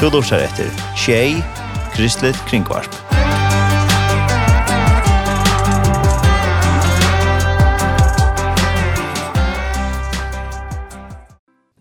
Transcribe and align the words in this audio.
Du 0.00 0.06
lursar 0.08 0.40
etter 0.40 0.68
Tjei, 0.96 1.42
Kristelig 1.92 2.32
Kringvarp. 2.48 2.94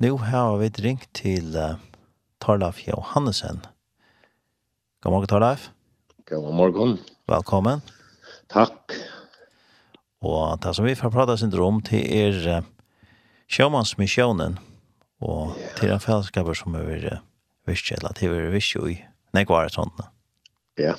Nu 0.03 0.17
har 0.17 0.58
vi 0.60 0.67
ringt 0.83 1.08
til 1.15 1.55
uh, 1.55 1.79
Torlaf 2.44 2.81
Johannesen. 2.83 3.63
God 4.99 5.15
morgen, 5.15 5.31
Torlaf. 5.31 5.70
God 6.28 6.51
morgen. 6.60 6.97
Velkommen. 7.24 7.79
Takk. 8.51 8.99
Og 10.20 10.60
det 10.60 10.76
som 10.76 10.92
vi 10.92 10.99
får 10.99 11.15
prata 11.15 11.40
syndrom 11.40 11.79
til 11.88 12.04
er 12.04 12.44
uh, 12.58 12.67
sjåmannsmissionen 13.47 14.60
og 15.24 15.56
til 15.79 15.96
en 15.96 16.04
fellesskaper 16.04 16.59
som 16.66 16.76
er 16.84 17.11
uh, 17.15 17.25
visst 17.69 17.91
eller 17.91 18.15
det 18.19 18.29
var 18.29 18.49
visst 18.53 18.75
jo 18.75 18.87
i 18.89 18.97
nekvar 19.33 19.65
et 19.65 19.73
sånt. 19.73 20.01
Ja, 20.79 20.95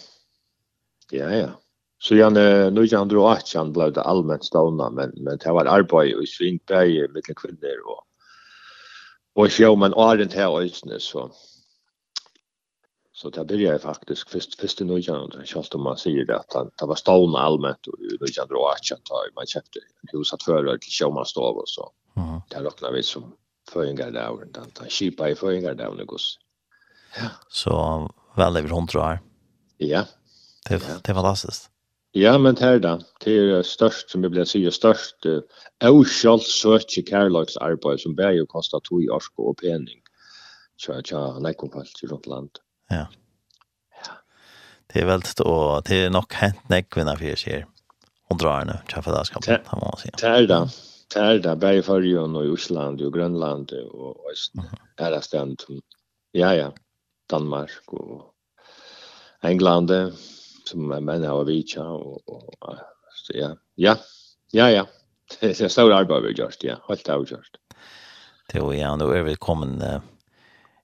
ja, 1.11 1.31
ja. 1.31 1.51
Så 1.99 2.17
jag 2.17 2.33
nu 2.33 2.85
jag 2.85 3.01
andra 3.01 3.33
att 3.33 3.55
jag 3.55 3.73
blev 3.73 3.93
det 3.93 4.03
allmänt 4.03 4.45
stående 4.45 4.91
men 4.91 5.13
men 5.25 5.39
det 5.39 5.53
var 5.53 5.67
arbete 5.67 6.17
och 6.17 6.29
svinberg 6.29 7.09
med 7.09 7.25
kvinnor 7.37 7.81
och 7.87 8.07
och 9.35 9.61
jag 9.61 9.79
man 9.79 9.95
ordent 9.95 10.33
här 10.33 10.61
ösnes 10.61 11.05
så 11.05 11.31
så 13.13 13.31
där 13.31 13.45
blir 13.45 13.61
jag 13.61 13.83
faktiskt 13.83 14.31
först 14.31 14.61
först 14.61 14.81
nu 14.81 14.99
jag 14.99 15.17
andra 15.17 15.43
jag 15.55 15.65
om 15.75 15.83
man 15.83 15.97
säger 15.97 16.25
det 16.25 16.37
att 16.37 16.79
det 16.79 16.87
var 16.87 16.95
stående 16.95 17.39
allmänt 17.39 17.87
och 17.87 17.95
nu 18.01 18.17
jag 18.21 18.43
andra 18.43 18.73
att 18.73 18.91
jag 18.91 19.05
tar 19.05 19.35
man 19.35 19.47
köpte 19.47 19.81
hus 20.13 20.33
att 20.33 20.43
förra 20.43 20.79
till 20.79 20.93
showmanstov 20.93 21.57
och 21.57 21.69
så. 21.69 21.93
mhm 22.15 22.41
Det 22.51 22.61
räknar 22.65 22.93
vi 22.93 23.03
som 23.03 23.37
föringar 23.73 24.11
där 24.11 24.31
och 24.31 24.41
den 24.47 24.53
där 24.53 24.91
skipa 24.91 25.31
i 25.31 25.35
föringar 25.35 25.75
där 25.75 25.89
och 25.89 25.97
något. 25.97 26.21
Så 27.49 28.11
väl 28.37 28.57
över 28.57 28.69
hundra 28.69 29.01
år. 29.01 29.19
Ja. 29.77 30.05
Det, 30.69 30.75
ja. 30.75 30.99
det 31.03 31.11
er 31.11 31.15
fantastiskt. 31.15 31.71
Ja, 32.13 32.39
men 32.39 32.55
det 32.55 32.67
er 32.67 32.79
det. 32.83 32.97
Det 33.25 33.35
er 33.39 33.63
størst, 33.63 34.11
som 34.11 34.23
jag 34.23 34.31
vill 34.31 34.47
säga, 34.47 34.71
störst 34.71 35.27
eh, 35.27 35.91
oskjalt 35.91 36.43
sötje 36.43 37.03
kärleks 37.03 37.57
arbeid 37.57 38.01
som 38.01 38.17
bare 38.17 38.35
jo 38.35 38.47
kostet 38.47 38.83
tog 38.85 39.05
i 39.05 39.09
orsk 39.09 39.39
og 39.39 39.57
pening. 39.63 40.01
Tja, 40.81 41.03
tja, 41.03 41.39
nekompalt 41.39 42.03
i 42.03 42.07
rundt 42.07 42.27
land. 42.27 42.59
Ja. 42.91 43.07
Ja. 44.07 44.13
Det 44.93 45.01
er 45.01 45.07
väldigt, 45.07 45.41
og 45.41 45.85
det 45.85 46.05
är 46.05 46.11
nog 46.11 46.33
hänt 46.33 46.69
nekvinna 46.69 47.17
jeg 47.21 47.39
sier. 47.39 47.67
Hon 48.29 48.39
drar 48.39 48.65
nu, 48.65 48.79
tja 48.89 49.03
för 49.03 49.11
det 49.11 49.17
här 49.17 49.25
ska 49.25 49.41
man 49.77 49.97
si. 49.99 50.11
Det 50.21 50.27
er 50.27 50.47
det. 50.47 50.69
Det 51.15 51.21
er 51.21 51.39
det. 51.39 51.57
Bare 51.57 51.79
i 51.79 51.83
Førjøen 51.83 52.37
og 52.37 52.47
i 52.47 52.51
Osland 52.51 53.01
og 53.01 53.13
Grønland 53.13 53.73
og 53.73 54.17
Östern. 54.33 54.61
Mm 54.61 54.71
-hmm. 54.71 54.79
Här 54.97 55.13
är 55.13 55.21
ständ. 55.21 55.61
Ja, 56.33 56.55
ja. 56.55 56.73
Danmark 57.31 57.95
og 57.95 58.35
England 59.47 59.93
som 60.69 60.91
menn 60.91 61.25
har 61.25 61.47
vitcha 61.49 61.83
og, 61.83 62.21
og 62.27 62.81
så 63.25 63.37
ja. 63.37 63.51
Ja. 63.77 63.97
Ja 64.53 64.71
ja. 64.71 64.87
Det 65.41 65.61
er 65.61 65.71
stor 65.71 65.93
arbeid 65.95 66.25
vi 66.25 66.33
har 66.33 66.39
gjort, 66.43 66.65
ja, 66.65 66.77
helt 66.89 67.09
avgjort. 67.09 67.59
Det 68.53 68.59
er 68.59 68.65
är 68.65 68.73
ju 68.73 68.81
ändå 68.81 69.11
är 69.11 69.23
välkommen 69.23 69.83
uh, 69.83 70.01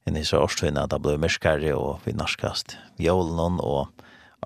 inn 0.06 0.16
i 0.16 0.24
så 0.24 0.38
årstvinn 0.38 0.74
det 0.74 0.98
blir 0.98 1.18
mörkare 1.18 1.74
og 1.74 2.00
vi 2.04 2.12
norskast. 2.12 2.76
jålen 2.96 3.60
og 3.60 3.88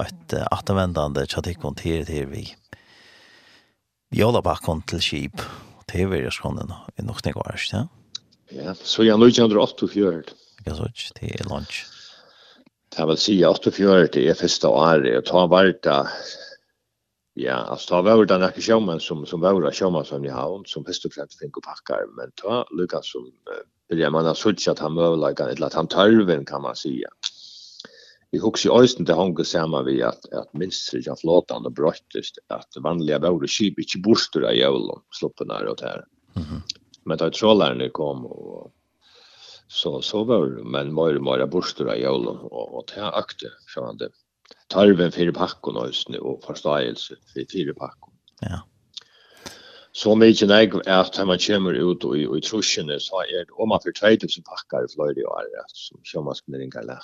et 0.01 0.33
uh, 0.33 0.47
återvändande 0.53 1.27
chatikon 1.27 1.75
til 1.75 2.07
till 2.07 2.27
vi. 2.27 2.57
Jolabakken 4.11 4.83
til 4.83 5.01
skip. 5.01 5.43
til 5.87 5.99
vi 5.99 6.03
er 6.05 6.09
veldig 6.09 6.33
skånden 6.33 6.73
i 6.99 7.03
nok 7.03 7.25
nivåer, 7.25 7.55
ikke? 7.55 7.89
Ja, 8.53 8.75
så 8.75 9.03
jeg 9.03 9.13
er 9.13 9.19
nødt 9.19 9.35
til 9.35 9.59
å 9.59 9.65
ikke 10.61 10.77
så 10.77 10.87
ikke, 10.91 11.09
det 11.21 11.33
er 11.41 11.49
lunch. 11.51 11.81
Det 12.91 13.07
vil 13.07 13.19
si 13.23 13.37
48 13.47 14.23
er 14.27 14.39
første 14.39 14.69
året, 14.69 15.11
og 15.21 15.27
ta 15.29 15.45
var 15.47 15.69
det, 15.71 15.99
ja, 17.39 17.59
altså 17.71 17.95
ta 17.95 18.01
var 18.07 18.25
det 18.27 18.41
nekker 18.43 18.67
sjåmen 18.67 19.01
som, 19.01 19.23
som 19.27 19.43
var 19.45 19.61
det 19.63 19.77
sjåmen 19.79 20.07
som 20.07 20.25
i 20.27 20.33
havn, 20.35 20.67
som 20.67 20.87
først 20.87 21.07
og 21.07 21.15
fremst 21.15 21.39
tenker 21.39 21.65
pakkar, 21.65 22.09
men 22.19 22.35
ta 22.41 22.65
Lukas 22.75 23.13
som, 23.15 23.29
vilja 23.91 24.11
man 24.11 24.27
har 24.27 24.39
sutt 24.39 24.67
at 24.69 24.83
han 24.83 24.99
møvlegan, 24.99 25.55
eller 25.55 25.71
at 25.71 25.79
han 25.79 25.91
tørven 25.91 26.45
kan 26.47 26.67
man 26.67 26.79
sige. 26.79 27.07
Vi 28.31 28.39
husker 28.39 28.71
i 28.71 28.83
øysten 28.83 29.07
til 29.07 29.19
hongen 29.19 29.47
sammen 29.47 29.87
vi 29.87 29.97
at, 30.07 30.27
at 30.33 30.51
minst 30.55 30.93
ikke 30.95 31.17
flåtan 31.19 31.67
og 31.67 31.75
brøttest, 31.75 32.39
at 32.51 32.79
vanlige 32.83 33.19
våre 33.23 33.49
skip 33.51 33.79
ikke 33.83 34.03
borster 34.05 34.47
av 34.47 34.55
jævlen, 34.55 35.03
sluppen 35.15 35.51
her 35.51 35.67
og 35.67 35.79
der. 35.81 36.05
Mm 36.35 36.43
-hmm. 36.43 36.61
Men 37.05 37.19
da 37.19 37.31
trålerne 37.31 37.89
kom 37.91 38.27
og 38.27 38.73
så 39.71 40.03
så 40.03 40.25
var 40.25 40.47
men 40.47 40.95
mer 40.95 41.17
och 41.17 41.23
mer 41.23 41.47
borstora 41.47 41.97
i 41.97 42.07
Ålon 42.07 42.39
och 42.39 42.79
och 42.79 42.87
ta 42.87 43.11
akte 43.11 43.47
så 43.75 43.85
han 43.85 43.97
det 43.97 44.11
tarven 44.69 45.13
för 45.13 45.33
packon 45.33 45.77
och 45.77 45.91
nu 46.09 46.19
och 46.19 46.45
förståelse 46.45 47.15
för 47.33 47.45
fyra 47.53 47.75
packon. 47.75 48.15
Ja. 48.41 48.67
Så 49.93 50.15
mycket 50.15 50.49
nej 50.49 50.71
att 50.87 51.19
när 51.19 51.25
man 51.25 51.39
kommer 51.39 51.73
ut 51.73 52.05
och 52.05 52.19
i 52.19 52.41
truschen 52.41 53.01
så 53.01 53.23
er 53.23 53.45
det 53.45 53.53
om 53.53 53.69
man 53.69 53.81
för 53.81 53.93
2000 53.93 54.45
packar 54.45 54.87
flöjd 54.95 55.19
i 55.19 55.25
år 55.25 55.43
så 55.67 56.01
kör 56.03 56.23
man 56.23 56.35
skulle 56.35 56.59
den. 56.59 56.99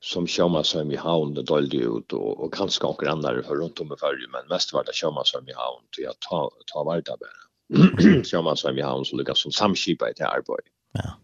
Som 0.00 0.26
kör 0.26 0.62
som 0.62 0.90
i 0.90 0.96
havn 0.96 1.34
det 1.34 1.42
dolde 1.42 1.76
ut 1.76 2.12
och 2.12 2.44
och 2.44 2.54
kanske 2.54 2.84
också 2.84 3.08
andra 3.08 3.42
för 3.42 3.54
runt 3.54 3.80
om 3.80 3.92
i 3.92 3.96
Färje 4.00 4.28
men 4.32 4.48
mest 4.48 4.72
var 4.72 4.84
det 4.84 4.94
kör 4.94 5.24
som 5.24 5.48
i 5.48 5.52
havn 5.52 5.84
till 5.96 6.08
att 6.08 6.20
ta 6.20 6.50
ta 6.72 6.84
vart 6.84 7.06
där. 7.06 7.47
Sjömansheim 8.24 8.78
i 8.78 8.82
havn 8.82 9.04
så 9.04 9.16
lyckas 9.16 9.42
som 9.42 9.52
samskipa 9.52 10.10
i 10.10 10.12
det 10.16 10.26
arbeid. 10.26 10.66
Ja. 10.92 11.18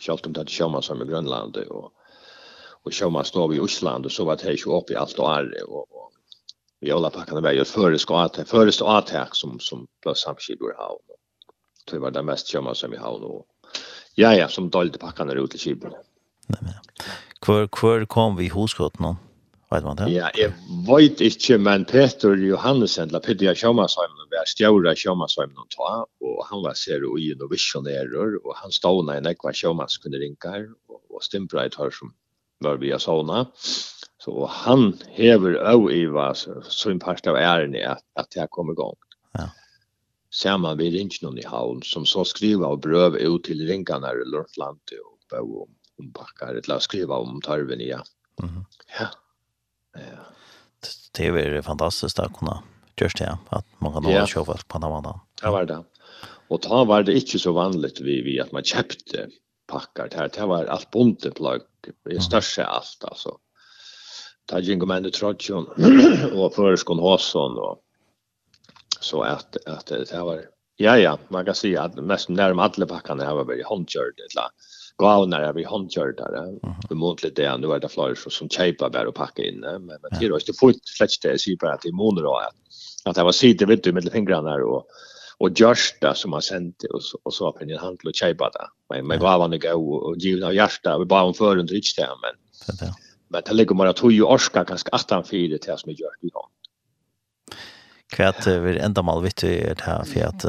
Självt 0.00 0.26
om 0.26 0.32
det 0.32 0.40
hade 0.40 0.50
Sjömansheim 0.50 1.02
i 1.02 1.04
Grönland 1.04 1.56
och, 1.56 1.92
och 2.82 2.94
Sjömanstorv 2.94 3.54
i 3.54 3.60
Osland 3.60 4.06
och 4.06 4.12
så 4.12 4.24
var 4.24 4.36
det 4.36 4.42
här 4.42 4.50
ju 4.50 4.94
i 4.94 4.96
allt 4.96 5.18
och 5.18 5.34
arre 5.34 5.62
och, 5.62 5.92
och 5.92 6.12
vi 6.80 6.92
alla 6.92 7.10
packade 7.10 7.40
med 7.40 7.54
just 7.54 7.74
förestå 8.46 8.86
attack 8.86 9.34
som, 9.34 9.60
som 9.60 9.86
blev 10.02 10.14
samskipa 10.14 10.64
i 10.64 10.76
havn. 10.78 10.98
Det 11.90 11.98
var 11.98 12.10
det 12.10 12.22
mest 12.22 12.52
Sjömansheim 12.52 12.94
i 12.94 12.96
havn 12.96 13.22
och 13.22 13.46
ja, 14.14 14.34
ja, 14.34 14.48
som 14.48 14.70
dolde 14.70 14.98
packarna 14.98 15.32
ut 15.32 15.50
till 15.50 15.60
Kibble. 15.60 15.90
Nej, 16.46 16.58
men. 16.60 16.74
Hvor, 17.46 17.68
hvor 17.80 18.04
kom 18.04 18.36
vi 18.36 18.48
hos 18.48 18.74
gått 18.74 18.98
någon? 18.98 19.16
vet 19.72 19.84
man 19.86 19.98
det? 19.98 20.08
Ja, 20.12 20.30
jeg 20.38 20.52
vet 20.86 21.22
ikke, 21.24 21.58
men 21.58 21.84
Peter 21.88 22.36
Johannesen, 22.38 23.12
la 23.12 23.20
Peter 23.24 23.54
Sjömansheim, 23.58 24.16
var 24.32 24.48
stjåra 24.48 24.94
Sjömansheim 24.98 25.52
noen 25.52 25.70
ta, 25.72 25.92
og 26.06 26.42
han 26.48 26.64
var 26.64 26.78
ser 26.78 27.04
og 27.08 27.20
inn 27.20 27.42
og 27.44 27.52
visionerer, 27.52 28.38
og 28.42 28.52
han 28.60 28.74
stående 28.74 29.18
i 29.18 29.24
nekva 29.24 29.54
Sjömans 29.56 29.98
kunne 30.02 30.20
ringe 30.22 30.54
her, 30.54 30.68
og, 30.88 31.00
og 31.12 31.24
stimpra 31.24 31.66
i 31.66 31.72
tør 31.72 31.92
som 31.94 32.14
var 32.62 32.78
via 32.82 32.98
såna. 33.02 33.46
Så 34.22 34.46
han 34.46 34.92
hever 35.10 35.56
av 35.66 35.88
Iva 35.90 36.28
som 36.34 37.00
part 37.02 37.26
av 37.26 37.38
æren 37.40 37.74
i 37.74 37.82
at, 37.82 38.04
at 38.14 38.36
jeg 38.38 38.50
kom 38.54 38.70
i 38.70 38.76
gang. 38.78 38.98
Ja. 39.38 39.48
Samman 40.32 40.78
vi 40.78 40.92
ringer 40.94 41.24
noen 41.24 41.40
i 41.42 41.48
havn 41.48 41.82
som 41.86 42.06
så 42.08 42.22
skriver 42.28 42.70
og 42.70 42.84
brøv 42.86 43.18
ut 43.18 43.48
til 43.48 43.64
ringene 43.66 44.06
her 44.06 44.22
i 44.22 44.28
Lundlandet 44.30 44.94
og 45.00 45.16
bøv 45.32 45.56
om, 45.64 45.72
om 45.98 46.12
bakker, 46.14 46.60
eller 46.62 46.84
skriver 46.84 47.18
om 47.18 47.42
tarven 47.42 47.82
ja. 47.82 48.00
Mm 48.40 48.48
-hmm. 48.48 48.64
Ja, 48.98 49.08
Det 51.16 51.26
är 51.26 51.62
fantastiskt 51.62 52.18
att 52.18 52.38
kunna 52.38 52.62
just 53.00 53.18
det, 53.18 53.38
att 53.48 53.66
man 53.78 53.92
kan 53.92 54.04
hålla 54.04 54.26
show 54.26 54.44
på 54.44 54.78
den 54.78 54.92
andra. 54.92 55.20
Ja, 55.42 55.50
var 55.50 55.64
det. 55.64 55.84
Och 56.48 56.62
ta 56.62 56.84
var 56.84 57.02
det 57.02 57.14
inte 57.14 57.38
så 57.38 57.52
vanligt 57.52 58.00
vi 58.00 58.22
vi 58.22 58.40
att 58.40 58.52
man 58.52 58.64
köpte 58.64 59.28
packar 59.66 60.08
det 60.08 60.16
här. 60.16 60.30
Det 60.34 60.46
var 60.46 60.64
allt 60.64 60.90
buntet 60.90 61.40
lag. 61.40 61.60
Det 62.04 62.14
är 62.14 62.20
störst 62.20 62.58
allt 62.58 63.04
alltså. 63.04 63.38
Ta 64.46 64.58
jingo 64.58 64.86
men 64.86 65.02
det 65.02 65.10
trotjon 65.10 65.66
och 66.34 66.54
förskon 66.54 66.98
Hasson 66.98 67.58
och 67.58 67.78
så 69.00 69.22
att 69.22 69.56
att 69.66 69.86
det 69.86 70.10
här 70.12 70.24
var 70.24 70.44
ja 70.76 70.98
ja, 70.98 71.18
man 71.28 71.44
kan 71.44 71.54
säga 71.54 71.82
att 71.82 71.96
nästan 71.96 72.36
närmare 72.36 72.70
alla 72.76 72.86
packarna 72.86 73.24
här 73.24 73.34
var 73.34 73.44
väl 73.44 73.64
handkörda 73.64 74.22
eller 74.30 74.48
gavnar 74.98 75.52
vi 75.52 75.64
handgjørdare. 75.64 76.42
Det 76.88 76.96
måntligt 76.96 77.36
det, 77.36 77.48
nu 77.60 77.70
er 77.72 77.80
det 77.80 77.90
flere 77.92 78.16
som 78.16 78.30
som 78.30 78.48
kejpar 78.48 78.90
bare 78.90 79.08
å 79.08 79.16
pakke 79.16 79.46
inn, 79.48 79.60
Men, 79.60 79.86
men 79.86 80.10
det 80.10 80.26
är 80.26 80.34
inte 80.34 80.52
fullt 80.52 80.84
slett 80.84 81.22
det, 81.22 81.30
jeg 81.30 81.40
sier 81.40 81.56
bare 81.60 81.74
at 81.74 81.82
det 81.82 81.92
måneder 81.92 82.28
månader 82.28 82.46
at, 82.46 82.54
at 83.06 83.16
det 83.16 83.24
var 83.24 83.32
sitter 83.32 83.66
vet 83.66 83.84
du, 83.84 83.92
med 83.92 84.12
fingrarna 84.12 84.54
og 84.64 84.86
och 85.42 85.50
görsta 85.60 86.14
som 86.14 86.32
har 86.32 86.40
sent 86.40 86.84
och 86.84 87.02
så 87.02 87.18
och 87.22 87.34
så 87.34 87.44
har 87.44 87.52
pengen 87.52 87.78
handla 87.78 88.08
och 88.08 88.14
kejpa 88.14 88.50
det. 88.50 88.66
Men 88.88 89.06
men 89.06 89.20
vad 89.20 89.38
var 89.38 89.48
det 89.48 89.58
gå 89.58 89.94
och 89.94 90.16
givna 90.16 90.46
av 90.46 90.54
hjärta 90.54 90.98
vi 90.98 91.04
bara 91.04 91.22
om 91.22 91.34
för 91.34 91.56
under 91.56 91.74
rich 91.74 91.96
där 91.96 92.08
men. 92.22 92.34
Men 93.28 93.42
det 93.46 93.52
ligger 93.52 93.74
bara 93.74 93.92
tog 93.92 94.12
ju 94.12 94.22
orska 94.22 94.64
ganska 94.64 94.90
attan 94.90 95.24
för 95.24 95.36
det 95.36 95.66
här 95.66 95.76
som 95.76 95.90
är 95.90 95.94
gjort 95.94 96.22
idag. 96.22 96.46
Kvärt 98.12 98.46
vi 98.46 98.78
enda 98.78 99.02
mal 99.02 99.22
vitt 99.22 99.36
det 99.36 99.80
här 99.80 100.04
för 100.04 100.24
att 100.24 100.44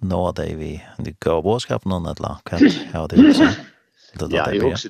nå 0.00 0.32
det 0.32 0.54
vi 0.54 0.84
det 0.98 1.20
går 1.20 1.42
boskapen 1.42 1.90
någon 1.90 2.06
eller 2.06 2.36
hva 2.44 2.58
er 2.58 2.90
ja 2.92 3.06
det 3.06 3.16
är 3.16 3.32
så. 3.32 3.48
Det 4.18 4.36
ja, 4.36 4.46
det 4.50 4.56
är 4.56 4.64
också 4.64 4.88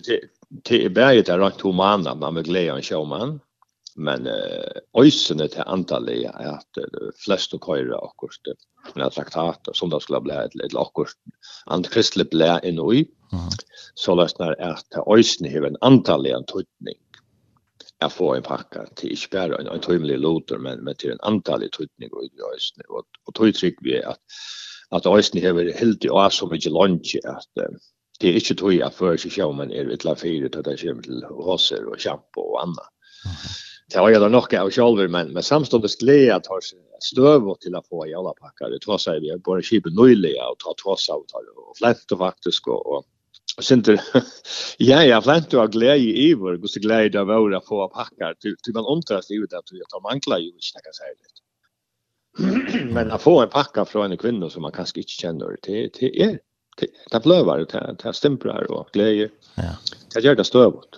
till 0.65 0.91
berget 0.91 1.27
där 1.27 1.39
rakt 1.39 1.61
humana 1.61 2.15
man 2.15 2.35
med 2.35 2.45
glädje 2.45 2.73
en 2.73 2.83
showman. 2.83 3.41
Men 3.97 4.27
eh 4.27 5.03
ösnen 5.03 5.49
till 5.49 5.63
antalet 5.67 6.25
är 6.25 6.47
att 6.47 6.79
flest 7.25 7.55
och 7.55 7.65
köra 7.67 7.99
och 7.99 8.17
kost 8.17 8.43
när 8.95 9.11
traktat 9.11 9.69
som 9.73 9.91
då 9.91 10.01
skulle 10.01 10.21
bli 10.21 10.35
ett 10.35 10.55
litet 10.55 10.75
och 10.75 11.07
antikristligt 11.67 12.31
blä 12.31 12.61
i. 12.95 13.07
Så 13.95 14.15
lösnar 14.15 14.53
är 14.53 14.71
att 14.71 15.09
ösnen 15.19 15.53
har 15.53 15.67
en 15.67 15.77
antal 15.81 16.27
en 16.27 16.45
tutning. 16.45 16.99
Jag 17.99 18.13
får 18.13 18.37
en 18.37 18.43
packa 18.43 18.87
till 18.97 19.13
Isberg 19.13 19.55
en 19.61 19.67
en 19.67 19.81
tymlig 19.81 20.19
loter 20.19 20.59
men 20.59 20.85
med 20.85 20.99
till 20.99 21.11
en 21.11 21.21
antal 21.21 21.63
i 21.63 21.69
tutning 21.71 22.11
och 22.13 22.25
i 22.25 22.31
ösen 22.55 22.83
och 22.89 23.05
och 23.25 23.35
tror 23.35 23.53
vi 23.81 24.03
att 24.03 24.21
att 24.91 25.07
ösnen 25.07 25.45
har 25.45 25.79
helt 25.79 26.05
i 26.05 26.09
as 26.11 26.35
som 26.35 26.55
inte 26.55 26.71
lunch 26.71 27.17
att 27.25 27.67
det 28.21 28.29
är 28.29 28.35
inte 28.35 28.55
tog 28.55 28.73
jag 28.73 28.95
för 28.95 29.17
sig 29.17 29.31
själv 29.31 29.55
men 29.55 29.73
är 29.73 29.93
illa 29.93 30.17
fyra 30.17 30.47
att 30.47 30.65
det 30.65 30.77
kommer 30.77 31.03
till 31.03 31.25
hoser 31.25 31.85
och 31.85 32.01
shampoo 32.01 32.43
och 32.43 32.63
annat. 32.63 32.91
Det 33.93 33.99
har 33.99 34.11
jag 34.11 34.23
då 34.23 34.29
nog 34.29 34.55
av 34.55 34.71
själv 34.71 35.11
men 35.11 35.33
med 35.33 35.45
samståndes 35.45 35.97
glädje 35.97 36.35
att 36.35 36.47
ha 36.47 36.61
stöv 37.01 37.49
och 37.49 37.61
till 37.61 37.75
att 37.75 37.89
få 37.89 38.07
i 38.07 38.15
alla 38.15 38.33
packar. 38.33 38.71
Det 38.71 38.79
tar 38.81 38.99
sig 38.99 39.21
vi 39.21 39.39
bara 39.39 39.63
kipet 39.63 39.95
nöjliga 39.95 40.49
och 40.49 40.59
ta 40.59 40.75
tross 40.85 41.09
av 41.09 41.17
och 41.69 41.77
flätt 41.79 42.13
och 42.13 42.19
faktiskt 42.19 42.67
och, 42.67 42.87
och 42.87 43.05
Och 43.57 43.65
sen 43.65 43.83
till 43.83 43.99
ja 44.79 45.05
ja 45.05 45.23
flänt 45.23 45.55
och 45.55 45.73
glädje 45.73 46.17
i 46.17 46.35
vår 46.35 46.57
god 46.57 46.71
så 46.71 46.81
glädje 46.81 47.09
där 47.09 47.25
var 47.25 47.53
att 47.53 47.67
få 47.67 47.89
packar 47.89 48.35
till 48.35 48.57
till 48.63 48.75
man 48.75 48.85
omtras 48.85 49.31
ut 49.31 49.53
att 49.53 49.69
vi 49.73 49.81
tar 49.89 50.01
mankla 50.01 50.39
ju 50.39 50.47
inte 50.47 50.81
kan 50.85 50.93
säga 50.93 51.15
det. 51.21 52.95
Men 52.95 53.11
att 53.11 53.23
få 53.23 53.43
en 53.43 53.49
packa 53.49 53.85
från 53.85 54.11
en 54.11 54.19
kvinna 54.19 54.51
som 54.51 54.63
man 54.63 54.73
kanske 54.73 55.01
inte 55.01 55.11
känner 55.11 55.57
det 55.63 55.91
det 56.01 56.23
är 56.23 56.39
det 57.11 57.23
blövar, 57.23 57.59
det, 57.59 57.97
det 58.03 58.13
stämplar 58.13 58.73
och 58.73 58.89
glädje. 58.93 59.29
Ja. 59.55 59.77
Det 60.15 60.21
gör 60.21 60.35
det 60.35 60.45
stövet. 60.45 60.89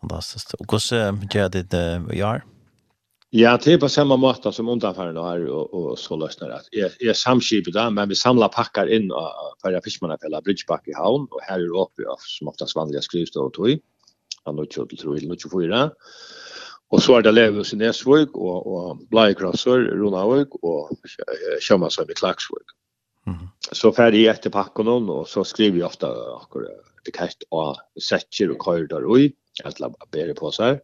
Fantastiskt. 0.00 0.54
Och 0.54 0.72
hur 0.72 1.34
gör 1.34 1.48
det 1.48 1.62
det 1.62 2.16
gör? 2.16 2.44
Ja, 3.30 3.58
det 3.64 3.72
är 3.72 3.78
på 3.78 3.88
samma 3.88 4.16
måte 4.16 4.52
som 4.52 4.68
undanfärden 4.68 5.16
har 5.16 5.46
och, 5.46 5.74
och 5.74 5.98
så 5.98 6.16
lösnar 6.16 6.48
det. 6.48 6.60
Jag, 6.70 6.90
jag 6.98 7.16
samskipar 7.16 7.72
det, 7.72 7.90
men 7.90 8.08
vi 8.08 8.14
samlar 8.14 8.48
packar 8.48 8.86
in 8.92 9.10
för 9.62 9.72
att 9.72 9.84
fiskmannafälla 9.84 10.40
Bridgeback 10.40 10.88
i 10.88 10.92
havn 10.92 11.26
och 11.30 11.40
här 11.42 11.60
är 11.60 11.80
uppe 11.82 12.02
som 12.18 12.48
oftast 12.48 12.76
vanliga 12.76 13.02
skrivstå 13.02 13.40
och 13.40 13.52
tog. 13.52 13.78
Han 14.44 14.54
har 14.54 14.64
inte 14.64 14.96
tror 14.96 15.20
jag, 15.20 15.32
inte. 15.32 15.90
Och 16.88 17.02
så 17.02 17.16
är 17.16 17.22
det 17.22 17.32
Levus 17.32 17.72
i 17.72 17.76
Näsvåg 17.76 18.36
och, 18.36 18.66
och 18.66 18.98
Blajkrasser, 19.10 19.78
Ronavøk, 19.78 20.48
och 20.62 20.90
Kjömmasson 21.60 22.10
i 22.10 22.14
Klaxvåg. 22.14 22.62
Mm. 23.26 23.48
Så 23.72 23.92
färdig 23.92 24.24
jeg 24.24 24.36
etter 24.36 24.52
pakken 24.52 24.86
hon 24.86 25.08
och 25.10 25.28
så 25.28 25.44
skriver 25.44 25.78
jeg 25.78 25.86
ofte 25.88 26.08
akkurat 26.08 26.90
etikett 27.00 27.44
og 27.50 27.76
och 27.76 28.50
og 28.50 28.58
kører 28.64 28.86
der 28.86 29.06
ui, 29.06 29.24
i 29.24 29.34
att 29.64 29.80
labba 29.80 30.34
på 30.36 30.50
seg. 30.50 30.80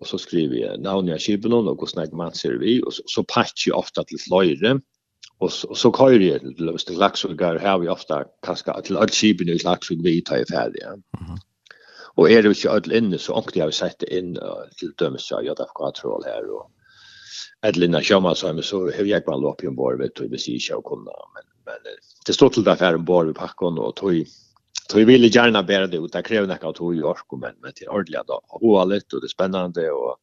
Og 0.00 0.06
så 0.06 0.18
skriver 0.18 0.54
jag 0.54 0.80
namn 0.80 1.08
jag 1.08 1.20
skipen 1.20 1.52
og 1.52 1.64
hvordan 1.64 2.04
jeg 2.04 2.16
man 2.16 2.34
ser 2.34 2.58
vi 2.58 2.82
og 2.82 2.92
så, 2.92 3.02
så 3.14 3.22
patcher 3.22 3.70
jeg 3.70 3.74
ofte 3.74 4.04
til 4.08 4.18
fløyre, 4.18 4.80
og 5.40 5.52
så, 5.52 5.74
så 5.74 5.90
kører 5.90 6.20
jeg 6.20 6.40
til 6.40 6.66
löst 6.66 6.90
lax 6.90 7.24
och 7.24 7.38
går 7.38 7.58
här 7.58 7.78
vi 7.78 7.88
ofte 7.88 8.24
kanskje 8.42 8.82
til 8.84 8.96
alle 8.96 9.12
skipen 9.12 9.48
i 9.48 9.58
lax 9.64 9.90
vi 9.90 10.22
tar 10.26 10.36
jeg 10.36 10.46
ferdig. 10.52 10.82
Ja. 10.82 10.94
Mm. 10.94 11.38
Og 12.16 12.32
er 12.32 12.42
det 12.42 12.50
ikke 12.56 12.70
alle 12.70 12.96
inne 12.96 13.18
så 13.18 13.32
åkte 13.32 13.58
jag 13.58 13.74
sett 13.74 14.02
in 14.02 14.36
til 14.78 14.92
dømes 14.98 15.32
av 15.32 15.44
JFK-troll 15.46 16.24
her, 16.26 16.50
og 16.50 16.70
Edlina 17.62 18.00
Sjöman 18.02 18.34
sa 18.34 18.52
men 18.52 18.62
så 18.62 18.90
hur 18.90 19.04
jag 19.04 19.24
kan 19.24 19.40
lopp 19.40 19.62
i 19.62 19.66
en 19.66 19.76
vet 19.98 20.14
du 20.16 20.28
hvis 20.28 20.44
det 20.44 20.60
sig 20.62 20.72
jag 20.74 20.84
kunde 20.84 21.10
men 21.34 21.44
det 22.26 22.32
står 22.32 22.48
till 22.48 22.64
därför 22.64 22.94
en 22.94 23.04
bar 23.04 23.30
i 23.30 23.32
packon 23.32 23.78
och 23.78 23.96
tog 23.96 24.12
Så 24.90 24.98
vi 24.98 25.04
ville 25.04 25.26
gärna 25.26 25.62
bära 25.62 25.86
det 25.86 25.96
ut. 25.96 26.12
Det 26.12 26.22
kräver 26.22 26.46
något 26.46 26.64
att 26.64 26.78
hon 26.78 26.96
gör 26.96 27.16
men 27.40 27.54
med 27.60 27.74
till 27.74 27.88
ordliga 27.88 28.22
då. 28.26 28.40
Och 28.48 28.80
allt 28.80 29.12
och 29.12 29.20
det 29.20 29.26
är 29.26 29.28
spännande 29.28 29.90
och 29.90 30.16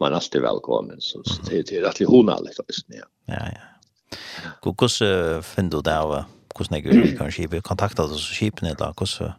man 0.00 0.12
är 0.12 0.16
alltid 0.16 0.42
välkommen. 0.42 0.96
Så 1.00 1.22
det 1.50 1.58
är 1.58 1.62
till 1.62 1.84
att 1.84 2.00
vi 2.00 2.04
hon 2.04 2.28
allt 2.28 2.58
just 2.68 2.88
nu. 2.88 3.00
Ja, 3.26 3.34
ja. 3.34 4.18
Kokos 4.60 4.98
finner 5.42 5.70
du 5.70 5.82
där 5.82 5.98
av 6.00 6.24
hur 6.58 6.66
ni 6.70 6.80
vi 6.80 7.16
kan 7.16 7.32
skip 7.32 7.62
kontakta 7.62 8.04
oss 8.04 8.28
så 8.28 8.34
skipen 8.34 8.68
eller 8.68 8.94
hur 8.98 9.32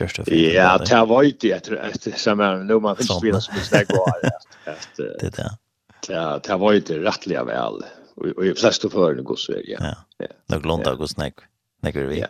just 0.00 0.24
det. 0.24 0.52
Ja, 0.52 0.78
det 0.78 1.04
var 1.04 1.22
ju 1.22 1.32
jag 1.40 1.64
tror 1.64 1.78
att 1.78 2.18
som 2.18 2.40
är 2.40 2.56
nu 2.56 2.80
man 2.80 2.96
finns 2.96 3.18
spela 3.18 3.40
som 3.40 3.54
snack 3.54 3.86
var. 3.88 4.30
Det 5.20 5.36
der. 5.36 5.50
Ja, 6.08 6.40
det 6.44 6.56
var 6.56 6.72
ju 6.72 6.80
rättliga 6.80 7.44
väl. 7.44 7.84
Och 8.16 8.46
i 8.46 8.54
flesta 8.54 8.90
förhållande 8.90 9.22
går 9.22 9.36
så 9.36 9.52
ja. 9.64 9.94
Ja. 10.18 10.26
Nog 10.46 10.62
glömda 10.62 10.94
går 10.94 11.06
snack. 11.06 11.34
Snack 11.80 11.96
vi. 11.96 12.20
Ja. 12.20 12.26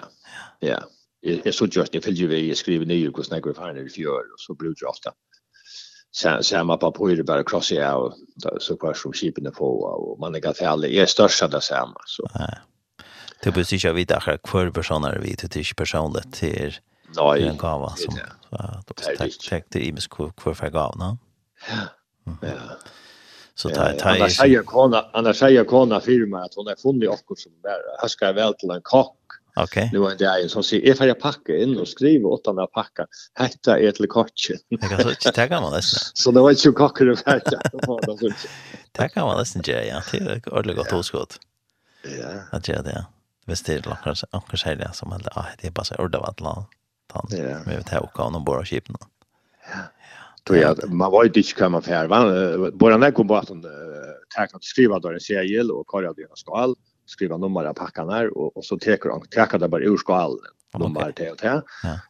Ja. 0.60 0.82
Jag 1.20 1.54
så 1.54 1.66
just 1.66 1.92
det 1.92 2.06
vill 2.06 2.16
ju 2.16 2.26
vi 2.26 2.54
skriver 2.54 2.86
ner 2.86 3.10
går 3.10 3.22
snack 3.22 3.46
vi 3.46 3.54
fan 3.54 3.76
i 3.78 3.88
fjör 3.88 4.20
och 4.32 4.40
så 4.40 4.54
blir 4.54 4.74
det 4.80 4.86
ofta. 4.86 5.12
samma 6.42 6.64
man 6.64 6.78
på 6.78 6.92
på 6.92 7.08
det 7.08 7.24
bara 7.24 7.44
krossa 7.44 7.74
ja 7.74 8.14
så 8.60 8.76
kvar 8.76 8.94
som 8.94 9.12
skipen 9.12 9.52
på 9.52 9.82
och 9.82 10.18
man 10.18 10.34
är 10.34 10.40
ganska 10.40 10.68
alla 10.68 10.86
är 10.86 11.06
största 11.06 11.48
där 11.48 11.60
samma 11.60 12.00
så. 12.06 12.28
Det 13.42 13.50
blir 13.50 13.64
sig 13.64 13.80
jag 13.82 13.94
vet 13.94 14.10
att 14.10 14.42
kvar 14.42 14.70
personer 14.70 15.18
vi 15.18 15.36
till 15.36 15.48
till 15.48 15.64
personligt 15.76 16.32
till 16.32 16.74
Nej. 17.16 17.48
en 17.48 17.56
gåva 17.56 17.96
som. 17.96 18.18
Ja, 18.50 18.82
då 18.86 18.94
tack 18.94 19.38
tack 19.48 19.70
till 19.70 19.88
Imis 19.88 20.06
kvar 20.06 20.54
för 20.54 20.70
gåvan. 20.70 21.18
Ja. 21.68 21.76
Ja. 22.42 22.48
Så 23.54 23.68
ta 23.68 23.92
ta. 23.92 24.08
Anna 24.08 24.28
säger 24.28 24.62
kona, 24.62 25.04
Anna 25.12 25.34
säger 25.34 25.64
kona 25.64 26.00
firma 26.00 26.44
att 26.44 26.54
hon 26.54 26.66
har 26.66 26.76
funnit 26.76 27.10
också 27.10 27.34
som 27.36 27.52
där 27.62 28.08
ska 28.08 28.32
väl 28.32 28.54
till 28.54 28.70
en 28.70 28.82
kock. 28.82 29.16
Okej. 29.56 29.90
Nu 29.92 30.04
är 30.04 30.16
det 30.18 30.42
en 30.42 30.48
som 30.48 30.62
säger 30.62 30.88
ifall 30.88 31.08
jag 31.08 31.20
packar 31.20 31.54
in 31.62 31.78
och 31.78 31.88
skriver 31.88 32.28
åt 32.28 32.44
den 32.44 32.56
där 32.56 32.66
packa. 32.66 33.06
Hetta 33.34 33.78
är 33.78 33.92
till 33.92 34.08
kocken. 34.08 34.56
Det 34.70 34.76
kan 34.76 35.02
så 35.02 35.10
inte 35.10 35.32
ta 35.32 35.46
gamla 35.46 35.60
man 35.60 35.72
det. 35.72 35.82
Så 36.14 36.30
det 36.30 36.40
var 36.40 36.50
ju 36.50 36.72
kockar 36.72 37.04
det 37.04 37.16
färdigt. 37.16 37.58
Ta 38.92 39.06
gamla 39.06 39.26
man 39.26 39.38
nästan 39.38 39.62
ge 39.64 39.82
ja. 39.82 40.02
Det 40.12 40.18
är 40.18 40.48
ordentligt 40.48 40.76
gott 40.76 40.92
oskott. 40.92 41.38
Ja. 42.20 42.28
Att 42.50 42.68
göra 42.68 42.82
det. 42.82 43.06
Visst 43.46 43.66
det 43.66 43.86
lockar 43.86 44.14
så 44.14 44.56
säger 44.56 44.76
det 44.76 44.90
som 44.92 45.12
alla 45.12 45.46
det 45.60 45.66
är 45.66 45.70
bara 45.70 45.84
så 45.84 45.94
ordat 45.94 46.22
vad 46.22 46.40
land. 46.40 46.64
Ja. 47.14 47.24
Men 47.66 47.76
vi 47.76 47.84
tar 47.84 47.98
och 47.98 48.14
kan 48.14 48.34
och 48.34 48.42
bara 48.42 48.64
skipna. 48.64 48.98
Ja. 49.72 49.78
Tror 50.46 50.58
jag 50.58 50.92
man 50.92 51.10
var 51.10 51.24
ju 51.24 51.30
ditch 51.30 51.54
kan 51.54 51.82
för 51.82 52.06
va 52.06 52.70
bara 52.70 52.96
när 52.96 53.10
kom 53.10 53.28
på 53.28 53.36
att 53.36 53.50
tacka 54.36 54.56
att 54.56 54.64
skriva 54.64 54.98
då 54.98 55.08
en 55.08 55.20
serie 55.20 55.62
och 55.62 55.86
kolla 55.86 56.12
det 56.12 56.26
skal 56.34 56.74
skriva 57.06 57.36
nummer 57.36 57.64
av 57.64 57.74
packarna 57.74 58.22
och 58.22 58.56
och 58.56 58.64
så 58.64 58.78
tar 58.78 59.10
han 59.10 59.20
tar 59.48 59.58
det 59.58 59.68
bara 59.68 59.82
ur 59.82 59.96
skal 59.96 60.38
nummer 60.78 61.12
till 61.12 61.30
och 61.30 61.38
till 61.38 61.60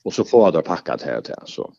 och 0.02 0.14
så 0.14 0.25
får 0.25 0.52
det 0.52 0.62
packat 0.62 1.02
här 1.02 1.20
till 1.20 1.34
så 1.44 1.72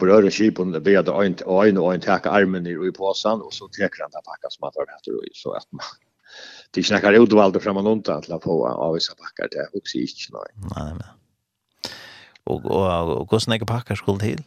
bröder 0.00 0.26
och 0.26 0.32
skip 0.32 0.56
det 0.56 0.80
be 0.80 1.02
det 1.02 1.12
en 1.12 1.34
en 1.66 1.78
och 1.78 1.94
en 1.94 2.00
tacka 2.00 2.30
armen 2.30 2.66
i 2.66 2.70
i 2.88 2.92
påsen 2.92 3.40
och 3.40 3.52
så 3.54 3.68
tar 3.68 3.82
han 4.00 4.10
det 4.10 4.22
packat 4.24 4.52
som 4.52 4.68
att 4.68 4.74
det 4.74 4.80
heter 4.80 5.28
så 5.32 5.52
att 5.52 5.72
man 5.72 5.84
det 6.70 6.82
snackar 6.82 7.12
ut 7.12 7.32
valde 7.32 7.60
fram 7.60 7.76
och 7.76 7.92
undan 7.92 8.22
till 8.22 8.32
att 8.32 8.42
få 8.42 8.68
av 8.68 8.94
vissa 8.94 9.14
packar 9.14 9.48
det 9.50 9.78
också 9.78 9.98
inte 9.98 10.14
nej 10.32 10.70
nej 10.76 10.94
men. 10.94 11.06
och 12.44 12.64
och 12.64 13.20
och 13.20 13.28
kostnader 13.28 13.66
packar 13.66 13.94
skulle 13.94 14.18
till 14.18 14.42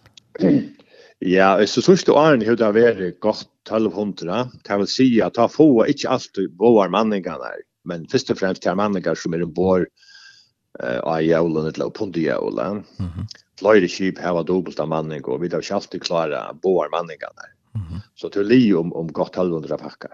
Ja, 1.20 1.56
så 1.68 1.82
sørste 1.84 2.14
åren 2.16 2.42
har 2.44 2.58
det 2.60 2.70
vært 2.76 3.20
godt 3.24 3.46
1200. 3.68 4.50
Det 4.66 4.80
vil 4.82 4.90
si 4.92 5.08
at 5.24 5.38
det 5.38 5.52
få 5.54 5.86
ikke 5.88 6.10
alltid 6.16 6.56
våre 6.60 6.90
manningene, 6.92 7.54
men 7.88 8.08
først 8.12 8.34
og 8.34 8.42
fremst 8.42 8.66
det 8.66 8.76
manninger 8.76 9.16
som 9.16 9.34
er 9.34 9.44
en 9.44 9.48
ombord 9.48 9.86
uh, 10.82 11.00
av 11.00 11.22
jævlen 11.24 11.70
eller 11.72 11.94
punkt 11.96 12.18
i 12.18 12.28
jævlen. 12.28 12.84
Mm 13.00 13.10
-hmm. 13.10 13.28
Flere 13.60 13.88
kjip 13.88 14.20
har 14.20 14.44
dobbelt 14.44 14.80
av 14.80 14.88
manning, 14.88 15.26
og 15.26 15.42
vi 15.42 15.50
har 15.50 15.62
ikke 15.62 15.76
alltid 15.76 16.02
klare 16.02 16.58
våre 16.64 16.90
manningene. 16.90 17.48
Mm 17.76 17.82
-hmm. 17.82 18.02
Så 18.16 18.30
til 18.30 18.46
li 18.46 18.74
om, 18.74 18.94
om 18.94 19.14
godt 19.14 19.38
1200 19.38 19.78
pakker. 19.78 20.12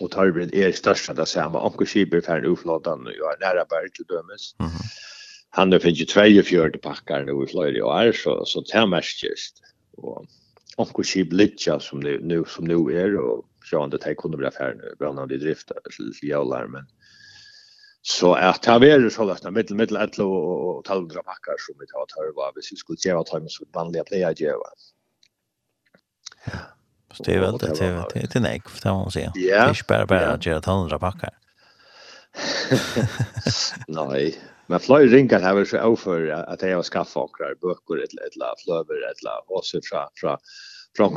Og 0.00 0.10
Tarbrid 0.10 0.54
er 0.54 0.72
størst 0.72 1.10
av 1.10 1.16
det 1.16 1.28
samme. 1.28 1.58
Omkje 1.58 1.86
kjip 1.86 2.14
er 2.14 2.20
ferdig 2.20 2.50
uflåtene 2.50 3.10
og 3.22 3.32
er 3.32 3.40
nære 3.40 3.66
bare 3.70 3.88
til 3.96 4.04
dømes. 4.08 4.54
Mm 4.60 4.66
-hmm 4.66 5.15
han 5.56 5.72
har 5.72 5.78
finnit 5.78 6.12
42 6.12 6.78
packar 6.82 7.24
nu 7.24 7.44
i 7.44 7.46
flöjde 7.46 7.82
år 7.82 8.12
så, 8.12 8.44
så 8.44 8.60
det 8.60 8.72
är 8.72 8.86
mest 8.86 9.22
just 9.22 9.62
Och 9.96 10.26
onko 10.76 11.02
skip 11.02 11.32
litja 11.32 11.80
som 11.80 12.04
det 12.04 12.18
nu 12.20 12.44
som 12.46 12.64
nu 12.64 12.74
är 12.74 13.16
och 13.16 13.44
så 13.64 13.80
han 13.80 13.90
det 13.90 14.04
här 14.04 14.14
kunde 14.14 14.36
bli 14.36 14.46
affär 14.46 14.74
nu 14.74 14.94
bland 14.98 15.18
annat 15.18 15.32
i 15.32 15.36
drift 15.36 15.72
till 16.20 16.28
jävlar 16.30 16.66
men 16.66 16.86
så 18.02 18.34
att 18.34 18.62
ta 18.62 18.78
väl 18.78 19.10
så 19.10 19.24
lätt 19.24 19.42
med 19.42 19.70
med 19.70 19.92
ett 19.92 20.18
och 20.18 20.84
taldra 20.84 21.22
packar 21.22 21.54
som 21.58 21.74
vi 21.80 21.86
tar 21.86 22.02
att 22.02 22.16
höra 22.16 22.32
vad 22.34 22.52
vi 22.54 22.62
skulle 22.62 22.98
ge 23.04 23.10
att 23.10 23.28
ha 23.28 23.40
med 23.40 23.50
så 23.50 23.64
vanliga 23.72 24.04
player 24.04 24.34
ge 24.36 24.52
va. 24.52 24.70
Ja. 26.44 26.58
Så 27.12 27.22
det 27.22 27.34
är 27.34 27.40
väl 27.40 27.58
det 27.58 27.66
det 27.66 28.06
det 28.10 28.36
är 28.36 28.40
nej 28.40 28.62
för 28.66 28.82
det 28.82 28.94
man 28.94 29.10
säger. 29.10 29.32
Det 29.34 29.50
är 29.50 29.86
bara 29.88 30.06
bara 30.06 30.26
att 30.26 30.46
ge 30.46 30.52
100 30.52 30.98
packar. 30.98 31.34
Nej. 33.88 34.38
Men 34.66 34.80
flöj 34.80 35.06
ringar 35.06 35.40
har 35.40 35.54
väl 35.54 35.66
så 35.66 35.76
över 35.76 36.52
att 36.52 36.62
jag 36.62 36.76
har 36.76 36.82
skaffat 36.82 37.16
och 37.16 37.30
böcker, 37.60 38.04
ett 38.04 38.14
eller 38.14 38.64
flöver, 38.64 39.10
ett 39.10 39.20
eller 39.22 39.46
fra, 39.48 39.80
från, 39.84 40.06
från, 40.20 40.36
från 40.96 41.14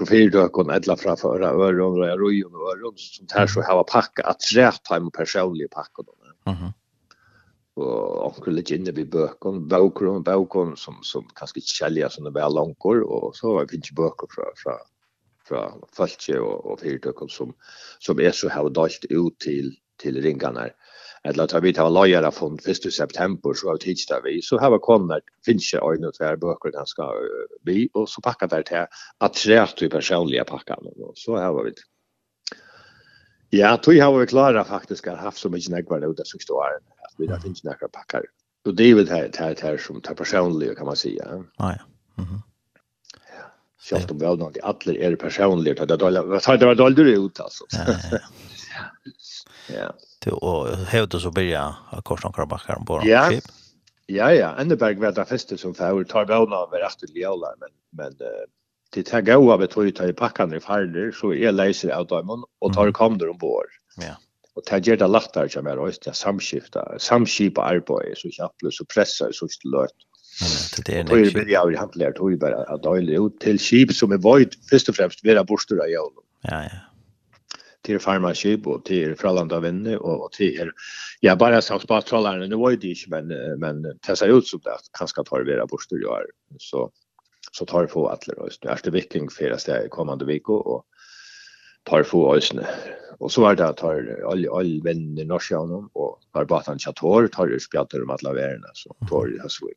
och 0.55 0.75
ett 0.75 0.83
eller 0.83 0.95
från 0.95 1.17
förra 1.17 1.49
öron, 1.49 2.01
och 2.01 2.19
rojon 2.19 2.55
och 2.55 2.71
öron, 2.71 2.93
som 2.97 3.27
tar 3.27 3.47
så 3.47 3.61
har 3.61 3.83
packat, 3.83 4.25
att 4.25 4.41
rätt 4.55 4.87
har 4.89 4.97
en 4.97 5.11
personlig 5.11 5.71
då. 6.03 6.51
Mm 6.51 6.71
och 7.79 8.25
onkel 8.25 8.53
lite 8.53 8.75
inne 8.75 8.91
vid 8.91 9.09
bökon, 9.09 9.67
bökon, 9.67 10.23
bökon 10.23 10.77
som, 10.77 10.95
som 11.01 11.27
kanske 11.35 11.59
inte 11.59 11.67
som 11.67 12.09
sådana 12.09 12.29
väl 12.29 12.53
långkor 12.53 13.01
och 13.01 13.35
så 13.35 13.57
har 13.57 13.67
vi 13.69 13.75
inte 13.75 13.93
bökor 13.93 14.27
fra, 14.35 14.43
fra, 14.63 14.73
fra 15.47 15.73
fölkje 15.97 16.39
och, 16.39 16.65
och 16.65 16.79
Fyrtøkken 16.79 17.29
som, 17.29 17.53
som 17.99 18.19
är 18.19 18.31
så 18.31 18.49
här 18.49 18.61
och 18.61 18.71
dalt 18.71 19.05
ut 19.09 19.39
till, 19.39 19.75
till 19.97 20.21
ringarna. 20.21 20.61
Mm 20.61 20.73
eller 21.23 21.43
at 21.43 21.63
vi 21.63 21.73
tar 21.73 21.89
lojala 21.89 22.31
fond 22.31 22.59
1 22.67 22.93
september 22.93 23.53
så 23.53 23.67
har 23.67 23.73
vi 23.73 23.79
tidsdag 23.79 24.21
vi 24.23 24.41
så 24.41 24.59
har 24.59 24.71
vi 24.71 24.79
kommet, 24.81 25.23
finnes 25.45 25.73
ikke 25.73 25.85
øyne 25.91 26.11
til 26.11 26.25
två 26.25 26.35
böcker 26.35 26.71
där 26.71 26.85
ska 26.85 27.11
vi 27.63 27.89
och 27.93 28.09
så 28.09 28.21
packar 28.21 28.47
det 28.47 28.65
til 28.65 28.87
at 29.21 29.33
tre 29.33 29.67
til 29.77 29.89
personlige 29.89 30.43
packar 30.43 30.75
och 30.75 31.17
så 31.17 31.35
har 31.37 31.63
vi 31.63 31.69
det. 31.69 31.83
Ja, 33.51 33.77
tog 33.77 33.95
har 33.95 34.19
vi 34.19 34.25
klara 34.25 34.63
faktisk 34.63 35.07
har 35.07 35.15
haft 35.15 35.37
så 35.37 35.49
mycket 35.49 35.71
nägvar 35.71 35.99
då 35.99 36.13
så 36.25 36.37
står 36.39 36.63
at 36.65 37.13
vi 37.17 37.27
har 37.27 37.39
finnes 37.39 37.63
nekvar 37.63 37.89
pakkar. 37.89 38.23
Og 38.65 38.77
det 38.77 38.83
är 38.83 38.95
väl 38.95 39.09
här 39.09 39.31
här 39.37 39.55
her 39.61 39.77
som 39.77 40.01
tar 40.01 40.13
personlige, 40.13 40.75
kan 40.75 40.85
man 40.85 40.95
säga. 40.95 41.25
Ja, 41.29 41.43
ja. 41.57 42.23
Mhm. 42.23 42.41
Självt 43.89 44.11
om 44.11 44.17
väl 44.17 44.37
något 44.37 44.57
alla 44.63 44.93
är 44.93 45.15
personliga 45.15 45.85
det 45.85 45.97
där 45.97 46.57
det 46.57 46.65
var 46.65 46.75
dåligt 46.75 46.99
ut 46.99 47.39
alltså. 47.39 47.65
Ja. 47.71 47.85
Ja 49.73 49.93
till 50.19 50.31
och 50.31 50.67
hävde 50.67 51.19
så 51.19 51.31
börja 51.31 51.75
att 51.91 52.03
korsa 52.03 52.27
några 52.27 52.45
backar 52.45 52.75
på 52.75 53.01
ja. 53.03 53.29
skip. 53.29 53.43
Ja 54.05 54.33
ja, 54.33 54.55
Enneberg 54.57 54.95
var 54.95 55.11
det 55.11 55.25
första 55.25 55.57
som 55.57 55.73
får 55.73 56.03
tar 56.03 56.25
väl 56.25 56.53
av 56.53 56.69
var 56.71 56.87
efter 56.87 57.07
Leola 57.07 57.47
men 57.59 57.69
men 57.91 58.13
det 58.93 59.03
tar 59.03 59.21
gå 59.21 59.53
av 59.53 59.63
ett 59.63 59.77
ut 59.77 60.01
i 60.01 60.13
packan 60.13 60.53
i 60.53 60.59
farder 60.59 61.11
så 61.11 61.33
är 61.33 61.51
läser 61.51 61.89
av 61.89 62.07
dem 62.07 62.43
och 62.59 62.73
tar 62.73 62.91
kom 62.91 63.17
där 63.17 63.29
ombord. 63.29 63.65
Ja. 63.97 64.15
Och 64.53 64.65
ta 64.65 64.77
ger 64.77 64.97
det 64.97 65.07
lättare 65.07 65.49
som 65.49 65.67
är 65.67 65.77
och 65.77 65.91
det 66.05 66.13
samskifta, 66.13 66.99
samskipa 66.99 67.61
arbete 67.61 68.13
så 68.15 68.29
jag 68.37 68.73
så 68.73 68.85
pressar 68.85 69.31
så 69.31 69.47
stillt. 69.47 69.91
Det 70.85 70.99
är 70.99 71.03
det. 71.03 71.15
Det 71.43 71.55
är 71.55 71.69
ju 71.69 71.77
handlar 71.77 72.11
tog 72.11 72.39
bara 72.39 72.63
att 72.63 72.83
dela 72.83 73.25
ut 73.25 73.39
till 73.39 73.59
skip 73.59 73.93
som 73.93 74.11
är 74.11 74.17
void 74.17 74.53
först 74.69 74.89
och 74.89 74.95
främst 74.95 75.25
vara 75.25 75.39
av 75.39 75.45
i 75.89 75.95
Ja 76.41 76.63
ja 76.63 76.88
till 77.81 77.99
farmaskip 77.99 78.67
och 78.67 78.85
till 78.85 79.15
Frölunda 79.15 79.59
vänner 79.59 79.97
och 79.97 80.31
till 80.31 80.71
ja 81.19 81.35
bara 81.35 81.61
som 81.61 81.79
spartrollarna 81.79 82.45
nu 82.45 82.55
var 82.55 82.71
det 82.71 82.87
inte 82.87 83.09
men 83.09 83.27
men 83.59 83.99
ser 84.17 84.37
ut 84.37 84.47
så 84.47 84.57
där 84.57 84.77
kanske 84.97 85.23
tar 85.23 85.43
vara 85.43 85.65
bort 85.65 85.85
du 85.89 86.01
gör 86.01 86.25
så 86.57 86.91
så 87.51 87.65
tar 87.65 87.87
få 87.87 88.07
att 88.07 88.21
då 88.21 88.45
just 88.45 88.61
det 88.61 88.87
är 88.87 88.91
viking 88.91 89.29
för 89.29 89.57
det 89.65 89.89
kommande 89.89 90.25
vecka 90.25 90.51
och 90.51 90.85
tar 91.83 92.03
få 92.03 92.35
ösne 92.35 92.67
och 93.19 93.31
så 93.31 93.45
är 93.45 93.55
det 93.55 93.67
att 93.67 93.77
tar 93.77 94.23
all 94.31 94.49
all 94.49 94.81
vänner 94.83 95.25
norska 95.25 95.59
och 95.59 96.19
har 96.31 96.45
bara 96.45 96.63
han 96.65 96.79
chator 96.79 97.27
tar 97.27 97.59
spjatter 97.59 98.03
om 98.03 98.09
alla 98.09 98.33
värna 98.33 98.67
så 98.73 98.95
tar 99.09 99.27
det 99.27 99.41
så 99.41 99.49
så 99.49 99.67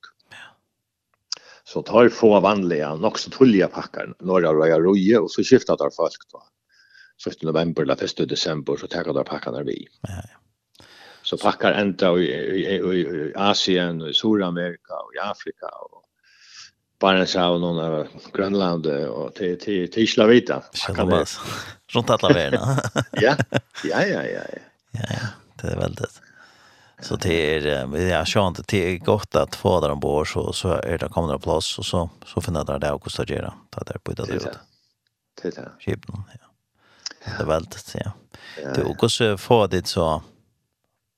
så 1.64 1.82
tar 1.82 2.08
få 2.08 2.40
vanliga 2.40 2.92
också 2.92 3.30
tulliga 3.30 3.68
packar 3.68 4.14
några 4.18 4.52
röja 4.52 4.78
roje 4.78 5.18
och 5.18 5.30
så 5.30 5.42
skiftar 5.42 5.76
där 5.76 5.90
folk 5.96 6.30
då. 6.32 6.42
1. 7.26 7.42
november 7.42 7.82
eller 7.82 8.04
1. 8.04 8.28
december 8.28 8.76
så 8.76 8.86
tar 8.86 9.04
jag 9.04 9.26
pakkarna 9.26 9.62
vi. 9.62 9.88
Ja, 10.00 10.08
ja. 10.14 10.38
Så 11.22 11.38
pakkar 11.38 11.72
ända 11.72 12.18
i, 12.18 12.24
i, 12.24 12.76
i, 12.76 13.00
i 13.00 13.32
Asien, 13.36 14.02
och 14.02 14.08
i 14.08 14.14
Sydamerika, 14.14 14.94
och 14.94 15.14
i 15.14 15.18
Afrika 15.18 15.66
och 15.66 16.04
Barentshav 17.00 17.54
och 17.54 17.60
någon 17.60 17.78
av 17.78 18.06
Grönland 18.32 18.86
och 18.86 19.34
till 19.34 19.58
till 19.58 19.90
till 19.90 20.02
Islavita. 20.02 20.62
Runt 21.92 22.10
alla 22.10 22.28
världen. 22.28 22.60
ja. 23.12 23.36
Ja, 23.84 24.06
ja, 24.06 24.22
ja, 24.22 24.22
ja. 24.22 24.58
Ja, 24.92 25.28
det 25.62 25.68
är 25.68 25.76
väldigt. 25.76 26.20
Så 27.00 27.16
det 27.16 27.56
är 27.56 27.96
jag 27.96 28.26
kör 28.26 28.48
inte 28.48 28.76
är 28.76 28.98
gott 28.98 29.34
att 29.34 29.54
få 29.54 29.80
där 29.80 29.90
ombord 29.90 30.32
så 30.32 30.52
så 30.52 30.68
är 30.68 30.98
det 30.98 31.08
kommer 31.08 31.32
det 31.32 31.38
plats 31.38 31.78
och 31.78 31.86
så 31.86 32.10
så 32.26 32.40
finner 32.40 32.64
där 32.64 32.78
det 32.78 32.90
och 32.90 33.02
kostar 33.02 33.24
det 33.24 33.34
där 33.86 33.98
på 34.02 34.12
det 34.12 34.22
där. 34.22 34.26
Det 34.26 34.32
är 34.32 34.38
det. 34.38 34.58
Det 35.42 35.48
är 35.48 35.62
det. 35.62 35.70
Skipna, 35.80 36.24
ja. 36.40 36.51
Det 37.24 37.38
er 37.40 37.48
veldig, 37.48 37.82
ja. 37.98 38.12
Du, 38.76 38.82
og 38.84 38.96
hvordan 39.00 39.38
får 39.38 39.68
ditt 39.72 39.90
så 39.90 40.06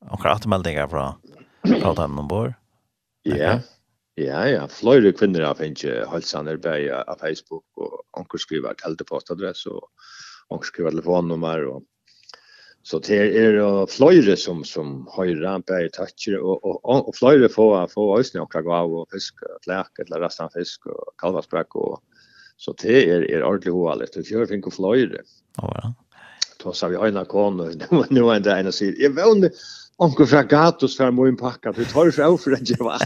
akkurat 0.04 0.42
återmeldingar 0.42 0.88
fra 0.88 1.14
från 1.64 1.94
dem 1.94 2.18
ombord? 2.18 2.54
Ja, 3.22 3.60
ja, 4.14 4.48
ja. 4.48 4.68
Flere 4.68 5.12
kvinner 5.12 5.40
har 5.42 5.54
finns 5.54 5.84
hälsaner 5.84 6.56
på 6.56 7.16
Facebook 7.20 7.64
og 7.76 8.02
onkel 8.12 8.38
skriver 8.38 8.74
teltepostadress, 8.74 9.66
og 9.66 9.88
onkel 10.48 10.66
skriver 10.66 10.90
telefonnummer 10.90 11.66
og 11.66 11.82
Så 12.84 12.98
det 13.00 13.16
er 13.16 13.86
fløyre 13.88 14.36
som, 14.36 14.58
som 14.64 15.06
høyre, 15.08 15.54
bare 15.64 15.88
tøtjer, 15.88 16.36
og, 16.36 16.58
og, 16.60 16.82
og, 16.84 17.06
og 17.08 17.14
fløyre 17.16 17.48
får, 17.48 17.86
får 17.94 18.18
øsne 18.20 18.42
og 18.42 18.50
kragav 18.52 18.92
og 18.92 19.06
fisk, 19.12 19.40
klæk, 19.64 20.02
eller 20.04 20.20
resten 20.20 20.52
fisk, 20.52 20.84
og 20.92 21.14
kalvasprekk, 21.22 21.78
og, 21.80 22.02
Så 22.56 22.74
det 22.82 22.98
er, 23.10 23.26
er 23.28 23.44
ordentlig 23.44 23.72
hovedlig. 23.74 24.10
Det 24.14 24.26
gjør 24.28 24.50
finner 24.50 24.76
fløyre. 24.80 25.24
Ja, 25.62 25.70
ja. 25.82 25.94
Då 26.64 26.72
sa 26.72 26.88
vi 26.88 26.96
ena 26.96 27.24
kono, 27.24 27.68
nu 28.10 28.22
var 28.22 28.40
det 28.40 28.54
ena 28.56 28.70
sier, 28.72 28.94
jeg 28.98 29.12
vågne, 29.14 29.50
Onkel 30.02 30.26
fra 30.26 30.42
Gatos 30.42 30.96
fra 30.96 31.10
min 31.10 31.36
pakka, 31.36 31.72
du 31.72 31.84
tar 31.84 32.10
fra 32.10 32.30
for 32.38 32.56
en 32.56 32.64
jeva. 32.66 32.96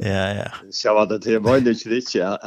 Ja, 0.00 0.24
ja. 0.34 0.48
Så 0.72 0.94
var 0.96 1.06
det 1.06 1.20
til 1.22 1.42
meg 1.44 1.68
ikke 1.68 1.92
riktig 1.92 2.22
at 2.24 2.40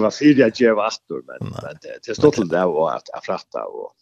var 0.00 0.14
fyrt 0.14 0.40
at 0.42 0.60
jeva 0.60 0.88
atter, 0.88 1.22
men, 1.28 1.52
men 1.52 1.78
det 1.84 2.16
stod 2.16 2.32
til 2.34 2.50
det 2.50 2.64
var 2.72 2.96
at 2.96 3.12
jeg 3.14 3.26
fratta 3.26 3.66
og, 3.68 3.92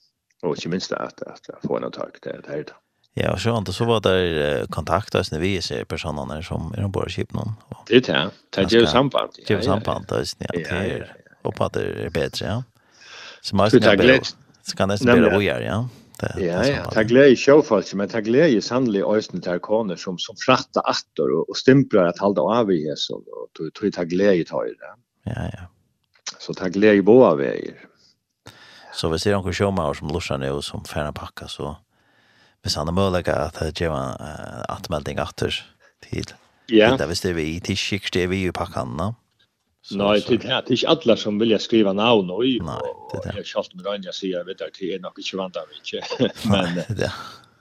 og 0.47 0.57
ikke 0.57 0.73
minst 0.73 0.95
at, 0.97 1.23
jeg 1.27 1.61
får 1.67 1.83
en 1.83 1.93
tak, 1.93 2.23
det 2.25 2.39
er 2.47 2.63
det. 2.71 2.79
Ja, 3.17 3.33
og 3.33 3.41
så 3.41 3.73
så 3.73 3.85
var 3.85 4.01
det 4.01 4.67
kontaktas 4.71 5.33
när 5.33 5.41
vi 5.41 5.63
ser 5.63 5.85
personene 5.85 6.43
som 6.43 6.73
er 6.77 6.83
de 6.83 6.93
bara 6.93 7.09
skip 7.09 7.33
någon. 7.33 7.55
Det 7.89 7.97
er 7.97 8.01
det. 8.01 8.31
Det 8.51 8.73
er 8.73 8.81
jo 8.81 8.87
samband. 8.87 9.31
Det 9.37 9.51
er 9.51 9.55
jo 9.55 9.63
samband 9.63 10.07
där 10.09 10.25
ja. 10.39 10.47
Det 10.53 10.71
er 10.71 11.17
och 11.43 11.55
på 11.55 11.69
det 11.69 12.05
er 12.05 12.11
bedre, 12.11 12.47
ja. 12.47 12.63
Så 13.43 13.57
man 13.57 13.71
ska 13.71 13.97
bli 13.97 14.21
så 14.63 14.77
kan 14.77 14.89
det 14.89 14.99
spela 14.99 15.37
och 15.37 15.43
göra, 15.43 15.63
ja. 15.63 15.89
Ja, 16.39 16.67
ja, 16.67 16.85
ta 16.85 17.03
glädje 17.03 17.33
i 17.33 17.37
showfallet, 17.37 17.95
men 17.95 18.09
ta 18.09 18.21
glädje 18.21 18.63
sannolikt 18.63 19.07
östen 19.07 19.41
till 19.41 19.53
arkaner 19.53 19.97
som, 19.97 20.19
som 20.19 20.37
frattar 20.37 20.83
attor 20.85 21.31
och, 21.39 21.49
och 21.49 21.57
stämplar 21.57 22.05
att 22.05 22.19
halda 22.19 22.43
av 22.43 22.73
i 22.73 22.87
Jesus 22.87 23.11
och 23.11 23.49
tog, 23.53 23.75
tog 23.75 23.93
ta 23.93 24.05
glädje 24.05 24.45
tar 24.45 24.67
i 24.67 24.75
det. 24.75 24.95
Ja, 25.31 25.51
ja. 25.53 25.69
Så 26.39 26.55
ta 26.55 26.69
glädje 26.69 26.99
i 26.99 27.03
båda 27.03 27.35
väger. 27.35 27.75
Så 28.93 29.09
vi 29.09 29.19
ser 29.19 29.35
omkring 29.35 29.53
showmauer 29.53 29.95
som 29.95 30.09
lursar 30.09 30.39
nu 30.39 30.51
och 30.51 30.65
som 30.65 30.85
färna 30.85 31.13
packa 31.13 31.49
så 31.49 31.77
hvis 32.63 32.75
han 32.79 32.89
er 32.89 32.97
mulig 32.97 33.29
at 33.29 33.59
det 33.61 33.75
gjør 33.79 33.95
en 33.95 34.17
atmelding 34.73 35.21
etter 35.23 35.55
til. 36.07 36.35
Ja. 36.73 36.97
Det 36.97 37.07
visste 37.09 37.11
hvis 37.11 37.23
det 37.23 37.31
er 37.31 37.39
vi 37.39 37.61
til 37.61 37.79
skikker, 37.79 38.13
det 38.15 38.23
er 38.27 38.33
vi 38.33 38.43
i 38.47 38.55
pakkene. 38.55 39.13
Nei, 39.95 40.19
det 40.27 40.41
er 40.51 40.67
ikke 40.67 40.91
alle 40.91 41.15
som 41.21 41.39
vil 41.39 41.55
skriva 41.63 41.93
navn 41.95 42.31
og 42.35 42.43
i, 42.43 42.57
og 42.59 43.21
jeg 43.23 43.37
har 43.37 43.47
kjalt 43.47 43.75
med 43.77 43.87
røyne 43.87 44.15
sier, 44.15 44.43
vet 44.49 44.59
du, 44.59 44.67
det 44.75 44.95
er 44.97 45.03
nok 45.05 45.21
ikke 45.23 45.39
vant 45.39 45.59
av 45.61 45.71
ikke, 45.77 46.03
men, 46.51 46.81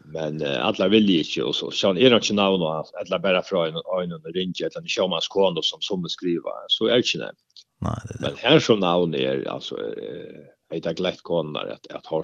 men 0.10 0.42
uh, 0.42 0.56
alle 0.66 0.88
vil 0.90 1.12
ikke, 1.20 1.44
og 1.46 1.54
så 1.54 1.70
Sean 1.72 1.98
är 1.98 2.16
inte 2.16 2.34
någon 2.34 2.62
och 2.62 2.90
alla 3.00 3.20
bara 3.20 3.44
från 3.44 3.68
en 3.68 3.76
en 3.76 4.14
og 4.14 4.36
ringe, 4.36 4.66
eller 4.66 4.82
en 4.82 4.88
sjåmanns 4.88 5.28
kone 5.28 5.62
som 5.64 5.82
som 5.82 6.10
skriva 6.10 6.52
så 6.68 6.88
er 6.88 6.98
det 6.98 7.06
ikke 7.06 7.20
nevnt. 7.20 7.66
Nei, 7.82 8.00
det 8.08 8.16
er 8.16 8.22
men 8.22 8.38
her 8.38 8.60
som 8.60 8.80
någon 8.80 9.14
är 9.14 9.48
alltså 9.48 9.78
är 9.78 10.82
det 10.82 10.98
glätt 10.98 11.22
konar 11.22 11.66
att 11.66 11.88
att 11.92 12.12
uh, 12.12 12.22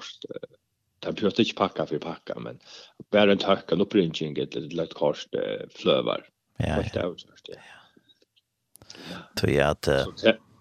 det 1.02 1.12
behövs 1.12 1.38
inte 1.38 1.54
packa 1.54 1.86
för 1.86 1.98
packa 1.98 2.34
men 2.38 2.58
bara 3.10 3.32
en 3.32 3.38
tacka 3.38 3.74
en 3.74 3.86
printing 3.86 4.38
ett 4.38 4.54
litet 4.54 4.94
kors 4.94 5.26
flövar. 5.74 6.24
Ja. 6.56 6.82
Ja. 6.94 7.14
Tror 9.40 9.52
jag 9.52 9.70
att 9.70 9.88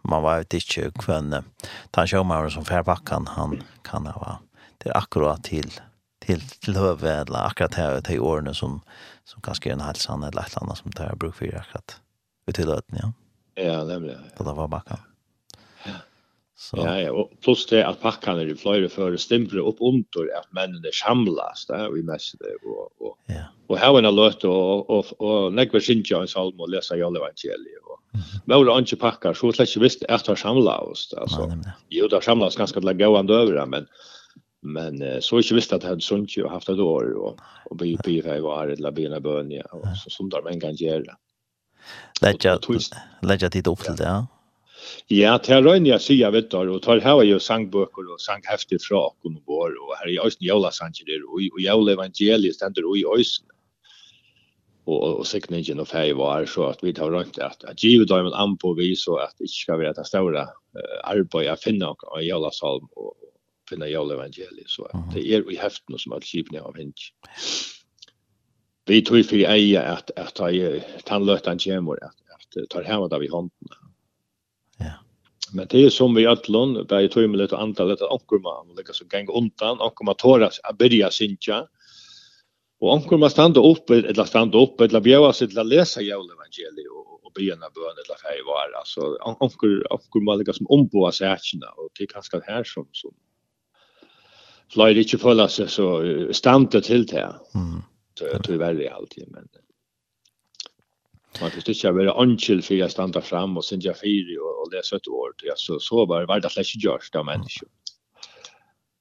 man 0.03 0.24
var 0.24 0.39
ute 0.39 0.57
i 0.57 0.60
kön. 0.60 1.43
Tan 1.91 2.07
showman 2.07 2.51
som 2.51 2.65
färbackan 2.65 3.27
han 3.27 3.63
kan 3.83 4.07
ha 4.07 4.39
det 4.83 4.89
är 4.89 4.98
akkurat 4.98 5.43
till 5.43 5.71
till 6.19 6.41
till 6.41 6.75
eller 6.75 7.45
akkurat 7.45 7.74
här 7.74 8.01
till 8.01 8.19
åren 8.19 8.55
som 8.55 8.81
som 9.24 9.41
kanske 9.41 9.71
en 9.71 9.79
halsan 9.79 10.24
eller 10.24 10.41
ett 10.41 10.57
annat 10.57 10.77
som 10.77 10.91
tar 10.91 11.15
bruk 11.15 11.36
för 11.36 11.55
akkurat. 11.57 12.01
Vi 12.45 12.53
tillåt 12.53 12.86
ja. 12.88 13.13
Ja, 13.55 13.83
det. 13.83 14.00
Det 14.38 14.43
var 14.43 14.67
backan. 14.67 14.98
Ja. 15.01 15.11
Så. 16.62 16.77
Ja, 16.77 16.91
ja, 17.01 17.10
og 17.10 17.32
plus 17.41 17.63
det 17.72 17.80
at 17.82 17.98
pakkene 18.03 18.44
er 18.44 18.50
i 18.51 18.56
fløyre 18.56 18.89
før 18.94 19.15
stimpere 19.18 19.63
opp 19.65 19.80
under 19.82 20.27
at 20.38 20.46
mennene 20.53 20.91
samlas 20.94 21.63
vi 21.89 22.03
mest 22.06 22.36
det, 22.38 22.51
Og, 22.62 22.91
og, 23.01 23.15
ja. 23.34 23.48
og 23.65 23.80
her 23.82 23.94
var 23.96 24.06
en 24.06 24.13
løte 24.13 24.46
og, 24.46 24.89
og, 24.89 25.08
og 25.18 25.32
og 25.32 25.56
nekve 25.58 25.82
sinja 25.82 26.20
en 26.22 26.30
salm 26.30 26.60
og 26.62 26.70
lese 26.70 27.00
jalle 27.00 27.18
evangeliet. 27.18 27.82
Og, 27.89 27.98
mm 28.13 28.20
-hmm. 28.20 28.41
Men 28.46 28.65
det 28.65 28.74
er 28.74 28.80
ikke 28.80 28.96
pakker, 28.96 29.34
så 29.34 29.51
slett 29.51 29.70
ikke 29.70 29.82
visst 29.82 30.06
at 30.10 30.25
det 30.27 30.38
samla 30.38 30.75
oss. 30.91 31.13
Altså, 31.18 31.50
ja, 31.50 31.72
jo, 31.91 32.08
det 32.08 32.24
samla 32.24 32.46
oss 32.46 32.56
ganske 32.56 32.80
til 32.80 32.89
å 32.89 32.94
gå 32.94 33.18
an 33.18 33.27
døvere, 33.27 33.65
men, 33.65 33.88
men 34.62 35.22
så 35.22 35.38
ikke 35.38 35.56
visst 35.56 35.74
at 35.74 35.82
det 35.82 35.89
hadde 35.89 36.01
sunt 36.01 36.38
jo 36.38 36.48
haft 36.48 36.70
et 36.70 36.80
år 36.80 37.10
og, 37.18 37.41
og 37.72 37.77
by 37.77 37.98
på 38.03 38.10
i 38.10 38.22
var 38.22 38.44
og 38.44 38.70
her 38.70 38.75
til 38.75 38.86
å 38.86 38.91
begynne 38.91 39.22
bønene, 39.22 39.63
og 39.72 39.82
så 39.98 40.10
som 40.10 40.30
de 40.30 40.38
en 40.46 40.60
gang 40.60 40.77
gjør 40.77 41.00
det. 41.00 41.18
Lætja 43.24 43.50
tid 43.50 43.68
opp 43.68 43.82
til 43.84 43.98
det, 43.98 44.06
ja. 44.06 44.40
Ja, 45.11 45.35
til 45.43 45.65
Røyne 45.65 45.91
jeg 45.91 46.03
sier 46.03 46.31
vet 46.33 46.51
du, 46.51 46.57
og 46.75 46.81
tar 46.85 47.01
her 47.03 47.21
jo 47.27 47.39
sangbøker 47.41 48.13
og 48.13 48.21
sanghefter 48.23 48.79
fra 48.81 49.05
akkurat 49.09 49.39
og 49.41 49.47
vår, 49.50 49.73
og 49.77 49.95
her 50.00 50.11
i 50.13 50.19
Øysten 50.23 50.47
Jøla 50.47 50.71
sanger, 50.71 51.25
og 51.27 51.59
Jøla 51.61 51.95
evangeliet 51.97 52.55
stender 52.55 52.88
og 52.88 52.97
i 53.00 53.05
Øysten. 53.17 53.47
Og, 54.85 54.97
og, 54.97 55.17
og 55.21 55.27
sikningen 55.29 55.79
og 55.83 55.88
ferie 55.91 56.15
var 56.17 56.47
så 56.50 56.71
at 56.71 56.79
vi 56.81 56.93
tar 56.97 57.11
rundt 57.13 57.38
at, 57.38 57.63
at 57.69 57.77
givet 57.77 58.09
dem 58.09 58.31
en 58.31 58.33
an 58.33 58.55
vi 58.77 58.95
så 58.95 59.19
at 59.21 59.35
det 59.38 59.45
ikke 59.45 59.61
skal 59.61 59.79
være 59.79 59.93
det 59.93 60.07
større 60.07 60.47
uh, 60.50 60.97
arbeidet 61.03 61.53
å 61.53 61.61
finne 61.61 61.91
av 61.91 62.23
Jøla 62.25 62.50
salm 62.51 62.89
og 62.97 63.13
finne 63.69 63.91
Jøla 63.91 64.17
evangeliet. 64.17 64.69
Så 64.69 64.88
at 64.89 65.13
det 65.13 65.27
er 65.27 65.45
i 65.51 65.59
heftene 65.61 66.00
som 66.00 66.13
alle 66.13 66.25
skipene 66.25 66.63
av 66.65 66.73
finnet. 66.75 67.13
Vi 68.89 69.01
tror 69.05 69.21
for 69.23 69.38
jeg 69.38 69.77
at, 69.77 70.11
at, 70.17 70.39
at 70.41 71.05
tannløtene 71.05 71.61
kommer, 71.61 72.01
at, 72.01 72.17
at 72.33 72.69
tar 72.73 72.88
hjemme 72.88 73.11
det 73.11 73.21
vi 73.21 73.29
hånden. 73.29 73.77
Men 75.53 75.67
det 75.70 75.86
är 75.86 75.89
som 75.89 76.15
vi 76.15 76.25
allon 76.25 76.74
där 76.88 77.00
i 77.00 77.10
tøymelet 77.10 77.53
och 77.53 77.62
antalet 77.62 78.01
att 78.01 78.12
ankur 78.12 78.39
man 78.39 78.70
och 78.70 78.96
så 78.96 79.05
gäng 79.13 79.27
undan 79.27 79.81
ankur 79.81 80.05
man 80.05 80.15
tåras 80.15 80.60
att 80.63 80.77
börja 80.77 81.12
synja. 81.12 81.67
Och 82.79 82.93
ankur 82.93 83.17
man 83.17 83.29
standa 83.29 83.62
upp 83.62 83.89
eller 83.89 84.25
standa 84.25 84.58
upp 84.58 84.81
eller 84.81 85.00
bjöa 85.00 85.34
sig 85.34 85.48
till 85.48 85.67
läsa 85.67 86.01
jävla 86.01 86.34
evangeliet 86.34 86.91
och 86.91 87.12
och 87.31 87.41
böna 87.41 87.67
bön 87.75 87.96
eller 88.03 88.17
fej 88.24 88.41
var 88.46 88.79
alltså 88.79 89.17
ankur 89.39 89.88
ankur 89.89 90.22
man 90.22 90.38
liksom 90.38 90.65
omboa 90.70 91.12
sig 91.12 91.38
och 91.77 91.89
det 91.98 92.03
är 92.03 92.08
ganska 92.08 92.41
här 92.43 92.63
som 92.63 92.88
som 92.91 93.13
Flyr 94.74 94.98
inte 94.98 95.17
förla 95.17 95.48
sig 95.48 95.70
så 95.70 96.03
stanta 96.31 96.81
till 96.81 97.05
det. 97.05 97.36
Mm. 97.55 97.81
Så 98.20 98.25
jag 98.25 98.43
tror 98.43 98.58
väl 98.58 98.88
alltid 98.88 99.31
men 99.31 99.48
Man 101.39 101.51
kan 101.51 101.63
ikke 101.71 101.93
være 101.95 102.13
ankjel 102.19 102.59
for 102.65 102.75
jeg 102.75 102.91
standa 102.91 103.21
fram 103.23 103.55
og 103.57 103.63
synes 103.63 103.85
jeg 103.88 103.95
fyri 103.95 104.35
og, 104.38 104.65
og 104.65 104.73
lese 104.73 104.97
et 104.97 105.07
år. 105.07 105.31
Ja, 105.47 105.55
så, 105.57 105.79
så 105.79 106.03
var 106.09 106.27
det 106.27 106.51
slett 106.51 106.73
ikke 106.73 106.88
gjørst 106.88 107.15
av 107.15 107.27
mennesker. 107.29 107.69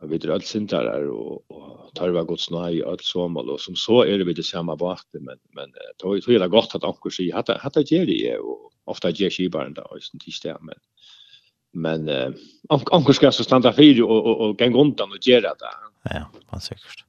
Vi 0.08 0.16
drar 0.16 0.30
er 0.30 0.38
alle 0.38 0.48
sintare 0.48 0.92
og, 1.12 1.42
og 1.52 1.90
tar 1.98 2.14
vi 2.14 2.22
godt 2.24 2.40
snøy 2.46 2.78
og 2.80 2.92
alt 2.94 3.04
sommer, 3.04 3.44
og 3.52 3.60
som 3.60 3.76
så 3.76 3.98
er 4.06 4.20
det 4.20 4.28
vi 4.30 4.36
det 4.38 4.46
samme 4.48 4.76
bakte, 4.80 5.20
men, 5.20 5.36
men 5.56 5.74
det 5.74 5.82
er 6.06 6.38
det 6.40 6.48
godt 6.54 6.78
at 6.78 6.86
anker 6.88 7.12
sier, 7.12 7.36
hatt 7.36 7.76
det 7.76 7.90
gjør 7.90 8.08
det, 8.08 8.38
og 8.40 8.70
ofte 8.88 9.12
gjør 9.12 9.34
skibaren 9.34 9.76
da, 9.76 9.84
og 9.90 10.00
sånn 10.00 10.22
tidsdag, 10.22 10.62
men, 10.64 10.80
men 11.76 12.08
anker 12.70 13.18
skal 13.18 13.36
så 13.36 13.44
stanna 13.44 13.74
fyri 13.76 14.00
och, 14.00 14.08
och, 14.10 14.26
och, 14.26 14.40
og 14.48 14.58
gang 14.58 14.74
rundt 14.74 15.00
og 15.04 15.20
gjøre 15.20 15.52
det. 15.60 15.76
Ja, 16.14 16.30
man 16.50 16.60
säkert 16.60 17.04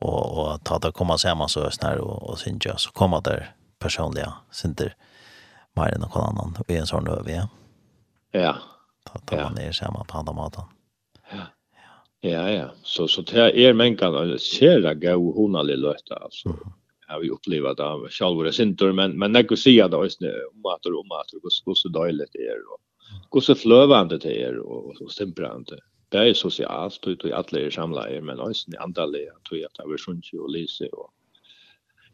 och 0.00 0.38
och 0.38 0.64
ta 0.64 0.78
det 0.78 0.92
komma 0.92 1.18
samman 1.18 1.48
så 1.48 1.70
snär 1.70 1.98
och 1.98 2.30
och 2.30 2.38
synja 2.38 2.76
så 2.76 2.90
kommer 2.92 3.20
där 3.20 3.54
personliga 3.78 4.34
synter 4.50 4.94
mer 5.76 5.94
än 5.94 6.00
någon 6.00 6.22
annan 6.22 6.56
och 6.58 6.70
en 6.70 6.86
sån 6.86 7.08
över 7.08 7.32
ja. 7.32 7.48
Ja. 8.30 8.56
Ta 9.04 9.18
ta 9.18 9.36
man 9.36 9.54
ner 9.54 9.72
samma 9.72 10.04
på 10.04 10.18
andra 10.18 10.32
maten. 10.32 10.64
Ja. 11.32 11.38
Ja 12.20 12.50
ja, 12.50 12.70
så 12.82 13.08
så 13.08 13.22
det 13.22 13.64
är 13.66 13.72
mänkan 13.72 14.12
kan 14.12 14.38
se 14.38 14.78
det 14.78 14.94
gå 14.94 15.32
hon 15.32 15.56
alla 15.56 15.74
löta 15.74 16.14
alltså. 16.14 16.48
Mm. 16.48 16.60
Jag 17.08 17.14
har 17.14 17.22
ju 17.22 17.30
upplevt 17.30 17.76
det 17.76 18.08
själv 18.10 18.50
synter 18.50 18.92
men 18.92 19.18
men 19.18 19.32
när 19.32 19.46
jag 19.48 19.58
ser 19.58 19.88
det 19.88 19.96
just 19.96 20.20
nu 20.20 20.44
om 20.54 20.66
att 20.66 20.86
om 20.86 21.12
att 21.12 21.26
hur 21.66 21.74
så 21.74 21.88
dåligt 21.88 22.30
det 22.32 22.38
är 22.38 22.58
och 22.72 22.80
hur 23.32 23.40
så 23.40 23.54
flövande 23.54 24.18
det 24.18 24.42
är 24.42 24.58
och 24.58 24.96
så 24.96 25.08
stämprande. 25.08 25.72
Mm 25.72 25.95
det 26.12 26.28
er 26.28 26.34
sosialt, 26.34 26.98
du 27.04 27.16
tror 27.16 27.34
alla 27.34 27.60
er 27.60 27.70
samlet, 27.70 28.24
men 28.24 28.40
också 28.40 28.70
i 28.72 28.76
andra 28.78 29.06
leger, 29.06 29.32
att 29.32 29.52
jeg 29.52 29.64
at 29.64 29.70
det 29.76 29.84
er 29.84 30.38
och 30.38 30.44
og 30.44 30.50
lise. 30.50 30.88
Og, 30.92 31.10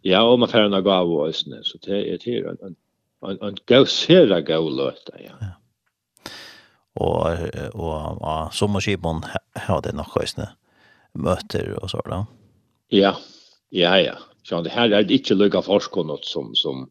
ja, 0.04 0.22
och 0.22 0.38
man 0.38 0.48
får 0.48 0.58
en 0.58 0.84
gav 0.84 1.10
og 1.10 1.34
så 1.34 1.78
det 1.84 2.12
er 2.12 2.16
det 2.16 2.34
er 2.38 2.50
en, 2.50 2.76
en, 3.28 3.38
en 3.42 3.56
gav 3.66 3.86
sere 3.86 4.42
gav 4.42 4.70
løte, 4.70 5.12
ja. 5.20 5.34
ja. 5.40 5.52
och 6.94 7.26
og, 7.74 8.22
og 8.22 8.54
som 8.54 8.76
och 8.76 8.82
skibon 8.82 9.24
har 9.56 9.80
det 9.80 9.94
nok 9.94 10.16
også 10.16 10.46
møter 11.14 11.78
og 11.82 11.90
så 11.90 12.00
da. 12.10 12.24
Ja, 12.90 13.14
ja, 13.70 13.96
ja. 13.96 14.14
Så 14.44 14.62
det 14.62 14.70
här 14.70 14.90
är 14.90 15.00
inte 15.00 15.14
ikke 15.14 15.34
forskon 15.34 15.62
forskåndet 15.62 16.24
som, 16.24 16.54
som, 16.54 16.90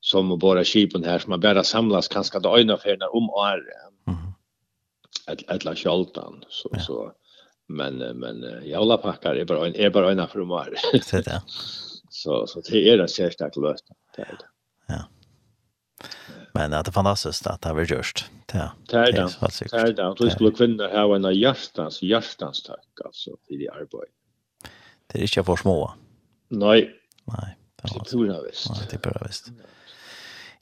som 0.00 0.38
bara 0.38 0.64
skibon 0.64 1.04
här 1.04 1.18
som 1.18 1.30
man 1.30 1.40
bara 1.40 1.64
samlas 1.64 2.08
kanskje 2.08 2.40
det 2.40 2.78
för 2.78 2.96
när 2.96 3.16
om 3.16 3.28
är 3.28 3.84
Mm 4.06 4.18
-hmm 4.18 4.43
eller 5.26 5.74
sjaltan 5.74 6.44
så 6.48 6.68
ja. 6.72 6.80
så 6.80 7.12
men 7.68 7.96
men 7.96 8.44
jalla 8.64 8.96
packar 8.96 9.34
är 9.34 9.44
bara 9.44 9.66
en 9.66 9.74
är 9.74 9.90
bara 9.90 10.12
en 10.12 10.28
för 10.28 10.44
mer. 10.44 10.74
Så 11.02 11.16
det. 11.16 11.42
Så 12.10 12.46
så 12.46 12.60
det 12.60 12.88
är 12.88 12.98
det 12.98 13.08
särskilt 13.08 13.40
att 13.40 13.52
det. 14.16 14.22
Är 14.22 14.38
det. 14.38 14.46
Ja. 14.86 15.04
Men 16.52 16.70
det 16.70 16.76
är 16.76 16.92
fantastiskt 16.92 17.46
att 17.46 17.60
det 17.60 17.68
har 17.68 17.80
gjort. 17.80 18.30
Ja. 18.52 18.70
Det 18.88 18.96
är 18.96 19.12
det. 19.12 19.30
Det 19.70 19.76
är 19.76 19.92
det. 19.92 20.14
Du 20.18 20.30
skulle 20.30 20.50
kunna 20.50 20.88
ha 20.88 21.16
en 21.16 21.34
hjärtans 21.34 22.02
hjärtans 22.02 22.62
tack 22.62 22.86
alltså 23.04 23.30
till 23.46 23.58
det 23.58 23.68
arbete. 23.68 24.12
Det 25.06 25.18
är 25.18 25.22
inte 25.22 25.44
för 25.44 25.56
små. 25.56 25.94
Nej. 26.48 26.90
Nej. 27.24 27.58
Det 27.82 28.04
tror 28.04 28.26
jag 28.26 28.42
visst. 28.42 28.90
Det 28.90 29.06
är 29.06 29.12
jag 29.20 29.26
visst. 29.26 29.48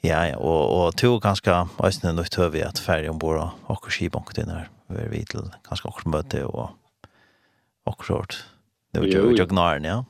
Ja, 0.03 0.25
ja, 0.27 0.37
og, 0.39 0.63
og 0.75 0.97
to 0.99 1.19
ganske 1.23 1.51
øyne 1.51 2.13
nok 2.17 2.31
tør 2.35 2.49
vi 2.51 2.63
at 2.67 2.81
ferie 2.83 3.11
ombord 3.11 3.39
og 3.39 3.75
akkur 3.77 3.95
skibanket 3.95 4.43
inn 4.43 4.51
her. 4.51 4.71
Vi 4.91 4.99
er 4.99 5.13
vidt 5.13 5.31
til 5.31 5.47
ganske 5.69 5.89
akkur 5.89 6.11
møte 6.11 6.43
og 6.47 6.65
akkur 6.67 6.83
akkurat. 7.87 8.41
Det 8.93 9.03
var 9.03 9.09
jo 9.09 9.31
jo 9.39 9.47
gnaren, 9.49 9.87
ja. 9.89 10.03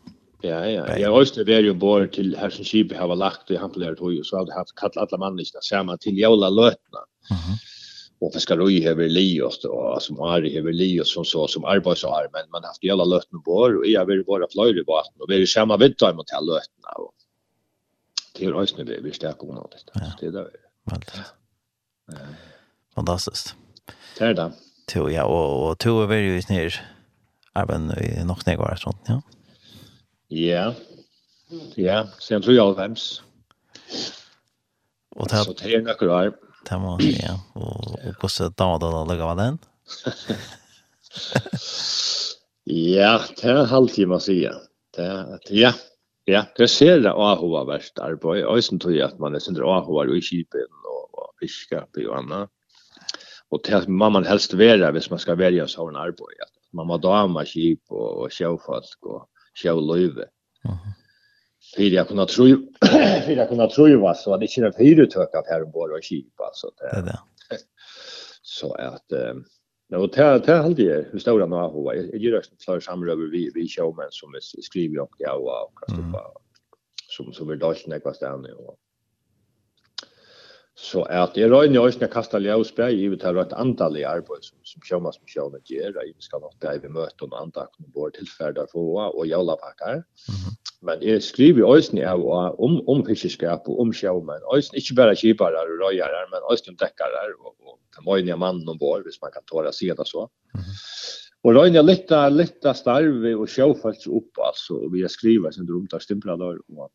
Ja, 0.42 0.62
ja. 0.66 0.86
Jeg 0.98 1.06
har 1.06 1.14
også 1.14 1.44
vært 1.46 1.68
ombord 1.70 2.08
til 2.16 2.32
her 2.38 2.50
som 2.50 2.66
skipet 2.66 2.98
har 2.98 3.12
lagt 3.14 3.52
i 3.52 3.58
Hampelæret 3.60 4.00
høy, 4.02 4.16
og 4.18 4.26
så 4.26 4.40
hadde 4.40 4.50
jeg 4.50 4.80
hatt 4.82 4.98
alle 4.98 5.20
mannene 5.22 5.62
sammen 5.62 6.00
til 6.02 6.18
jævla 6.18 6.50
løtene. 6.50 7.04
Mm 7.30 7.36
-hmm. 7.36 7.60
Og 8.22 8.30
fiskarøy 8.34 8.82
har 8.82 8.94
vært 8.94 9.12
livet, 9.12 9.64
og 9.64 10.02
som 10.02 10.18
har 10.18 10.40
li 10.40 10.60
livet 10.72 11.06
som 11.06 11.24
så, 11.24 11.46
som 11.46 11.64
arbeidsar, 11.64 12.28
men 12.34 12.50
man 12.52 12.62
har 12.62 12.70
haft 12.70 12.84
jævla 12.84 13.04
løtene 13.04 13.38
ombord, 13.38 13.76
og 13.76 13.86
jeg 13.86 13.98
har 13.98 14.06
vært 14.06 14.26
bare 14.26 14.52
fløyre 14.52 14.80
i 14.80 14.88
vaten, 14.92 15.20
og 15.20 15.28
vi 15.28 15.42
er 15.42 15.46
sammen 15.46 15.80
vidt 15.80 16.02
mot 16.16 16.26
til 16.26 16.46
løtene, 16.46 16.90
og 16.96 17.14
det 18.42 18.48
är 18.48 18.52
rösten 18.52 18.86
det 18.86 19.00
vi 19.00 19.12
stärker 19.12 19.46
hon 19.46 19.58
åt 19.58 19.74
det. 19.94 20.26
är 20.26 20.30
Det 20.30 20.30
där. 20.30 20.50
Fantastiskt. 22.94 23.54
Det 24.18 24.24
är 24.24 24.34
det. 24.34 24.52
Jo, 24.94 25.10
ja, 25.10 25.24
och, 25.24 25.70
och 25.70 25.78
två 25.78 26.02
är 26.02 26.06
väl 26.06 26.18
ju 26.18 26.42
ner 26.48 26.80
även 27.54 27.98
i 27.98 28.24
något 28.24 28.46
nedgård 28.46 28.82
sånt, 28.82 29.00
ja. 29.06 29.22
Ja, 30.28 30.74
ja, 31.74 32.08
sen 32.18 32.42
tror 32.42 32.54
jag 32.54 32.76
vems. 32.76 33.22
Och 35.16 35.28
det 35.28 35.36
Så 35.36 35.52
det 35.52 35.74
är 35.74 35.82
några 35.82 36.16
år. 36.16 36.36
Det 36.70 36.78
må 36.78 36.90
man 36.90 37.00
säga. 37.00 37.40
Och 37.52 38.16
kostar 38.18 38.48
damer 38.48 38.78
då 38.78 38.90
då 38.90 39.04
lägga 39.04 39.26
vad 39.26 39.36
den? 39.36 39.58
Ja, 42.64 43.20
det 43.36 43.48
är 43.48 43.54
en 43.54 43.66
halvtimme 43.66 44.14
att 44.14 44.22
säga. 44.22 44.54
Det, 44.96 45.38
ja, 45.48 45.72
Ja, 46.30 46.44
det 46.56 46.68
ser 46.70 47.00
det 47.02 47.10
Ahua 47.10 47.64
verst 47.66 47.98
arbeid. 47.98 48.44
Jeg 48.44 48.80
tror 48.80 48.94
jeg 48.94 49.06
at 49.08 49.18
man 49.20 49.34
er 49.34 49.42
sindre 49.42 49.66
Ahua 49.66 50.04
i 50.06 50.20
Kipen 50.22 50.82
og 50.86 51.32
fiskap 51.42 51.98
og 51.98 52.18
annet. 52.20 52.50
Og 53.52 53.60
det 53.66 53.88
må 53.88 54.08
man 54.08 54.24
helst 54.24 54.54
være 54.58 54.92
hvis 54.94 55.10
man 55.10 55.20
skal 55.20 55.38
være 55.38 55.68
så 55.68 55.88
en 55.88 55.98
arbeid. 55.98 56.38
At 56.40 56.52
man 56.72 56.86
må 56.86 56.96
dame 57.02 57.44
Kip 57.46 57.82
og, 57.90 58.22
og 58.24 58.32
sjøfolk 58.32 59.10
og 59.10 59.26
sjøløyve. 59.58 60.28
Fyrir 61.72 61.98
jeg 61.98 62.06
kunne 62.08 62.26
tro, 62.26 62.46
fyrir 63.24 63.38
jeg 63.38 63.48
kunne 63.48 63.68
tro, 63.70 63.86
så 64.18 64.36
det 64.38 64.48
ikke 64.50 64.66
er 64.68 64.78
fire 64.78 65.06
tøk 65.10 65.36
av 65.38 65.46
her 65.50 65.66
og 65.66 66.00
Kip, 66.02 66.32
altså. 66.38 66.70
Det, 66.78 66.90
det 66.90 66.98
er 66.98 67.20
det. 67.50 67.60
Så 68.52 68.68
at, 68.78 69.14
um, 69.30 69.44
Ja, 69.92 69.98
og 70.00 70.08
det 70.14 70.22
er 70.24 70.62
alltid 70.62 70.88
det 70.88 71.08
hur 71.12 71.20
stora 71.20 71.46
några 71.46 71.66
hova. 71.68 71.94
Jag 71.94 72.16
gör 72.16 72.32
det 72.32 72.64
klar 72.64 72.80
samröver 72.80 73.26
vi 73.26 73.50
vi 73.54 73.68
showmen 73.68 74.08
som 74.10 74.32
skriver 74.62 75.00
och 75.00 75.14
ja 75.18 75.32
och 75.34 75.78
kastar 75.78 76.32
som 77.08 77.32
som 77.32 77.48
vill 77.48 77.58
dalta 77.58 77.90
när 77.90 78.00
kvar 78.00 78.12
stanna 78.12 78.48
och 78.54 78.78
så 80.74 81.02
att 81.02 81.36
jag 81.36 81.50
rör 81.50 81.62
ju 81.64 81.86
inte 81.86 82.06
kasta 82.06 82.38
ljus 82.38 82.74
på 82.74 82.82
i 82.82 83.08
vet 83.08 83.22
här 83.22 83.36
ett 83.36 83.52
antal 83.52 83.96
i 83.96 84.04
arbete 84.04 84.40
som 84.40 84.58
som 84.62 84.80
showmas 84.82 85.16
som 85.16 85.26
showna 85.26 85.58
ger. 85.64 85.92
Jag 85.94 86.14
ska 86.18 86.38
nog 86.38 86.52
där 86.58 86.78
vi 86.78 86.88
möter 86.88 87.32
och 87.32 87.40
andra 87.40 87.66
kommer 87.66 87.88
bort 87.88 88.14
till 88.14 88.28
färdar 88.28 88.66
få 88.72 89.00
och 89.00 89.26
jag 89.26 89.46
la 89.46 89.56
packar. 89.56 89.92
Mm 89.92 90.61
men 90.82 91.02
jeg 91.04 91.22
skriver 91.22 91.68
øyne 91.76 92.06
av 92.08 92.22
om, 92.58 92.80
om 92.90 93.02
fiskeskap 93.06 93.68
og 93.70 93.80
om 93.84 93.92
sjømenn. 93.94 94.46
Øyne 94.54 94.80
ikke 94.80 94.96
bare 94.98 95.18
kjipere 95.18 95.62
og 95.62 95.74
røyere, 95.84 96.22
men 96.32 96.46
øyne 96.50 96.74
om 96.74 96.78
dekkere 96.80 97.24
og, 97.38 97.54
og 97.62 97.78
kamøyne 97.94 98.36
mannen 98.36 98.68
om 98.68 98.80
vår, 98.80 99.04
hvis 99.06 99.20
man 99.22 99.34
kan 99.34 99.46
tåre 99.50 99.72
seg 99.72 99.94
det 99.98 100.08
så. 100.08 100.26
Mm 100.54 100.60
-hmm. 100.60 100.80
Og 101.42 101.56
røyne 101.56 101.82
litt, 101.82 102.10
litt 102.30 102.66
starve 102.78 103.34
og 103.34 103.48
sjøfalt 103.50 104.06
opp, 104.06 104.38
altså, 104.46 104.74
og 104.74 104.92
vi 104.92 105.02
har 105.02 105.10
skrivet 105.10 105.54
sin 105.54 105.66
rom 105.70 105.86
til 105.90 106.00
stimpler 106.00 106.36
der, 106.36 106.58
og 106.78 106.90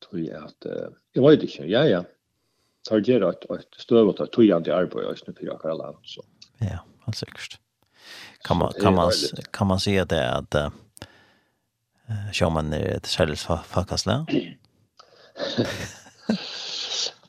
tror 0.00 0.18
jeg 0.18 0.42
at, 0.42 0.66
jeg 1.14 1.22
vet 1.22 1.42
ikke, 1.42 1.68
ja, 1.70 1.84
ja, 1.86 2.02
tar 2.88 3.00
det 3.00 3.22
et, 3.22 3.46
et 3.50 3.78
støv 3.78 4.08
og 4.08 4.16
tar 4.16 4.26
tøyende 4.26 4.74
arbeid 4.74 5.06
øyne 5.06 5.34
for 5.38 5.54
akkurat 5.54 5.78
land, 5.78 6.02
så. 6.02 6.26
Ja, 6.60 6.78
helt 7.06 7.16
sikkert. 7.16 7.60
Kan 8.44 8.56
man, 8.56 8.72
kan 8.80 8.94
man, 8.94 9.12
kan 9.52 9.66
man 9.66 9.80
si 9.82 9.96
at 9.96 10.10
det 10.10 10.18
er 10.18 10.42
at, 10.42 10.54
uh, 10.54 10.85
Sjöman 12.32 12.72
är 12.72 12.96
ett 12.96 13.06
särskilt 13.06 13.40
fackasla. 13.66 14.26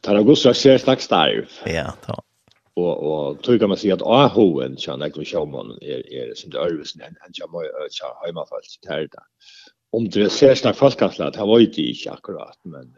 Tar 0.02 0.16
august 0.16 0.42
så 0.42 0.54
ser 0.54 0.78
snack 0.78 1.02
starv. 1.02 1.50
Ja, 1.66 1.94
ta. 2.06 2.24
Och 2.74 2.98
och 3.04 3.44
tror 3.44 3.58
kan 3.58 3.70
man 3.70 3.78
säga 3.78 3.94
att 3.94 4.02
AHOen 4.02 4.76
kan 4.76 5.02
jag 5.02 5.28
Sjöman 5.28 5.78
är 5.82 6.13
är 6.13 6.36
sin 6.36 6.56
örvesen 6.56 7.02
han 7.02 7.32
jag 7.34 7.52
må 7.52 7.63
jag 7.63 8.26
hemma 8.26 8.46
fast 8.46 8.84
där. 8.84 9.10
Om 9.92 10.10
det 10.10 10.30
ser 10.30 10.56
snack 10.56 10.76
fackasla, 10.76 11.32
det 11.32 11.40
var 11.40 11.60
ju 11.60 11.66
inte 11.66 12.12
akkurat 12.12 12.60
men 12.63 12.96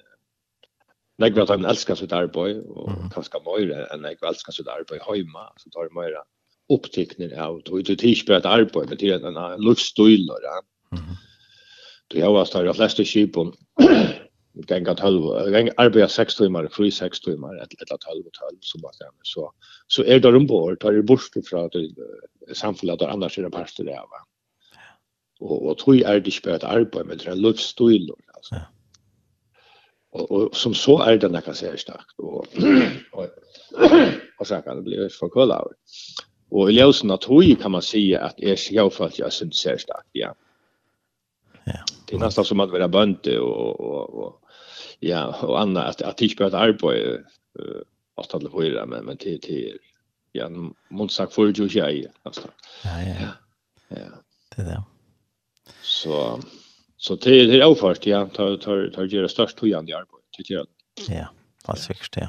Nei, 1.20 1.34
vi 1.36 1.40
har 1.40 1.48
tatt 1.50 1.60
en 1.60 1.68
elskar 1.68 1.98
sitt 2.00 2.14
arbeid, 2.16 2.62
og 2.72 2.94
mm. 2.94 3.08
kanskje 3.12 3.42
mer 3.44 3.72
enn 3.92 4.06
jeg 4.08 4.22
elskar 4.24 4.56
sitt 4.56 4.70
arbeid 4.72 5.02
hjemme, 5.04 5.42
så 5.60 5.72
tar 5.74 5.90
jeg 5.90 5.96
mer 5.98 6.14
opptikner 6.72 7.34
av, 7.36 7.58
og 7.60 7.84
du 7.84 7.92
tar 7.92 8.08
ikke 8.08 8.30
bare 8.30 8.40
et 8.40 8.48
arbeid, 8.48 8.88
men 8.88 9.02
det 9.02 9.10
er 9.18 9.26
en 9.28 9.66
luftstøyler, 9.66 10.46
ja. 10.48 10.62
Mm. 10.96 11.18
Det 12.10 12.22
har 12.22 12.34
varit 12.34 12.52
de 12.52 12.74
flesta 12.74 13.04
skipen 13.04 13.54
gänga 14.68 14.96
12 14.96 15.52
gänga 15.52 15.72
arbeta 15.78 16.08
6 16.08 16.36
timmar 16.36 16.68
fri 16.72 16.92
6 16.92 17.20
timmar 17.20 17.56
ett 17.56 17.74
eller 17.74 17.94
att 17.94 18.02
12 18.02 18.24
12 18.24 18.58
så 18.62 18.80
bara 18.80 18.92
så 18.92 19.12
så 19.24 19.54
så 19.88 20.04
är 20.04 20.20
det 20.20 20.28
ombord 20.28 20.80
tar 20.80 20.92
det 20.92 21.04
bort 21.04 21.36
ifrån 21.36 21.66
att 21.66 21.74
samhället 22.58 23.02
och 23.02 23.12
annars 23.12 23.38
är 23.38 23.44
det 23.44 23.50
parter 23.50 23.84
där 23.84 23.96
va. 23.96 24.26
Och 25.40 25.66
och 25.66 25.78
tror 25.78 25.96
jag 25.96 26.16
är 26.16 26.20
det 26.20 26.32
spöt 26.32 26.64
arbete 26.64 27.04
med 27.04 27.22
den 27.26 27.42
livsstil 27.42 28.10
alltså. 28.34 28.56
Ja. 28.56 28.62
Och, 30.12 30.32
och 30.32 30.56
som 30.56 30.74
så 30.74 31.02
är 31.02 31.18
det 31.18 31.28
där 31.28 31.42
kan 31.42 31.56
säga 31.56 31.78
starkt 31.78 32.20
och 32.20 32.46
och 34.40 34.48
så 34.48 34.62
kan 34.62 34.76
det 34.76 34.82
bli 34.82 35.10
för 35.10 35.30
kolla. 35.30 35.66
Och 36.50 36.72
i 36.72 36.74
ljusen 36.74 37.12
att 37.12 37.26
kan 37.62 37.72
man 37.72 37.82
säga 37.82 38.22
att 38.22 38.40
är 38.40 38.56
självfallet 38.56 39.20
jag 39.20 39.34
syns 39.34 39.58
starkt 39.58 40.10
ja. 40.12 40.36
Ja. 41.74 41.84
Det 42.06 42.16
är 42.16 42.20
nästan 42.20 42.46
som 42.46 42.60
att 42.60 42.72
vara 42.72 42.88
bönte 42.88 43.40
och, 43.40 43.80
och, 43.80 44.26
och 44.26 44.42
ja 45.00 45.26
och 45.42 45.62
annat 45.62 45.86
att 45.86 46.02
att 46.02 46.22
inte 46.22 46.36
börja 46.36 46.58
arbeta 46.58 47.24
att 48.16 48.32
hålla 48.32 48.50
på 48.50 48.62
det 48.62 48.86
men 48.86 49.06
men 49.06 49.18
till 49.18 49.42
till 49.42 49.78
ja 50.32 50.50
måste 50.90 51.16
sagt 51.16 51.34
för 51.34 51.48
ju 51.48 51.80
jag 51.80 52.06
alltså. 52.24 52.48
Ja 52.84 53.02
ja. 53.02 53.28
Ja. 53.88 53.98
Det 54.56 54.64
där. 54.64 54.84
Så 55.82 56.40
så 56.98 57.18
till 57.18 57.50
till 57.50 57.64
oförst 57.64 58.06
ja 58.06 58.28
tar 58.28 58.58
tar 58.58 58.90
tar 58.96 59.04
göra 59.04 59.30
störst 59.30 59.58
tojande 59.58 59.98
arbete 59.98 60.28
tycker 60.32 60.54
jag. 60.54 60.68
Ja, 61.08 61.28
fast 61.66 61.84
säkert 61.84 62.18
ja. 62.18 62.28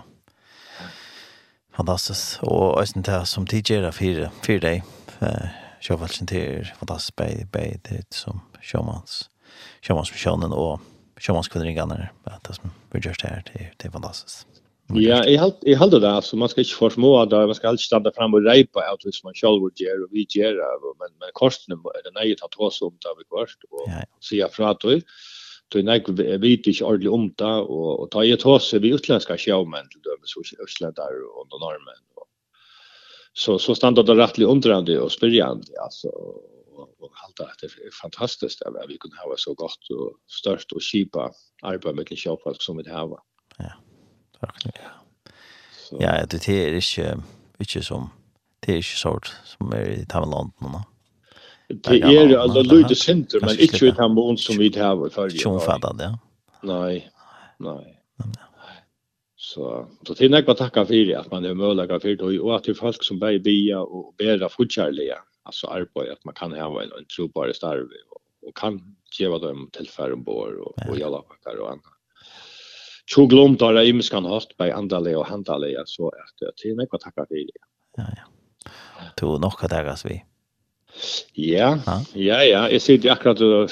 Fantastiskt 1.72 2.38
och 2.42 2.82
ösen 2.82 3.02
där 3.02 3.24
som 3.24 3.46
tidigare 3.46 3.92
fyra 3.92 4.30
fyra 4.46 4.60
dig. 4.60 4.84
Eh, 5.20 5.46
jag 5.88 6.10
till 6.10 6.64
fantastiskt 6.78 7.16
bäj 7.16 7.46
bäj 7.52 7.80
det 7.84 8.14
som 8.14 8.40
showmans 8.62 9.29
sjømannsmisjonen 9.86 10.54
og 10.56 10.80
sjømannskvinnringene. 11.20 12.08
Det 12.46 12.56
som 12.56 12.72
vi 12.92 13.02
gjør 13.04 13.20
det 13.20 13.34
her, 13.34 13.72
det 13.76 13.88
er 13.88 13.94
fantastisk. 13.94 14.46
Ja, 14.98 15.20
jeg 15.22 15.38
held, 15.38 15.58
jeg 15.62 15.78
held 15.78 15.92
det, 15.94 16.02
altså, 16.08 16.36
man 16.40 16.50
skal 16.50 16.64
ikke 16.64 16.74
få 16.74 16.88
forsmå 16.88 17.10
det, 17.30 17.40
man 17.46 17.54
skal 17.54 17.70
alltid 17.70 17.86
standa 17.86 18.10
fram 18.16 18.34
og 18.34 18.46
reipa 18.46 18.82
av 18.90 18.98
hvis 19.04 19.20
man 19.22 19.36
selv 19.38 19.68
gjør, 19.78 20.06
og 20.06 20.16
vi 20.16 20.24
gjør 20.34 20.56
det, 20.58 20.94
men, 20.98 21.12
men 21.22 21.34
kostene 21.38 21.78
er 21.94 22.02
det 22.06 22.14
nøye 22.16 22.38
tatt 22.40 22.58
oss 22.58 22.80
om 22.82 22.96
det 23.04 23.12
vi 23.20 23.28
kvart, 23.28 23.68
og 23.70 23.84
ja, 23.86 24.02
ja. 24.02 24.08
sier 24.24 24.50
fra 24.50 24.72
du 24.82 24.96
til 25.70 25.86
nek 25.86 26.08
vet 26.18 26.66
ikke 26.66 26.88
ordentlig 26.88 27.12
om 27.14 27.28
det, 27.38 27.54
og, 27.70 27.90
og 28.02 28.10
ta 28.10 28.24
i 28.26 28.34
tatt 28.34 28.72
vi 28.82 28.94
utländska 28.96 29.38
sjåmenn 29.38 29.90
til 29.92 30.02
dømes 30.08 30.34
hos 30.34 30.54
utländar 30.58 31.14
og 31.38 31.46
norrmenn, 31.54 32.02
og 32.18 32.26
så, 33.30 33.60
så 33.62 33.76
standa 33.78 34.02
det 34.02 34.18
rettelig 34.18 34.50
undrande 34.50 34.98
og 34.98 35.12
spyrjande, 35.14 35.70
altså, 35.84 36.10
och 36.80 37.00
och 37.00 37.12
allt 37.24 37.60
det 37.60 37.66
är 37.66 37.90
fantastiskt 38.02 38.62
att 38.62 38.74
vi 38.88 38.98
kunde 38.98 39.16
ha 39.16 39.34
så 39.36 39.54
gott 39.54 39.90
och 39.90 40.16
störst 40.26 40.72
och 40.72 40.82
skipa 40.82 41.32
arbete 41.62 41.92
med 41.92 42.18
shoppask 42.18 42.62
som 42.62 42.76
vi 42.76 42.90
har. 42.90 43.18
Ja. 43.58 43.72
Ja. 44.40 44.48
Så. 45.88 45.96
Ja, 46.00 46.26
det 46.26 46.48
är 46.48 46.76
inte 46.76 47.22
inte 47.58 47.82
som 47.82 48.10
det 48.60 48.72
är 48.72 48.76
inte 48.76 48.88
sort 48.88 49.32
som 49.44 49.72
är 49.72 49.88
i 49.88 50.06
Taiwan 50.06 50.52
nu. 50.58 50.68
Det 51.74 52.00
är 52.00 52.36
alltså 52.36 52.62
lite 52.62 52.94
center 52.94 53.40
men 53.40 53.60
inte 53.60 53.86
i 53.86 53.92
Taiwan 53.92 54.36
som 54.36 54.58
vi 54.58 54.78
har 54.78 55.06
i 55.06 55.10
förr. 55.10 55.30
Tjonfattad, 55.30 55.96
ja. 56.00 56.06
det. 56.06 56.18
Nej. 56.62 57.10
Nej. 57.58 57.96
Så 59.36 59.88
så 60.06 60.14
det 60.14 60.24
är 60.24 60.28
något 60.28 60.58
tacka 60.58 60.86
för 60.86 60.94
det 60.94 61.14
att 61.14 61.30
man 61.30 61.44
är 61.44 61.54
möjliga 61.54 62.00
för 62.00 62.16
det 62.16 62.40
och 62.40 62.56
att 62.56 62.64
det 62.64 62.70
är 62.70 62.74
folk 62.74 63.04
som 63.04 63.18
bär 63.18 63.38
bia 63.38 63.80
och 63.80 64.14
bära 64.18 64.48
fortkärliga 64.48 65.16
alltså 65.50 65.66
arbete 65.66 66.12
att 66.12 66.24
man 66.24 66.34
kan 66.34 66.52
ha 66.52 66.82
en, 66.82 66.92
en 66.98 67.04
trovärdig 67.16 67.56
starve 67.56 67.94
och, 68.10 68.48
och 68.48 68.56
kan 68.56 68.96
ge 69.18 69.28
dem 69.28 69.70
tillfälle 69.72 70.12
ombord 70.12 70.54
och, 70.54 70.74
ja. 70.76 70.90
och 70.90 70.98
jalapackar 70.98 71.56
och 71.56 71.70
annat. 71.70 71.84
Så 73.06 73.26
glömt 73.26 73.60
har 73.60 73.74
det 73.74 73.84
ju 73.84 73.92
miskan 73.92 74.24
haft 74.24 74.56
på 74.56 74.64
andra 74.64 75.18
och 75.18 75.26
handla 75.26 75.86
så 75.86 76.08
att 76.08 76.54
det 76.62 76.68
är 76.68 76.74
något 76.74 77.00
tacka 77.00 77.26
för 77.28 77.34
det. 77.34 77.50
Ja 77.96 78.06
ja. 78.16 78.22
Då 79.16 79.38
nog 79.38 79.52
att 79.60 79.70
det 79.70 79.96
vi. 80.04 80.24
Ja. 81.32 81.78
Ja 82.14 82.44
ja, 82.44 82.68
jag 82.70 82.82
ser 82.82 82.98
det 82.98 83.10
akkurat 83.10 83.40
och 83.40 83.70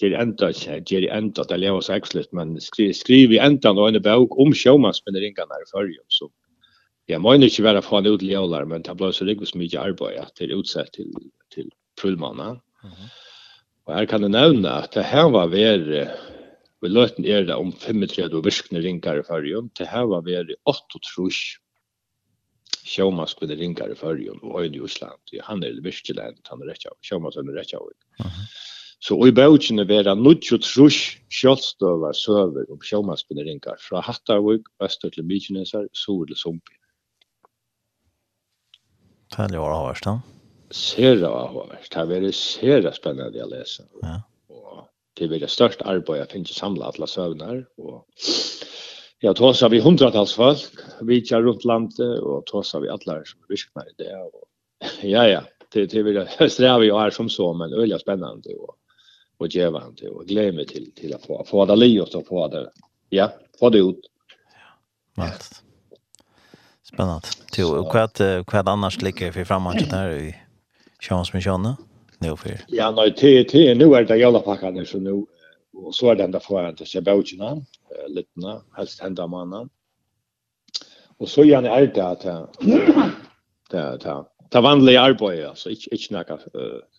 ger 0.00 0.12
ända 0.12 0.50
ger 0.86 1.10
ända 1.10 1.44
det 1.44 1.56
lever 1.56 1.80
så 1.80 1.92
exlet 1.92 2.32
men 2.32 2.60
skriver 2.60 2.92
skriver 2.92 3.40
ända 3.40 3.72
då 3.72 3.88
en 3.88 4.02
bok 4.02 4.38
om 4.38 4.54
showmanspinneringarna 4.54 5.54
i 5.66 5.70
förrjum 5.70 6.04
så 6.08 6.30
jag 7.10 7.22
menar 7.22 7.44
inte 7.44 7.62
vara 7.62 7.82
från 7.82 8.06
ut 8.06 8.22
lålar 8.22 8.64
men 8.64 8.82
det 8.82 8.94
blev 8.94 9.12
så 9.12 9.24
det 9.24 9.46
så 9.46 9.58
mycket 9.58 9.80
arbete 9.80 10.22
att 10.22 10.34
det 10.36 10.44
är 10.44 10.58
utsatt 10.60 10.92
till 10.92 11.12
till 11.54 11.70
prullmanna. 12.00 12.48
Mm. 12.48 12.94
Och 13.84 13.94
här 13.94 14.06
kan 14.06 14.22
du 14.22 14.28
nämna 14.28 14.70
att 14.70 14.92
det 14.92 15.02
här 15.02 15.30
var 15.30 15.46
väl 15.46 16.08
vi 16.80 16.88
løten 16.88 17.24
er 17.24 17.44
det 17.44 17.54
om 17.54 17.72
35 17.72 18.32
och 18.32 18.46
viskne 18.46 18.80
rinkar 18.80 19.20
i 19.20 19.22
förrium. 19.22 19.70
Det 19.78 19.84
her 19.84 20.06
var 20.06 20.22
väl 20.22 20.54
8 20.64 20.80
trus 21.14 21.56
Sjómas 22.84 23.34
kunde 23.34 23.54
ringa 23.54 23.86
i 23.86 23.94
og 24.42 24.62
øyne 24.62 24.76
i 24.76 24.84
Island. 24.84 25.20
Han 25.42 25.62
är 25.62 25.82
virkelig, 25.82 26.18
enn, 26.18 26.36
han 26.48 26.62
er 26.62 26.66
rett 26.66 26.86
av. 26.86 26.96
Sjómas 27.02 27.36
er 27.36 27.44
rett 27.54 27.74
av. 27.74 27.88
Så 29.00 29.16
i 29.26 29.32
bøkene 29.32 29.84
vera 29.88 30.14
nudjo 30.14 30.58
trus 30.58 31.16
kjølstøver 31.30 32.12
søver 32.12 32.66
om 32.72 32.80
sjåmannsbinderingar 32.80 33.78
fra 33.80 34.00
Hattarvik, 34.00 34.66
Øster 34.82 35.10
til 35.10 35.24
Mykinesar, 35.24 35.86
Sol 35.92 36.26
til 36.26 36.36
Sumpi. 36.36 36.79
Det 39.30 39.46
er 39.46 39.54
jo 39.54 39.66
avhørst, 39.68 40.06
da. 40.08 40.16
Sera 40.74 41.30
avhørst. 41.44 41.94
Det 41.94 42.18
er 42.18 42.32
sera 42.34 42.92
spennende 42.94 43.44
å 43.44 43.50
lese. 43.50 43.86
Ja. 44.02 44.16
Og 44.50 44.82
det 45.18 45.28
er 45.30 45.44
det 45.44 45.52
største 45.52 45.86
arbeidet 45.86 46.24
jeg 46.24 46.32
finner 46.34 46.58
samlet 46.58 46.88
alle 46.88 47.08
søvner. 47.10 47.62
Og 47.78 48.04
jeg 49.20 49.36
tåser 49.38 49.70
vi 49.70 49.82
hundratals 49.84 50.34
folk, 50.38 50.82
vi 51.06 51.20
kjører 51.20 51.50
rundt 51.50 51.66
landet, 51.68 52.20
og 52.24 52.46
tåser 52.50 52.82
vi 52.84 52.90
alle 52.92 53.20
som 53.28 53.52
virkner 53.52 53.90
i 53.90 53.96
det. 54.02 54.12
Og, 54.18 54.44
ja, 55.06 55.26
ja, 55.28 55.40
det, 55.74 55.90
det 55.92 56.02
er 56.02 56.22
det 56.24 56.50
strevet 56.50 56.88
jeg 56.88 56.98
er 56.98 57.14
som 57.14 57.30
så, 57.30 57.50
men 57.54 57.70
det 57.70 57.86
er 57.86 58.02
spennende 58.02 58.58
og, 58.58 58.76
og 59.38 59.50
gjevende. 59.54 60.14
Og 60.14 60.26
gleder 60.26 60.56
meg 60.56 60.70
til, 60.72 60.90
til 60.98 61.14
å 61.14 61.22
få, 61.22 61.42
få 61.46 61.66
det 61.70 61.78
livet 61.78 62.18
og 62.18 62.26
få 62.30 62.48
det, 62.50 62.66
ja, 63.14 63.30
få 63.60 63.70
det 63.74 63.86
ut. 63.86 64.10
Ja, 64.50 65.28
alt. 65.30 65.50
Ja. 65.60 65.69
Spännande. 66.92 67.28
Till 67.52 67.64
och 67.64 67.94
vad 67.94 68.20
vad 68.46 68.68
annars 68.68 69.02
ligger 69.02 69.32
för 69.32 69.44
framåt 69.44 69.90
där 69.90 70.10
i 70.10 70.36
chans 71.00 71.32
med 71.32 71.42
Janne. 71.42 71.76
nu 72.18 72.36
för. 72.36 72.60
Ja, 72.68 72.90
nej, 72.90 73.14
te 73.14 73.44
te 73.44 73.74
nu 73.74 73.94
är 73.94 74.04
det 74.04 74.16
jävla 74.16 74.40
packat 74.40 74.88
så 74.88 74.98
nu 74.98 75.26
och 75.72 75.94
så 75.94 76.10
är 76.10 76.14
det 76.14 76.22
den 76.22 76.30
där 76.30 76.40
frågan 76.40 76.74
till 76.74 76.86
Sebauchina, 76.86 77.62
Litna, 78.08 78.62
helst 78.76 79.00
hända 79.00 79.26
mannen. 79.26 79.68
Och 81.18 81.28
så 81.28 81.44
gärna 81.44 81.68
är 81.68 81.86
det 81.86 82.06
att 82.06 82.20
det 83.70 83.98
det 83.98 83.98
Ta 84.50 84.60
vanliga 84.60 85.00
arbete 85.00 85.48
alltså 85.48 85.70
inte 85.70 85.94
inte 85.94 86.14
några 86.14 86.38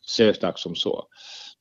särskilt 0.08 0.60
som 0.60 0.76
så. 0.76 1.06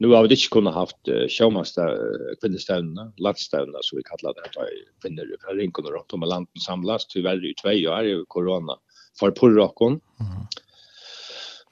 Nu 0.00 0.08
har 0.08 0.22
vi 0.22 0.34
inte 0.34 0.48
kunnat 0.50 0.74
haft 0.74 1.08
uh, 1.08 1.28
showmaster 1.28 1.88
uh, 1.88 2.34
kvinnestävna, 2.40 3.12
landstävna 3.16 3.78
som 3.82 3.96
vi 3.96 4.02
kallar 4.02 4.34
det 4.34 4.40
att 4.40 4.68
kvinnor 5.02 5.36
från 5.40 5.56
rinkon 5.56 5.84
och 5.84 5.92
runt 5.92 6.12
om 6.12 6.20
landen 6.20 6.60
samlas 6.66 7.06
tyvärr 7.06 7.50
i 7.50 7.54
två 7.54 7.68
år 7.68 8.04
i 8.04 8.24
corona 8.28 8.78
för 9.18 9.30
Porrakon. 9.30 9.92
Mm. 9.92 10.00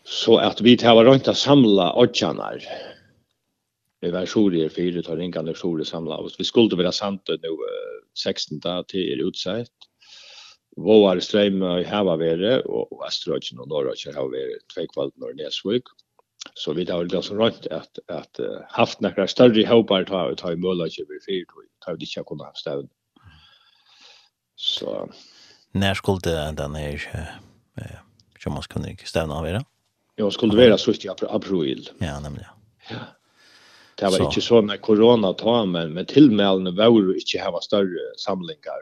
Så 0.04 0.36
att 0.38 0.60
vi 0.60 0.76
tar 0.76 1.04
runt 1.04 1.28
att 1.28 1.36
samla 1.36 1.96
odjanar. 1.96 2.62
Vi 4.00 4.10
var 4.10 4.26
svårare 4.26 4.68
för 4.68 4.82
det 4.82 5.02
tar 5.02 5.16
rinkande 5.16 5.54
sjorier 5.54 5.84
samla 5.84 6.16
oss. 6.16 6.36
Vi 6.38 6.44
skulle 6.44 6.76
vara 6.76 6.92
sant 6.92 7.22
nu 7.28 7.48
uh, 7.48 7.58
16 8.24 8.60
till 8.88 9.12
er 9.12 9.28
utsett. 9.28 9.72
Vågar 10.76 11.20
strömma 11.20 11.80
i 11.80 11.84
havavere 11.84 12.60
och, 12.60 12.92
och 12.92 13.06
Österöken 13.06 13.58
och 13.58 13.68
Norröken 13.68 14.14
har 14.14 14.28
vi 14.28 14.58
två 14.74 14.86
kväll 14.86 15.10
när 15.16 15.44
Nesvik. 15.44 15.82
Mm 15.86 16.07
Så 16.54 16.72
vi 16.72 16.90
har 16.90 17.04
ganska 17.04 17.34
rätt 17.34 17.66
att 17.66 17.98
att 18.08 18.40
haft 18.68 19.00
några 19.00 19.26
större 19.26 19.66
hoppar 19.66 20.04
ta 20.04 20.34
ta 20.34 20.52
i 20.52 20.56
möjlighet 20.56 21.08
vi 21.08 21.18
fyrt 21.26 21.48
då 21.48 21.62
ta 21.84 21.96
det 21.96 22.04
inte 22.04 22.22
kunna 22.26 22.44
haft. 22.44 22.66
Så 24.56 25.08
när 25.72 25.94
skulle 25.94 26.52
den 26.52 26.74
här 26.74 27.11
eh 27.76 27.98
som 28.38 28.52
man 28.52 28.62
skulle 28.62 28.96
stävna 29.04 29.34
av 29.34 29.44
det? 29.44 29.64
Ja, 30.16 30.30
skulle 30.30 30.56
det 30.56 30.68
vara 30.68 30.78
så 30.78 30.90
i 30.92 31.08
april. 31.28 31.90
Ja, 31.98 32.20
nämligen. 32.20 32.48
Ja. 32.90 32.96
Det 33.94 34.04
var 34.04 34.26
inte 34.26 34.40
så 34.40 34.62
med 34.62 34.80
corona 34.80 35.32
ta 35.32 35.64
men 35.64 35.92
med 35.92 36.08
tillmälden 36.08 36.76
var 36.76 37.02
det 37.02 37.14
inte 37.14 37.50
ha 37.50 37.61
större 37.61 38.16
samlingar 38.16 38.80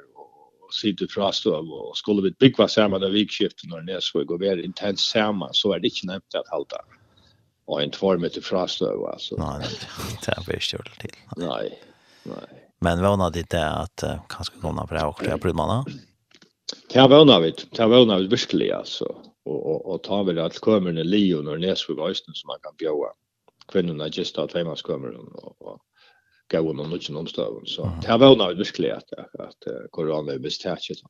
och 0.67 0.75
sitter 0.75 1.07
fra 1.07 1.33
støv 1.33 1.73
og 1.73 1.97
skulle 1.97 2.23
vi 2.23 2.31
bygge 2.31 2.69
sammen 2.69 3.05
av 3.05 3.11
vikskiften 3.11 3.71
når 3.71 4.19
vi 4.19 4.25
går 4.25 4.39
väldigt 4.39 4.65
intens 4.65 5.01
sammen, 5.01 5.49
så 5.53 5.73
er 5.73 5.79
det 5.79 5.87
ikke 5.87 6.07
nevnt 6.07 6.35
at 6.35 6.51
halvdagen 6.53 7.06
och 7.67 7.83
en 7.83 7.91
två 7.91 8.19
meter 8.19 8.41
frastöv 8.41 9.05
alltså. 9.05 9.37
Nej, 9.39 9.69
det 10.27 10.33
är 10.33 10.47
väl 10.47 10.61
stort 10.61 10.99
till. 11.01 11.17
Nej. 11.37 11.83
Nej. 12.23 12.73
Men 12.81 13.03
vad 13.03 13.19
hade 13.19 13.43
det 13.43 13.69
att 13.69 14.03
uh, 14.05 14.21
kanske 14.29 14.61
kunna 14.61 14.87
bra 14.87 15.09
och 15.09 15.21
det 15.25 15.41
bröd 15.41 15.55
man. 15.55 15.85
Det 16.93 17.09
var 17.09 17.25
nog 17.25 17.43
vet. 17.43 17.71
Det 17.77 17.87
var 17.87 18.07
nog 18.07 18.31
verkligen 18.31 18.77
alltså 18.77 19.05
och 19.45 19.67
och 19.71 19.95
och 19.95 20.03
ta 20.03 20.23
väl 20.23 20.39
att 20.39 20.59
kommer 20.59 20.91
en 20.91 21.11
Leon 21.11 21.49
och 21.49 21.61
Nes 21.61 21.87
för 21.87 21.95
våsten 21.95 22.35
som 22.35 22.47
man 22.47 22.59
kan 22.63 22.73
bjöa. 22.79 23.11
Kvinnorna 23.73 24.09
just 24.09 24.39
att 24.39 24.53
hemma 24.55 24.77
kommer 24.77 25.17
och 25.17 25.63
och 25.63 25.81
gå 26.53 26.71
om 26.71 26.77
någon 26.77 26.91
liten 26.91 27.17
omstöv 27.17 27.65
så. 27.65 27.91
Det 28.03 28.17
var 28.17 28.37
nog 28.37 28.57
verkligen 28.57 28.97
att 28.97 29.13
att 29.41 29.91
corona 29.91 30.33
är 30.33 30.39
bestäckt. 30.39 31.03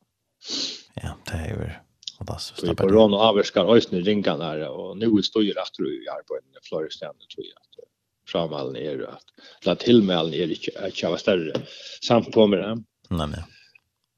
Ja, 0.93 1.17
det 1.25 1.31
är 1.31 1.47
ju 1.47 1.86
Fantastiskt. 2.17 2.59
Så 2.59 2.71
är 2.71 2.75
corona 2.75 3.17
avskar 3.17 3.75
ösnen 3.75 4.03
ringan 4.03 4.41
här 4.41 4.69
och 4.69 4.97
nu 4.97 5.23
står 5.23 5.43
ju 5.43 5.51
rätt 5.51 5.73
tror 5.77 5.89
jag 6.05 6.27
på 6.27 6.35
en 6.35 6.61
floristande 6.63 7.25
tror 7.35 7.45
jag 7.45 7.57
att 7.57 7.89
framalen 8.29 8.75
är 8.75 9.03
att 9.03 9.23
la 9.61 9.75
tillmälen 9.75 10.33
är 10.33 10.51
inte 10.51 10.87
att 10.87 11.01
jag 11.01 11.19
större 11.19 11.53
samt 12.01 12.31
på 12.31 12.47
med. 12.47 12.83
Nej 13.09 13.27
nej. 13.27 13.43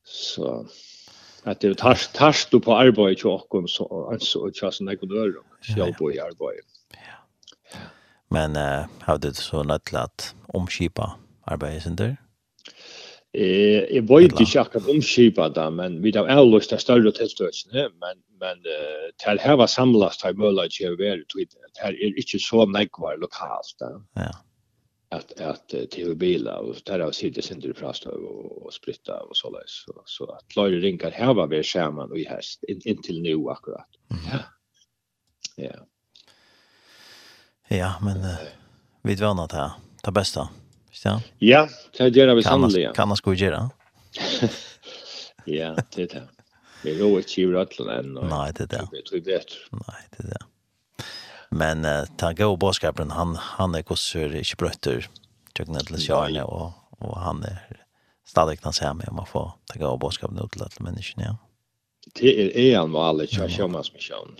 Så 0.03 0.67
att 1.43 1.59
det 1.59 1.75
tar 1.75 2.13
tar 2.13 2.51
du 2.51 2.59
på 2.59 2.75
arbete 2.75 3.27
och 3.27 3.49
kom 3.49 3.67
så 3.67 4.09
alltså 4.11 4.39
och 4.39 4.51
jag 4.61 4.73
såna 4.73 4.95
kunde 4.95 5.33
själv 5.75 5.93
på 5.93 6.09
arbete. 6.09 6.67
Ja. 6.91 7.79
Men 8.27 8.55
eh 8.55 8.85
hade 8.99 9.27
det 9.27 9.33
så 9.33 9.63
något 9.63 9.93
att 9.93 10.35
omskipa 10.47 11.19
arbetet 11.41 12.19
Eh, 13.33 13.95
jag 13.95 14.07
vet 14.07 14.39
inte 14.39 14.61
akkurat 14.61 14.87
om 14.87 15.01
skipa 15.01 15.49
da, 15.49 15.69
men 15.69 16.01
vi 16.01 16.11
har 16.17 16.27
avløst 16.27 16.73
att 16.73 16.81
större 16.81 17.11
tilstøkene, 17.11 17.89
men, 18.01 18.17
men 18.39 18.57
eh 18.57 18.99
till 19.17 19.39
här 19.39 19.55
var 19.55 19.67
samlas 19.67 20.17
till 20.17 20.37
mulig 20.37 20.71
til 20.71 20.93
å 20.93 20.97
være 20.97 21.23
det 21.25 21.81
här 21.81 21.93
är 21.93 22.17
inte 22.17 22.39
så 22.39 22.65
nekvar 22.65 23.17
lokalt 23.17 23.75
da. 23.79 24.01
Ja. 24.15 24.31
Att 25.11 25.41
at 25.41 25.91
til 25.91 26.15
biler, 26.15 26.57
och 26.57 26.75
där 26.85 26.99
har 26.99 27.11
sittet 27.11 27.45
sindri 27.45 27.73
fast 27.73 28.05
och 28.05 28.65
och 28.65 28.73
spritta 28.73 29.19
och 29.21 29.37
så 29.37 29.49
där 29.49 29.63
Så, 29.65 30.03
så 30.05 30.25
att 30.25 30.55
løyre 30.55 30.79
ringar 30.79 31.11
här 31.11 31.33
var 31.33 31.47
vi 31.47 31.63
skärman 31.63 32.11
och 32.11 32.17
i 32.17 32.25
häst 32.25 32.63
in, 32.63 32.81
in 32.85 33.01
till 33.01 33.21
nu 33.21 33.49
akkurat. 33.49 33.89
Ja. 34.31 34.39
Ja. 35.55 35.85
Ja, 37.67 37.93
men 38.01 38.17
uh, 38.17 38.37
vi 39.01 39.15
dvarnar 39.15 39.47
det 39.47 39.55
her, 39.55 39.71
det 40.03 40.11
bästa. 40.11 40.39
Ja. 40.39 40.58
Så. 41.03 41.21
Ja, 41.37 41.69
det 41.97 42.15
gör 42.15 42.35
vi 42.35 42.43
sannolikt. 42.43 42.95
Kan 42.95 43.07
man 43.07 43.17
ska 43.17 43.33
göra. 43.33 43.69
Ja, 45.45 45.75
det 45.95 46.01
är 46.01 46.07
det. 46.07 46.27
Vi 46.83 46.91
är 46.91 46.95
ju 46.95 47.17
inte 47.17 47.41
i 47.41 47.55
allt 47.55 47.79
än. 47.79 48.13
Nej, 48.13 48.53
det 48.55 48.63
är 48.63 48.67
det. 48.67 48.87
Vi 48.91 49.17
är 49.17 49.21
det. 49.21 49.43
Nej, 49.71 50.07
det 50.17 50.23
är 50.23 50.27
det. 50.27 50.45
Men 51.49 51.85
uh, 51.85 52.05
tagga 52.17 52.47
och 52.47 52.59
boskapen 52.59 53.11
han 53.11 53.35
han 53.35 53.75
är 53.75 53.81
kossur 53.81 54.35
i 54.35 54.43
brötter. 54.57 55.09
Tycker 55.53 55.71
ni 55.71 55.77
att 55.77 56.07
jag 56.07 56.49
och 56.49 56.71
och 56.99 57.19
han 57.19 57.43
är 57.43 57.83
stadigt 58.27 58.61
kan 58.61 58.73
säga 58.73 58.93
med 58.93 59.07
om 59.09 59.15
man 59.15 59.25
får 59.25 59.51
tagga 59.65 59.89
och 59.89 59.99
boskapen 59.99 60.39
ut 60.45 60.51
till 60.51 60.61
alla 60.61 60.71
människorna. 60.79 61.25
Ja. 61.25 61.37
Det 62.13 62.73
är 62.73 62.79
en 62.79 62.91
vanlig 62.91 63.29
kyrkjomansmission. 63.29 64.35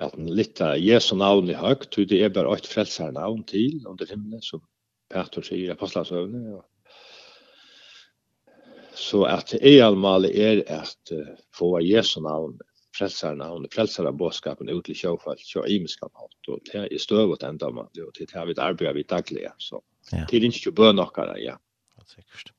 Att 0.00 0.18
lite 0.18 0.64
Jesu 0.64 1.16
navn 1.16 1.50
i 1.50 1.54
högt, 1.54 1.96
det 1.96 2.24
är 2.24 2.28
bara 2.28 2.56
ett 2.56 2.66
frälsarnavn 2.66 3.42
till 3.42 3.86
under 3.86 4.06
himlen 4.06 4.42
som 4.42 4.60
Peter 5.10 5.52
i 5.52 5.70
apostlasövne 5.70 6.54
och 6.54 6.64
Så 8.94 9.24
att 9.24 9.54
at 9.54 9.62
ealmale 9.62 10.28
er 10.28 10.64
att 10.72 11.12
uh, 11.12 11.26
få 11.54 11.80
Jesu 11.80 12.20
namn 12.20 12.58
frälsarna 13.00 13.50
och 13.52 13.66
frälsarna 13.72 14.12
boskapen 14.12 14.68
ut 14.68 14.84
till 14.84 14.96
sjöfall 14.96 15.36
så 15.38 15.66
i 15.66 15.76
imenskap 15.76 16.12
hatt, 16.14 16.48
og 16.48 16.60
det 16.66 16.92
er 16.92 16.98
støvet 16.98 17.42
ända 17.42 17.70
man, 17.70 17.88
det 17.94 18.04
det 18.18 18.32
har 18.34 18.46
vi 18.46 18.54
arbeider 18.58 18.94
vi 18.94 19.02
daglig, 19.02 19.46
så 19.58 19.80
ja. 20.12 20.24
det 20.30 20.36
er 20.36 20.48
ikke 20.48 20.72
bøn 20.72 20.96
nokkara, 20.96 21.38
ja. 21.38 21.56
Ja, 21.96 22.04
sikkert. 22.06 22.52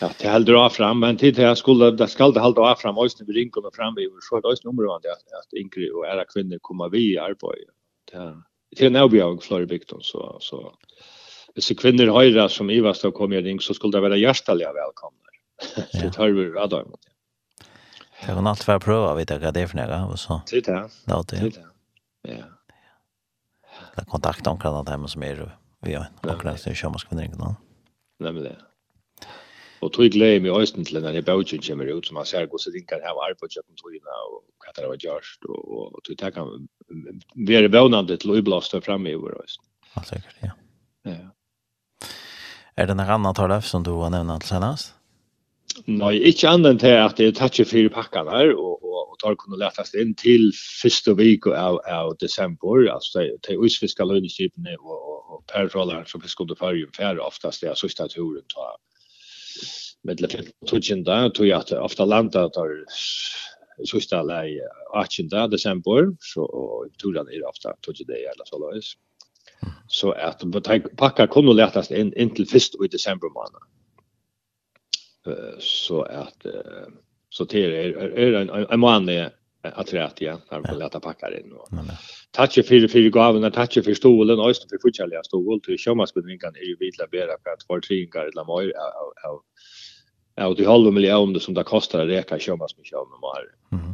Ja, 0.00 0.08
det 0.18 0.30
heldur 0.30 0.58
dra 0.58 0.68
fram, 0.68 0.98
men 1.00 1.16
tid 1.16 1.34
til 1.34 1.44
jeg 1.44 1.56
skulle, 1.56 1.92
det 1.96 2.10
skal 2.10 2.34
det 2.34 2.42
halda 2.42 2.60
av 2.60 2.80
fram, 2.82 2.98
også 2.98 3.22
når 3.22 3.26
vi 3.30 3.38
ringer 3.38 3.54
kommer 3.56 3.70
fram, 3.76 3.96
vi 3.96 4.08
var 4.10 4.20
så 4.26 4.40
også 4.42 4.66
nummervandet 4.66 5.14
at, 5.14 5.22
at 5.38 5.58
yngre 5.58 5.88
og 5.94 6.06
æra 6.10 6.24
kvinner 6.26 6.58
kommer 6.58 6.88
vi 6.88 7.12
i 7.12 7.16
arbeid. 7.16 7.70
Det 8.10 8.82
er 8.82 8.86
en 8.90 8.96
avbjørg, 8.96 9.42
Flore 9.42 9.66
Bygton, 9.66 10.02
så, 10.02 10.36
så 10.40 10.64
hvis 11.56 11.72
kvinner 11.78 12.12
høyre 12.12 12.48
som 12.50 12.70
Ivast 12.72 13.04
har 13.04 13.12
i 13.12 13.42
ring, 13.44 13.60
så 13.60 13.74
skulle 13.76 13.92
det 13.92 14.02
være 14.02 14.20
hjertelig 14.20 14.68
velkomne. 14.72 15.18
Ja. 15.62 15.84
det 16.00 16.12
tar 16.16 16.32
vi 16.34 16.48
radar 16.50 16.84
mot 16.88 16.98
det. 16.98 17.12
Det 18.22 18.34
kan 18.34 18.46
alt 18.46 18.64
være 18.66 18.82
prøve 18.82 19.10
å 19.10 19.16
vite 19.18 19.38
hva 19.38 19.52
det 19.54 19.62
er 19.62 19.70
for 19.70 19.78
noe, 19.78 20.00
og 20.10 20.18
så... 20.18 20.40
Titt 20.46 20.70
her. 20.70 20.90
Ja, 21.10 21.20
titt 21.26 21.58
her. 21.58 21.70
Ja. 22.26 22.48
Det 23.92 24.04
er 24.04 24.10
kontakt 24.10 24.46
omkring 24.46 24.78
alt 24.78 24.90
hjemme 24.90 25.10
som 25.10 25.24
er 25.26 25.44
vi 25.82 25.96
har 25.98 26.10
omkring 26.22 26.58
til 26.62 26.76
sjømannskvinner, 26.78 27.26
ikke 27.26 27.40
noe? 27.40 27.56
Nemlig, 28.22 28.52
det. 28.52 29.28
Og 29.82 29.90
tog 29.90 30.14
glede 30.14 30.38
meg 30.44 30.54
øyne 30.54 30.84
til 30.86 31.00
denne 31.02 31.24
bøtjen 31.26 31.62
kommer 31.66 31.90
ut, 31.90 32.06
som 32.06 32.20
man 32.20 32.28
ser 32.28 32.46
hvordan 32.46 32.74
det 32.76 32.84
kan 32.86 33.02
ha 33.02 33.14
arbeid 33.26 33.40
på 33.40 33.48
togene, 33.50 34.18
og 34.30 34.44
hva 34.62 34.74
det 34.76 34.86
var 34.86 35.00
gjørst, 35.02 35.48
og 35.50 35.98
tog 36.06 36.18
det 36.20 36.30
kan 36.36 36.52
være 37.50 37.72
vønende 37.74 38.16
til 38.16 38.30
å 38.30 38.38
iblåste 38.38 38.78
fremme 38.84 39.10
i 39.10 39.18
vår 39.18 39.40
øyne. 39.40 39.64
Ja, 39.96 40.04
sikkert. 40.06 40.36
Ja, 40.46 40.54
ja. 41.10 41.30
Er 42.76 42.86
det 42.86 42.94
något 42.96 43.08
annat 43.08 43.36
Torlef 43.36 43.64
som 43.64 43.82
du 43.82 43.90
har 43.90 44.10
nämnt 44.10 44.44
senast? 44.44 44.94
Nej, 45.84 46.22
inte 46.28 46.48
annat 46.48 46.80
till 46.80 46.98
att 46.98 47.16
det 47.16 47.24
är 47.24 47.64
fire 47.64 47.88
pakker 47.88 48.24
packarna 48.24 48.54
och 48.54 48.82
och 48.82 49.12
og 49.12 49.18
tar 49.18 49.34
kunne 49.34 49.56
lättas 49.56 49.94
in 49.94 50.14
till 50.14 50.52
första 50.82 51.14
vik 51.14 51.46
av 51.46 51.80
av 51.86 52.16
december 52.20 52.88
alltså 52.92 53.18
till 53.42 53.64
utfiske 53.64 54.04
löneskipen 54.04 54.66
og, 54.80 54.90
og, 54.90 55.34
och 55.34 55.46
perrollar 55.46 56.04
som 56.04 56.20
fiskar 56.20 56.44
under 56.44 56.54
förrjun 56.54 56.90
för 56.96 57.18
oftast 57.18 57.60
det 57.60 57.70
er 57.70 57.74
sista 57.74 58.08
turen 58.08 58.44
tar 58.54 58.76
med 60.04 60.16
det 60.16 60.52
tutchen 60.66 61.04
där 61.04 61.30
tog 61.30 61.46
jeg 61.46 61.58
att 61.58 61.72
ofte 61.72 62.04
landet 62.04 62.52
tar 62.52 62.84
sista 63.84 64.22
läge 64.22 64.68
18 64.94 65.50
december 65.50 66.16
så 66.20 66.42
och 66.42 66.86
turen 67.02 67.28
er 67.28 67.48
ofte 67.48 67.68
tutchen 67.86 68.06
det 68.06 68.24
eller 68.32 68.44
så 68.44 68.58
där. 68.58 68.80
Så 69.88 70.10
at 70.10 70.44
pakka 70.98 71.26
kunne 71.26 71.54
lättast 71.54 71.90
inn 71.90 72.12
in 72.16 72.34
til 72.34 72.46
först 72.46 72.74
i 72.84 72.88
december 72.88 73.28
måned. 73.28 73.62
Uh, 75.26 75.58
så 75.58 76.02
att 76.02 76.46
uh, 76.46 76.92
så 77.30 77.44
till 77.44 77.72
är, 77.72 78.18
er 78.18 78.34
en, 78.40 78.50
en 78.70 78.80
månad 78.80 79.30
att 79.62 79.92
rätt 79.92 80.20
ja 80.20 80.38
när 80.50 80.60
man 80.60 80.78
lätta 80.78 81.00
packar 81.00 81.40
in 81.40 81.52
och 81.52 81.68
touch 82.30 82.54
för 82.54 82.88
för 82.88 83.10
gaven 83.10 83.44
att 83.44 83.54
touch 83.54 83.84
för 83.84 83.94
stolen 83.94 84.38
och 84.38 84.56
för 84.70 84.78
futchaliga 84.82 85.22
stol 85.22 85.60
till 85.60 85.78
kömas 85.78 86.14
med 86.14 86.24
vinkan 86.24 86.56
är 86.56 86.66
ju 86.66 86.76
vidla 86.80 87.06
bättre 87.06 87.36
för 87.42 87.50
att 87.50 87.62
få 87.66 87.80
tringar 87.80 88.20
eller 88.20 88.44
mer 88.44 88.72
av 89.30 89.42
Ja, 90.34 90.46
och 90.46 90.56
det 90.56 90.66
halva 90.66 90.90
miljoner 90.90 91.38
som 91.38 91.54
det 91.54 91.64
kostar 91.64 92.00
att 92.00 92.08
räka 92.08 92.38
kömmas 92.38 92.76
med 92.76 92.86
kömas 92.86 93.08
med 93.20 93.30
här. 93.34 93.44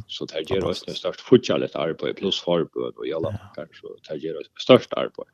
Så 0.07 0.25
det 0.25 0.51
ger 0.51 0.65
oss 0.65 0.83
det 0.87 0.95
störst 0.95 1.21
fortsatt 1.21 1.77
arbete 1.77 2.15
plus 2.15 2.41
förbund 2.41 2.95
och 2.97 3.07
alla 3.17 3.39
kanske 3.55 3.75
så 3.81 3.97
det 4.09 4.19
ger 4.19 4.41
oss 4.41 4.47
störst 4.61 4.93
arbete. 4.93 5.31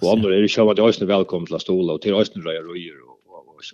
Och 0.00 0.12
andra 0.12 0.36
är 0.36 0.40
det 0.40 0.48
kömas 0.48 0.76
det 0.76 0.82
är 0.82 1.06
välkomna 1.06 1.46
till 1.46 1.60
stola 1.60 1.92
och 1.92 2.02
till 2.02 2.14
ösnen 2.14 2.44
röjer 2.44 2.68
och 2.68 2.76
yr 2.76 3.00
och 3.08 3.18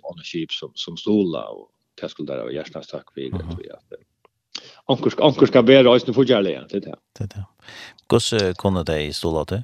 och 0.03 0.11
andra 0.11 0.23
skip 0.23 0.51
som 0.51 0.71
som 0.75 0.97
stola 0.97 1.43
och 1.43 1.69
det 2.01 2.09
skulle 2.09 2.33
där 2.33 2.43
och 2.43 2.53
gärna 2.53 2.81
tack 2.81 3.13
för 3.13 3.21
det 3.21 3.29
tror 3.29 3.65
jag. 3.65 3.79
Anker 4.85 5.23
anker 5.23 5.45
ska 5.45 5.63
bära 5.63 5.95
ösnen 5.95 6.13
fortsatt 6.13 6.45
det 6.45 6.79
det. 6.79 6.95
Det 7.19 7.25
det. 7.25 7.45
Gosse 8.07 8.53
kunde 8.57 8.83
det 8.83 9.01
i 9.01 9.13
stola 9.13 9.45
till? 9.45 9.63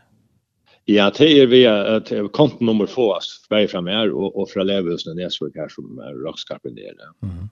Ja, 0.95 1.12
det 1.17 1.39
är 1.39 1.47
via 1.47 1.95
att 1.95 2.12
kontonummer 2.32 2.86
fås 2.86 3.45
varje 3.49 3.67
fram 3.67 3.88
här 3.88 4.12
och 4.12 4.41
och 4.41 4.49
från 4.49 4.67
Leverhusen 4.67 5.15
det 5.15 5.23
är 5.23 5.30
så 5.30 5.49
här 5.56 5.69
som 5.69 6.01
rockskarpen 6.25 6.75
där. 6.75 6.95
Mm. 7.23 7.49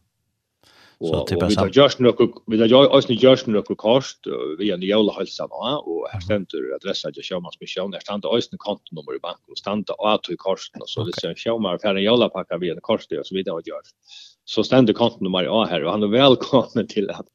Så 1.02 1.26
typ 1.26 1.40
så. 1.52 1.66
Vi 1.66 1.72
just 1.72 2.00
nu 2.00 2.14
vi 2.48 2.60
har 2.60 2.68
jag 2.68 2.94
också 2.94 3.14
just 3.14 3.48
nu 3.48 3.62
kost 3.62 4.20
via 4.58 4.74
en 4.74 4.82
jävla 4.82 5.14
hälsa 5.14 5.48
va 5.48 5.78
och 5.78 6.08
här 6.12 6.20
ständer 6.20 6.76
adressen 6.76 7.14
till 7.14 7.24
Sjömans 7.24 7.60
mission 7.60 7.92
där 7.92 8.00
ständer 8.00 8.38
ösn 8.38 8.56
kontonummer 8.58 9.16
i 9.16 9.20
banken 9.20 9.52
och 9.52 9.58
ständer 9.58 10.14
att 10.14 10.30
i 10.30 10.36
korsen 10.38 10.82
och 10.82 10.90
så 10.90 11.04
det 11.04 11.12
sen 11.22 11.36
Sjömar 11.36 11.78
för 11.78 11.96
en 11.96 12.04
jävla 12.04 12.30
packa 12.30 12.58
vi 12.58 12.70
en 12.70 12.82
kors 12.82 13.08
det 13.08 13.20
och 13.20 13.28
så 13.28 13.36
vidare 13.36 13.56
och 13.56 13.68
gör. 13.68 13.82
Så 14.46 14.64
ständer 14.64 14.94
kontonummer 14.94 15.62
A 15.64 15.68
här 15.70 15.84
och 15.84 15.92
han 15.92 16.04
är 16.04 16.08
välkommen 16.08 16.88
till 16.88 17.10
att 17.10 17.28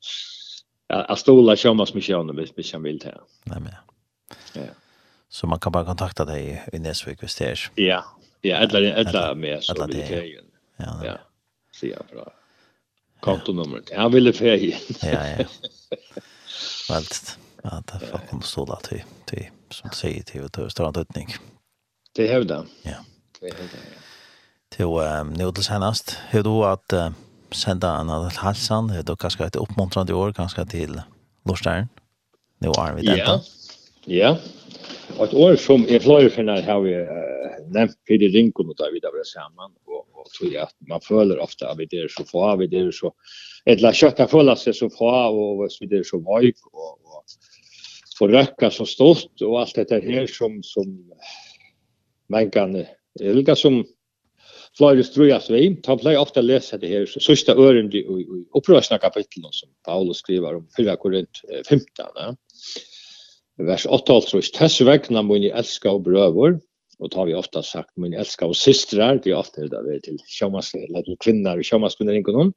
att 0.86 1.18
stola 1.18 1.56
Sjömans 1.56 1.94
mission 1.94 2.30
om 2.30 2.36
vi 2.36 2.46
vill 2.82 2.98
det. 2.98 3.20
Nej 3.44 3.60
men. 3.60 3.72
Ja. 4.54 4.70
Så 5.34 5.46
man 5.46 5.60
kan 5.60 5.72
bara 5.72 5.84
kontakta 5.84 6.24
dig 6.24 6.64
i 6.72 6.78
Näsvik 6.78 7.22
hvis 7.22 7.34
det 7.34 7.44
är. 7.50 7.70
Ja, 7.74 8.04
ja, 8.40 8.56
eller 8.56 8.82
eller 8.82 9.34
mer 9.34 9.60
så 9.60 9.86
vi 9.86 9.92
det. 9.92 10.40
Ja. 10.76 11.04
Ja. 11.04 11.18
Så 11.72 11.86
ja, 11.86 11.96
bra. 12.12 12.32
Kontonumret. 13.20 13.90
Han 13.96 14.12
ville 14.12 14.32
ferie. 14.32 14.76
ja, 15.02 15.28
ja. 15.28 15.44
Valt. 16.88 17.38
Ja, 17.62 17.82
det 17.92 18.06
får 18.06 18.20
kom 18.30 18.42
stå 18.42 18.64
där 18.64 18.76
till 18.76 19.02
till 19.24 19.46
som 19.70 19.90
säger 19.90 20.22
till 20.22 20.44
att 20.44 20.72
stå 20.72 20.86
antutning. 20.86 21.28
Det 22.12 22.26
hävdar. 22.26 22.66
Ja. 22.82 23.04
Det 23.40 23.46
hävdar. 23.46 23.80
Till 24.68 24.84
ehm 24.84 25.32
nu 25.32 25.50
det 25.50 25.62
senast 25.62 26.18
hur 26.30 26.42
då 26.42 26.64
att 26.64 26.92
sända 27.50 27.96
en 28.00 28.10
av 28.10 28.36
halsan 28.36 29.02
då 29.04 29.16
kanske 29.16 29.44
ett 29.44 29.56
uppmuntrande 29.56 30.14
år 30.14 30.32
kanske 30.32 30.66
till 30.66 31.02
Lorstern. 31.44 31.88
Nu 32.58 32.68
är 32.68 32.94
vi 32.94 33.06
där. 33.06 33.16
Ja. 33.16 33.40
Ja 34.04 34.38
ett 35.22 35.34
år 35.34 35.56
som 35.56 35.88
är 35.88 35.98
flöjer 35.98 36.28
för 36.28 36.42
när 36.42 36.62
har 36.62 36.80
vi 36.80 37.06
nämnt 37.74 37.96
för 38.06 38.18
det 38.18 38.28
rinkom 38.28 38.68
och 38.68 38.76
där 38.76 38.92
vi 38.92 39.24
samman 39.24 39.72
och 39.84 40.04
och 40.24 40.30
tror 40.30 40.52
jag 40.52 40.62
att 40.62 40.76
man 40.88 41.00
följer 41.00 41.38
ofta 41.38 41.68
att 41.68 41.78
vi 41.78 41.86
det 41.86 42.10
så 42.10 42.24
få, 42.24 42.56
vi 42.56 42.66
det 42.66 42.94
så 42.94 43.14
ett 43.64 43.80
la 43.80 43.92
kött 43.92 44.16
kan 44.16 44.28
följa 44.28 44.56
sig 44.56 44.74
så 44.74 44.90
få, 44.90 45.10
och 45.10 45.72
så 45.72 45.84
det 45.84 46.06
så 46.06 46.18
vajk 46.18 46.56
och 46.72 46.92
och 46.92 47.24
får 48.18 48.28
röka 48.28 48.70
så 48.70 48.86
stort 48.86 49.42
och 49.42 49.60
allt 49.60 49.74
det 49.74 49.90
här 49.90 50.26
som 50.26 50.62
som 50.62 51.12
man 52.28 52.50
kan 52.50 52.84
elga 53.20 53.56
som 53.56 53.84
Flyer 54.78 55.02
strujas 55.02 55.50
vi, 55.50 55.76
ta 55.76 55.98
play 55.98 56.16
ofta 56.16 56.40
läsa 56.40 56.78
det 56.78 56.88
här 56.88 57.06
sista 57.06 57.52
ören 57.52 57.94
i 57.94 58.26
upprörsna 58.54 58.98
kapitlen 58.98 59.52
som 59.52 59.68
Paulus 59.84 60.16
skriver 60.16 60.54
om 60.54 60.68
4 60.76 60.96
Korint 60.96 61.40
15 61.68 61.86
vers 63.58 63.86
8, 63.86 64.40
Tess 64.54 64.80
vegna 64.82 65.22
mun 65.22 65.44
i 65.44 65.52
elska 65.54 65.92
og 65.94 66.04
brøver, 66.08 66.58
og 66.98 67.10
tar 67.10 67.26
vi 67.28 67.34
ofta 67.34 67.62
sagt 67.62 67.92
mun 67.96 68.14
i 68.14 68.18
elska 68.18 68.46
og 68.50 68.56
systrar, 68.58 69.20
det 69.22 69.32
er 69.32 69.38
ofte 69.38 69.68
det 69.68 69.78
er 69.78 70.00
til 70.02 70.18
sjåmaskvinner, 70.30 71.04
til 71.06 71.18
kvinner 71.22 71.58
og 71.58 71.66
sjåmaskvinner 71.66 72.18
ingen 72.18 72.38
noen. 72.38 72.52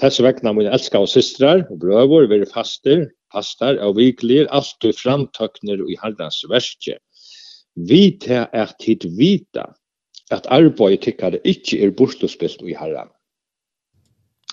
Tess 0.00 0.22
vegna 0.24 0.52
mun 0.52 0.66
i 0.66 0.72
elska 0.72 1.02
og 1.04 1.10
systrar 1.12 1.66
og 1.68 1.78
brøver, 1.84 2.28
vi 2.30 2.44
faster, 2.48 3.10
pastar 3.32 3.80
og 3.84 3.96
viklir, 4.00 4.48
alt 4.50 4.76
du 4.80 4.92
framtøkner 4.96 5.84
i 5.88 5.98
herrens 6.00 6.42
verske. 6.48 6.98
Vi 7.76 8.18
til 8.20 8.46
er 8.52 8.72
tid 8.80 9.04
vita 9.16 9.70
at 10.32 10.48
arbeid 10.48 11.02
tykkar 11.04 11.36
ikkje 11.44 11.82
er 11.84 11.92
bortspilt 11.96 12.64
i 12.64 12.76
herren. 12.76 13.10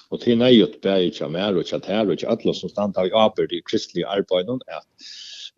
Og 0.09 0.23
til 0.23 0.39
nøyot 0.39 0.79
bæg 0.81 1.11
ikkje 1.11 1.27
mer 1.31 1.53
og 1.53 1.63
ikkje 1.63 1.81
her 1.87 2.07
og 2.07 2.15
ikkje 2.15 2.31
alle 2.33 2.55
som 2.57 2.71
standa 2.71 3.05
i 3.05 3.13
arbeid 3.13 3.53
i 3.53 3.61
kristelige 3.63 4.07
arbeid 4.09 4.49
at 4.67 4.87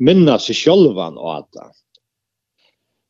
minna 0.01 0.37
seg 0.41 0.57
sjølvan 0.57 1.19
av 1.19 1.47
det. 1.55 1.69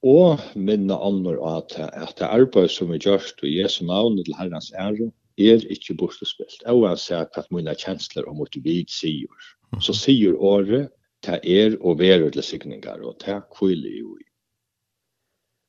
Og 0.02 0.42
minna 0.58 0.98
ånder 0.98 1.38
og 1.38 1.70
det, 1.76 1.88
at 1.94 2.16
det 2.18 2.28
arbeid 2.28 2.72
som 2.74 2.92
er 2.94 3.02
gjørst 3.04 3.44
og 3.46 3.52
Jesu 3.52 3.84
navn 3.86 4.18
til 4.18 4.34
Herrens 4.38 4.72
ære, 4.74 5.12
er 5.38 5.62
ikke 5.74 5.96
bortespilt. 5.98 6.64
Og 6.70 6.88
han 6.90 7.00
sier 7.00 7.30
at 7.38 7.52
mine 7.54 7.76
kjensler 7.78 8.28
og 8.30 8.40
motivid 8.42 8.90
sier. 8.92 9.30
Så 9.80 9.96
sier 9.96 10.36
året, 10.36 10.90
til 11.22 11.40
er 11.46 11.78
og 11.86 12.00
verur 12.00 12.32
til 12.34 12.44
signingar, 12.44 13.04
og 13.06 13.20
til 13.22 13.44
kvile 13.54 13.92
jo 13.94 14.16
i. 14.18 14.26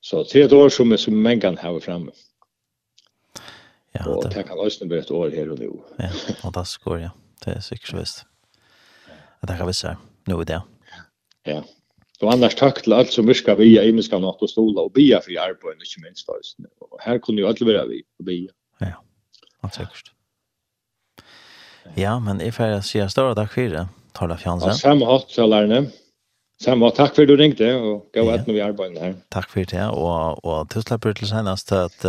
Så 0.03 0.23
det 0.25 0.41
er 0.41 0.47
et 0.47 0.55
år 0.57 0.73
som, 0.73 0.91
er 0.91 0.97
som 0.97 1.13
mengan 1.13 1.57
har 1.61 1.77
fremme. 1.79 2.11
Ja, 3.93 4.07
og 4.09 4.23
det, 4.23 4.33
det 4.33 4.47
kan 4.49 4.57
også 4.57 4.89
være 4.89 5.05
et 5.05 5.11
år 5.11 5.29
her 5.29 5.53
og 5.53 5.61
nå. 5.61 5.71
ja, 5.99 6.09
og 6.09 6.41
fantastisk 6.41 6.87
år, 6.87 6.97
ja. 7.05 7.13
Det 7.45 7.53
er 7.53 7.59
sikkert 7.59 7.87
så 7.87 7.97
visst. 7.97 8.23
Det 9.47 9.57
kan 9.57 9.67
vi 9.67 9.73
se. 9.73 9.95
Nå 10.27 10.39
er 10.39 10.43
det. 10.43 10.53
Ja. 10.53 10.72
Ja. 11.43 11.63
Så 12.19 12.29
annars 12.29 12.55
takk 12.55 12.83
til 12.83 12.93
alt 12.93 13.11
som 13.13 13.27
virka 13.27 13.55
via 13.55 13.83
imenska 13.83 14.19
något 14.19 14.41
och 14.41 14.49
stola 14.49 14.81
og 14.81 14.93
bia 14.93 15.21
för 15.21 15.39
arbeid, 15.39 15.75
och 15.77 15.83
inte 15.83 16.01
minst 16.01 16.29
Og 16.79 16.99
här 17.01 17.19
kunde 17.19 17.41
ju 17.41 17.47
alle 17.47 17.65
vara 17.65 17.85
vi 17.85 18.03
och 18.19 18.25
bia. 18.25 18.51
Ja, 18.79 19.03
allt 19.61 19.73
sikkert. 19.73 20.11
Ja, 21.95 22.19
men 22.19 22.41
i 22.41 22.51
färja 22.51 22.81
säger 22.81 23.07
større 23.07 23.35
takk 23.35 23.51
for 23.53 23.69
det. 23.69 23.87
Tarla 24.13 24.37
fjansen. 24.37 24.69
Ja, 24.69 24.75
samme 24.75 25.05
hatt 25.05 25.31
så 25.31 25.87
Samme 26.61 26.85
hatt, 26.85 26.95
tack 26.95 27.15
för 27.15 27.25
du 27.25 27.37
ringte 27.37 27.75
och 27.75 28.09
gå 28.13 28.29
att 28.29 28.47
med 28.47 28.55
vi 28.55 28.61
arbetar 28.61 29.01
här. 29.01 29.15
Tack 29.29 29.49
för 29.49 29.65
det 29.65 29.87
och 29.87 30.45
och 30.45 30.69
tusen 30.69 30.99
tack 30.99 31.17
till 31.17 31.27
senast 31.27 31.71
att 31.71 32.05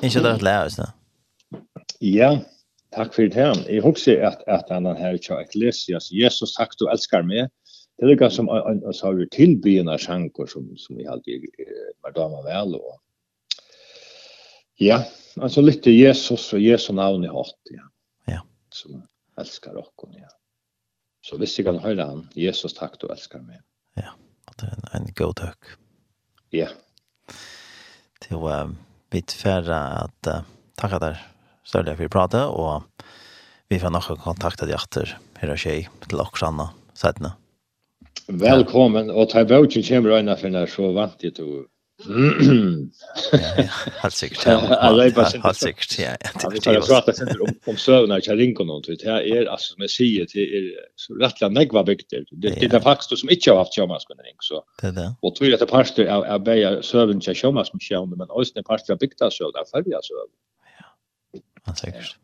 inte 0.00 0.20
där 0.20 0.38
lära 0.40 0.66
oss. 0.66 0.80
Ja, 1.98 2.38
tack 2.90 3.14
för 3.14 3.22
det. 3.22 3.54
Jag 3.68 3.82
husker 3.82 4.22
att 4.22 4.48
att 4.48 4.70
annan 4.70 4.96
här 4.96 5.14
ikke 5.14 5.32
har 5.32 5.40
eklesias. 5.40 6.12
Jesus, 6.12 6.54
takk 6.54 6.78
du 6.78 6.90
älskar 6.90 7.22
mig 7.22 7.48
det 7.98 8.04
är 8.04 8.08
lika 8.08 8.30
som 8.30 8.48
en 8.48 8.92
så 8.92 9.06
har 9.06 9.26
tillbyna 9.26 9.98
sjankor 9.98 10.46
som 10.46 10.76
som 10.76 10.96
vi 10.96 11.06
alltid 11.06 11.44
var 12.02 12.12
damer 12.12 12.42
väl 12.42 12.74
och 12.74 13.00
ja 14.76 15.04
alltså 15.36 15.60
lite 15.60 15.90
Jesus 15.90 16.52
och 16.52 16.60
Jesu 16.60 16.92
namn 16.92 17.24
i 17.24 17.26
hatt 17.26 17.60
ja. 17.70 17.82
Ja. 18.24 18.42
Som 18.70 19.06
älskar 19.40 19.74
och 19.74 20.08
ja. 20.12 20.28
Så 21.20 21.36
visst 21.36 21.58
jag 21.58 21.66
kan 21.66 21.78
höra 21.78 22.04
han 22.04 22.28
Jesus 22.34 22.74
tack 22.74 23.00
du 23.00 23.08
älskar 23.08 23.38
mig 23.38 23.60
ja 23.94 24.10
att 24.44 24.58
det 24.58 24.66
är 24.66 24.96
en 24.96 25.06
god 25.14 25.36
tack 25.36 25.58
ja. 26.50 26.68
Til 28.20 28.36
um, 28.36 28.76
vitt 29.10 29.32
färra 29.32 29.78
att 29.78 30.26
uh, 30.26 30.40
tacka 30.74 30.98
där 30.98 31.26
större 31.64 31.96
för 31.96 32.04
att 32.04 32.10
prata 32.10 32.48
och 32.48 32.82
vi 33.68 33.78
får 33.78 33.90
nog 33.90 34.02
kontakta 34.02 34.66
dig 34.66 34.74
efter 34.74 35.18
hur 35.34 35.48
det 35.48 35.56
sker 35.56 35.88
till 36.08 36.20
och 36.20 36.38
sättna. 36.94 37.32
Velkommen, 38.28 39.10
og 39.10 39.28
ta 39.30 39.44
vauken 39.46 39.82
kommer 39.86 40.18
øyne 40.18 40.36
for 40.36 40.48
når 40.50 40.66
så 40.72 40.92
vant 40.92 41.22
jeg 41.22 41.34
til 41.38 41.66
Helt 44.02 44.12
sikkert, 44.12 44.46
ja. 44.46 44.56
Helt 44.58 45.56
sikkert, 45.56 45.98
ja. 45.98 46.16
Vi 46.52 46.60
tar 46.60 46.80
prata 46.84 47.14
senter 47.16 47.40
om, 47.40 47.54
om 47.70 47.76
søvnene 47.80 48.20
til 48.20 48.36
Rinkonon, 48.36 48.82
det 48.84 48.98
er, 49.06 49.46
altså 49.48 49.72
som 49.72 49.86
jeg 49.86 49.90
sier, 49.94 50.28
det 50.34 50.44
er 50.44 50.66
rettelig 51.22 51.52
negva 51.54 51.84
bygder. 51.86 52.26
Det, 52.32 52.52
det 52.60 52.74
er 52.74 52.84
faktisk 52.84 53.14
du 53.14 53.16
som 53.22 53.32
ikke 53.32 53.50
har 53.54 53.62
haft 53.62 53.78
sjømannskunning, 53.78 54.36
så. 54.42 54.60
Det 54.82 54.90
er 54.90 54.98
det. 54.98 55.08
Og 55.22 55.36
tror 55.38 55.48
jeg 55.48 55.56
det 55.56 55.68
er 55.68 55.72
parster 55.72 56.12
av, 56.18 56.26
av 56.36 56.44
beia 56.44 56.76
søvn 56.82 57.22
til 57.24 57.34
sjømannskunning, 57.40 58.12
men 58.18 58.28
også 58.28 58.58
det 58.58 58.66
er 58.66 58.70
parster 58.74 58.98
av 58.98 59.00
bygda 59.00 59.30
søvn, 59.32 59.56
av 59.56 59.72
færja 59.72 60.02
søvn. 60.10 60.32
Ja, 60.76 60.86
helt 61.70 61.84
sikkert. 61.86 62.16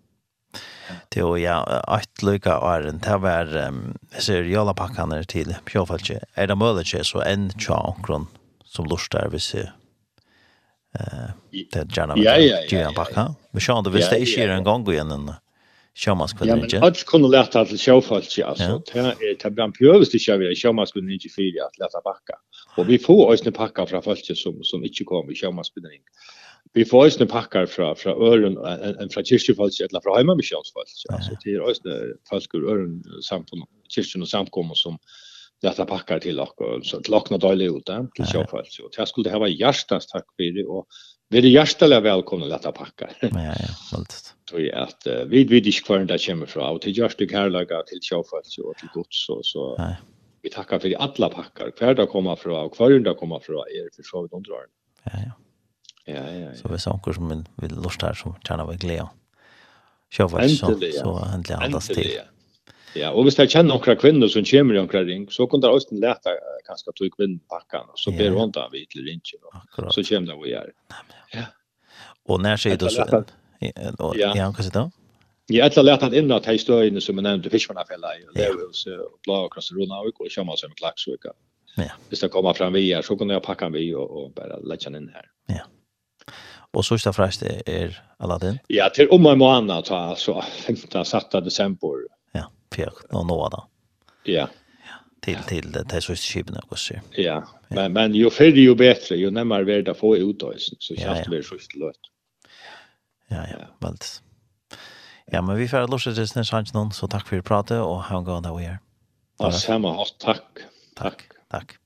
Det 1.09 1.23
var 1.23 1.37
ja, 1.37 1.99
ett 2.01 2.23
lycka 2.23 2.51
är 2.51 2.83
det 2.83 2.93
det 2.93 3.17
var 3.19 3.57
um, 3.57 3.99
ser 4.19 4.43
jalla 4.43 4.75
packarna 4.75 5.25
till 5.25 5.55
Pjofalche. 5.65 6.21
Är 6.35 6.47
det 6.47 6.55
möjligt 6.55 7.07
så 7.07 7.21
en 7.21 7.51
chankron 7.51 8.27
som 8.65 8.87
lustar 8.87 9.29
vi 9.33 9.41
ser. 9.41 9.73
Eh, 10.99 11.31
det 11.73 11.97
gärna 11.97 12.17
med 12.17 12.25
ja, 12.25 12.37
ja, 12.37 12.59
ja, 12.69 12.79
ja, 12.79 12.93
packa. 12.97 13.35
Vi 13.53 13.61
kör 13.61 13.83
det 13.83 13.91
visst 13.91 14.11
det 14.11 14.17
är 14.17 14.47
ju 14.47 14.53
en 14.53 14.65
gång 14.65 14.93
igen 14.93 15.11
en 15.11 15.33
sjömanskvällen. 15.95 16.69
Ja, 16.69 16.81
men 16.81 16.89
att 16.89 17.05
kunna 17.05 17.29
lära 17.29 17.65
till 17.65 17.79
Pjofalche 17.79 18.45
alltså. 18.45 18.83
Det 18.93 18.99
är 18.99 19.37
det 19.43 19.51
bland 19.51 19.75
pjövste 19.75 20.19
kör 20.19 20.39
vi 20.39 20.57
sjömanskvällen 20.57 21.11
inte 21.11 21.29
för 21.29 21.43
att 21.43 21.79
lära 21.79 22.01
packa. 22.01 22.35
Och 22.77 22.89
vi 22.89 22.99
får 22.99 23.33
oss 23.33 23.47
en 23.47 23.53
packa 23.53 23.87
från 23.87 24.03
falche 24.03 24.35
som 24.35 24.63
som 24.63 24.85
inte 24.85 25.05
kommer 25.05 25.35
sjömanskvällen 25.35 25.91
vi 26.75 26.85
får 26.85 27.09
ju 27.09 27.27
packar 27.27 27.67
från 27.67 27.97
från 27.97 28.23
ören 28.23 28.57
en 29.01 29.09
från 29.09 29.25
kyrkfolk 29.25 29.81
eller 29.81 30.01
från 30.01 30.17
hemma 30.17 30.35
missionsfolk 30.35 30.89
så 30.89 31.37
det 31.45 31.51
är 31.51 31.69
ju 31.69 32.15
folk 32.31 32.55
ur 32.55 32.71
ören 32.71 33.03
samt 33.23 33.49
kyrkan 33.89 34.23
och 34.23 34.29
samkommer 34.29 34.75
som 34.75 34.99
detta 35.63 35.85
packar 35.85 36.19
till 36.19 36.41
och 36.41 36.87
så 36.87 37.01
lockna 37.09 37.39
dåligt 37.39 37.73
ut 37.77 37.87
där 37.87 38.07
till 38.15 38.27
kyrkfolk 38.27 38.67
så 38.71 38.89
det 38.97 39.07
skulle 39.07 39.31
det 39.31 39.39
vara 39.39 39.49
hjärtans 39.49 40.07
tack 40.07 40.25
för 40.37 40.55
det 40.55 40.65
och 40.65 40.87
vi 41.29 41.39
är 41.39 41.43
hjärtliga 41.43 42.01
välkomna 42.01 42.47
detta 42.47 42.73
packar 42.73 43.17
ja 43.21 43.29
ja 43.33 43.55
fullt. 43.91 44.35
så 44.51 44.59
är 44.59 44.75
att 44.75 45.07
vi 45.27 45.45
vi 45.45 45.61
disk 45.61 45.87
kvar 45.87 45.99
där 45.99 46.27
kommer 46.27 46.47
från 46.47 46.75
och 46.75 46.81
till 46.81 46.99
just 46.99 47.19
det 47.19 47.33
här 47.33 47.51
lagar 47.51 47.83
till 47.83 47.99
kyrkfolk 48.03 48.47
och 48.65 48.77
till 48.77 48.89
gods. 48.95 49.27
så 49.27 49.41
så 49.43 49.81
vi 50.43 50.51
tackar 50.51 50.79
för 50.79 50.95
alla 50.99 51.29
packar 51.29 51.71
kvar 51.71 51.95
där 51.95 52.07
kommer 52.07 52.37
från 52.37 52.65
och 52.65 52.75
kvar 52.77 52.91
där 52.91 53.15
kommer 53.15 53.39
från 53.39 53.57
er. 53.57 53.89
för 53.97 54.03
så 54.03 54.23
vi 54.23 54.37
undrar 54.37 54.57
ja 55.05 55.13
ja. 55.27 55.42
Ja, 56.05 56.15
ja, 56.15 56.33
ja. 56.33 56.55
Så 56.55 56.69
vi 56.69 56.79
sanker 56.79 57.13
som 57.13 57.31
en 57.31 57.49
vill 57.57 57.75
lust 57.75 58.03
här 58.03 58.15
som 58.15 58.35
tjänar 58.49 58.67
vi 58.67 58.77
glädje. 58.77 59.09
Kör 60.11 60.29
vad 60.29 60.51
så 60.51 60.81
så 61.03 61.25
äntligen 61.35 61.63
andas 61.63 61.87
till. 61.87 62.19
Ja, 62.95 63.11
och 63.11 63.25
hvis 63.25 63.39
jag 63.39 63.51
känner 63.51 63.69
några 63.69 63.97
kvinnor 63.97 64.29
som 64.29 64.45
kommer 64.45 64.75
i 64.75 64.77
några 64.77 65.03
ring 65.05 65.31
så 65.31 65.47
kan 65.47 65.61
det 65.61 65.69
också 65.69 65.95
lätta 65.95 66.31
kanske 66.67 66.91
att 66.91 66.97
ta 66.97 67.05
kvinnor 67.17 67.39
packan 67.49 67.89
och 67.93 67.99
så 67.99 68.11
ber 68.11 68.31
hon 68.31 68.51
där 68.51 68.69
vid 68.73 68.89
till 68.89 69.05
rinchen 69.05 69.41
så 69.91 70.03
kommer 70.05 70.27
det 70.27 70.43
vi 70.45 70.51
gör. 70.51 70.73
Ja. 71.33 71.43
Och 72.25 72.41
när 72.41 72.57
säger 72.57 72.77
du 72.77 72.89
så? 72.89 73.25
Ja, 73.59 74.15
ja, 74.15 74.55
kanske 74.57 74.91
Ja, 75.47 75.65
Jag 75.65 75.77
har 75.77 75.83
lärt 75.83 76.03
att 76.03 76.13
innan 76.13 76.37
att 76.37 76.47
här 76.47 76.59
stöjande 76.59 77.01
som 77.01 77.15
jag 77.15 77.23
nämnde 77.23 77.51
Fiskmannafälla 77.51 78.09
i 78.19 78.39
Lövhus 78.39 78.87
och 78.87 79.19
Blå 79.23 79.35
och 79.35 79.53
Krossrona 79.53 79.99
och 79.99 80.13
går 80.15 80.25
och 80.25 80.31
kömmer 80.31 80.57
sig 80.57 80.69
med 80.69 80.77
klaxvika. 80.77 81.33
Ja. 81.77 81.91
Hvis 82.09 82.21
det 82.21 82.29
kommer 82.29 82.53
fram 82.53 82.73
vi 82.73 82.95
här 82.95 83.03
så 83.03 83.17
kan 83.17 83.29
jag 83.29 83.43
packa 83.43 83.69
vi 83.69 83.95
och, 83.95 84.11
och 84.11 84.33
bara 84.33 84.57
lägga 84.57 84.91
den 84.91 85.03
in 85.03 85.11
här. 85.15 85.25
Ja. 85.47 85.61
Og 86.73 86.85
så 86.85 86.97
sista 86.97 87.13
fräst 87.13 87.43
er 87.43 88.03
Aladdin. 88.21 88.59
Ja, 88.71 88.89
til 88.95 89.11
om 89.11 89.27
en 89.27 89.39
måned, 89.39 89.85
ta 89.85 89.97
alltså 89.97 90.43
15 90.67 91.05
satta 91.05 91.41
desember. 91.41 92.07
Ja, 92.35 92.47
för 92.75 92.93
nå 93.11 93.49
da. 93.49 93.67
Ja. 94.25 94.47
Til, 95.23 95.39
til 95.49 95.73
det 95.73 95.93
här 95.93 96.01
sista 96.01 96.33
skipen 96.33 96.57
hva 96.69 96.77
sier. 96.77 97.03
Ja, 97.17 97.43
men 97.71 97.93
men 97.93 98.15
jo 98.15 98.31
färre 98.31 98.65
jo 98.65 98.75
bedre, 98.75 99.17
jo 99.17 99.31
närmare 99.31 99.65
vi 99.65 99.83
det 99.83 99.95
får 99.95 100.17
ut 100.17 100.39
då 100.41 100.53
så 100.79 100.95
känns 100.97 101.29
det 101.29 101.43
sista 101.43 101.79
løt. 101.79 102.01
Ja, 103.29 103.47
ja, 103.51 103.67
veldig. 103.81 104.21
Ja, 105.33 105.43
men 105.43 105.57
vi 105.57 105.69
får 105.69 105.89
låtsas 105.89 106.15
til 106.15 106.29
sen 106.29 106.45
chans 106.45 106.75
noen, 106.75 106.91
så 106.93 107.07
tack 107.07 107.29
för 107.29 107.41
pratet 107.41 107.79
ha 107.79 108.19
en 108.19 108.29
on 108.29 108.43
that 108.43 108.53
we 108.53 108.67
are. 108.67 108.79
Ja, 109.39 109.51
samma, 109.51 110.05
Takk, 110.19 110.67
takk. 110.97 111.23
takk. 111.51 111.82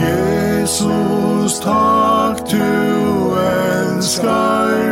Jesus, 0.00 1.60
takk 1.60 2.44
du 2.48 3.36
elskar. 3.36 4.89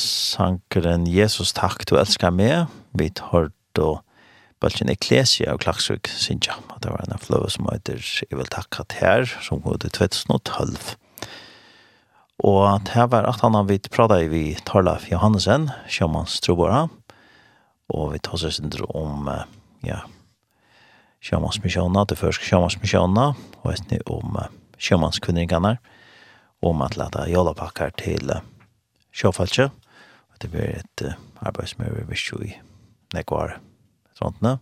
sankeren 0.00 1.06
Jesus 1.10 1.52
takk 1.56 1.84
du 1.88 1.96
elskar 1.98 2.32
meg, 2.34 2.66
vi 2.96 3.10
tar 3.10 3.50
då 3.76 4.00
Bølgen 4.60 4.88
Ecclesia 4.88 5.52
og 5.52 5.60
Klaksvik, 5.60 6.08
Sinja. 6.08 6.54
jeg 6.56 6.82
det 6.82 6.90
var 6.90 7.04
en 7.04 7.18
fløve 7.20 7.50
som 7.52 7.68
heter 7.68 8.00
Jeg 8.00 8.38
vil 8.38 8.48
takka 8.48 8.84
til 8.88 8.98
her, 9.00 9.24
som 9.42 9.60
går 9.60 9.76
til 9.84 9.90
2012. 9.90 10.96
Og 12.38 12.80
det 12.84 12.94
her 12.94 13.06
var 13.06 13.28
at 13.28 13.40
han 13.40 13.54
har 13.54 13.68
vidt 13.68 13.90
pratet 13.90 14.24
i 14.24 14.28
vi 14.28 14.56
Torlaf 14.64 15.10
Johannesen, 15.10 15.70
sjåmans 15.88 16.40
Trobora. 16.40 16.88
og 17.88 18.12
vi 18.12 18.18
tar 18.18 18.36
seg 18.36 18.52
sindre 18.52 18.84
om, 18.98 19.28
ja, 19.86 20.00
sjåmans 21.22 21.60
misjona, 21.62 22.04
det 22.04 22.18
første 22.18 22.42
sjåmans 22.42 22.80
misjona, 22.82 23.34
og 23.62 23.72
etni 23.72 24.00
om 24.10 24.34
sjåmans 24.78 25.20
kvinningarna, 25.22 25.76
om 26.62 26.82
at 26.82 26.96
lade 26.96 27.28
jolapakkar 27.30 27.94
til 28.00 28.32
sjåfaltje, 29.14 29.70
at 30.36 30.44
det 30.44 30.52
blir 30.52 30.76
et 30.76 31.04
uh, 31.04 31.16
arbeid 31.40 31.72
som 31.72 31.84
er 31.84 31.96
ved 31.96 32.20
jo 32.20 32.38
i 32.44 32.52
nekvar 33.16 33.58
trådene. 34.18 34.56
nå. 34.56 34.58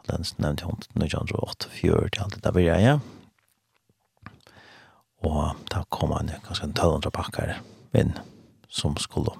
Allens 0.00 0.32
nevnte 0.38 0.64
hun 0.64 0.80
til 0.80 0.90
1908, 0.96 1.68
fjør 1.70 2.08
til 2.08 2.22
alt 2.24 2.34
det 2.34 2.44
der 2.44 2.56
vi 2.56 2.66
er, 2.66 2.80
ja. 2.80 2.98
Og 5.20 5.56
da 5.68 5.84
kom 5.92 6.14
han 6.16 6.32
ganske 6.46 6.64
en 6.64 6.72
1200 6.72 7.12
pakker 7.12 7.58
inn 7.92 8.14
som 8.68 8.96
skulle, 8.96 9.36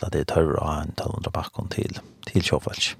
la 0.00 0.08
det 0.08 0.28
tørre 0.30 0.60
å 0.60 0.68
ha 0.68 0.76
en 0.84 0.94
1200 0.94 1.34
pakker 1.34 1.66
til, 1.74 1.98
til 2.28 2.46
Kjøfelsk. 2.46 2.94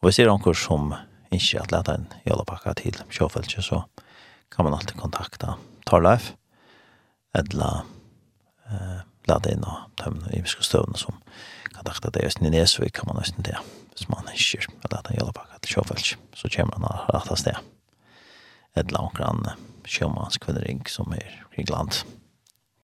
Og 0.00 0.08
hvis 0.08 0.18
det 0.18 0.26
er 0.26 0.32
noen 0.32 0.58
som 0.58 0.90
ikke 1.30 1.62
at 1.62 1.70
leta 1.70 1.94
en 1.94 2.08
jølapakka 2.26 2.74
til 2.80 2.98
Kjøfelsk, 3.12 3.60
så 3.62 3.84
kan 4.50 4.66
man 4.66 4.74
alltid 4.74 4.98
kontakta 4.98 5.54
Torleif, 5.86 6.32
eller 7.38 7.84
eh, 8.66 9.00
takla 9.30 9.50
det 9.50 9.60
nå, 9.60 9.72
i 10.32 10.38
imiske 10.38 10.64
støvne 10.64 10.98
som 10.98 11.14
kan 11.70 11.84
takta 11.86 12.10
det, 12.10 12.24
hvis 12.24 12.40
ni 12.40 12.50
nesvig 12.50 12.92
kan 12.92 13.06
man 13.06 13.20
nesten 13.20 13.44
det, 13.46 13.56
hvis 13.94 14.08
man 14.10 14.26
ikke 14.32 14.66
vil 14.66 14.96
at 14.96 15.06
han 15.06 15.18
hjelper 15.18 15.58
til 15.62 15.76
sjåfelsk, 15.76 16.18
så 16.34 16.50
kommer 16.50 16.78
han 16.78 17.14
rett 17.14 17.30
av 17.30 17.38
sted. 17.38 17.58
Et 18.76 18.90
langt 18.92 19.14
grann 19.18 19.46
sjømannskvinnering 19.86 20.82
som 20.88 21.12
er 21.14 21.42
kring 21.54 21.70
landet. 21.70 22.04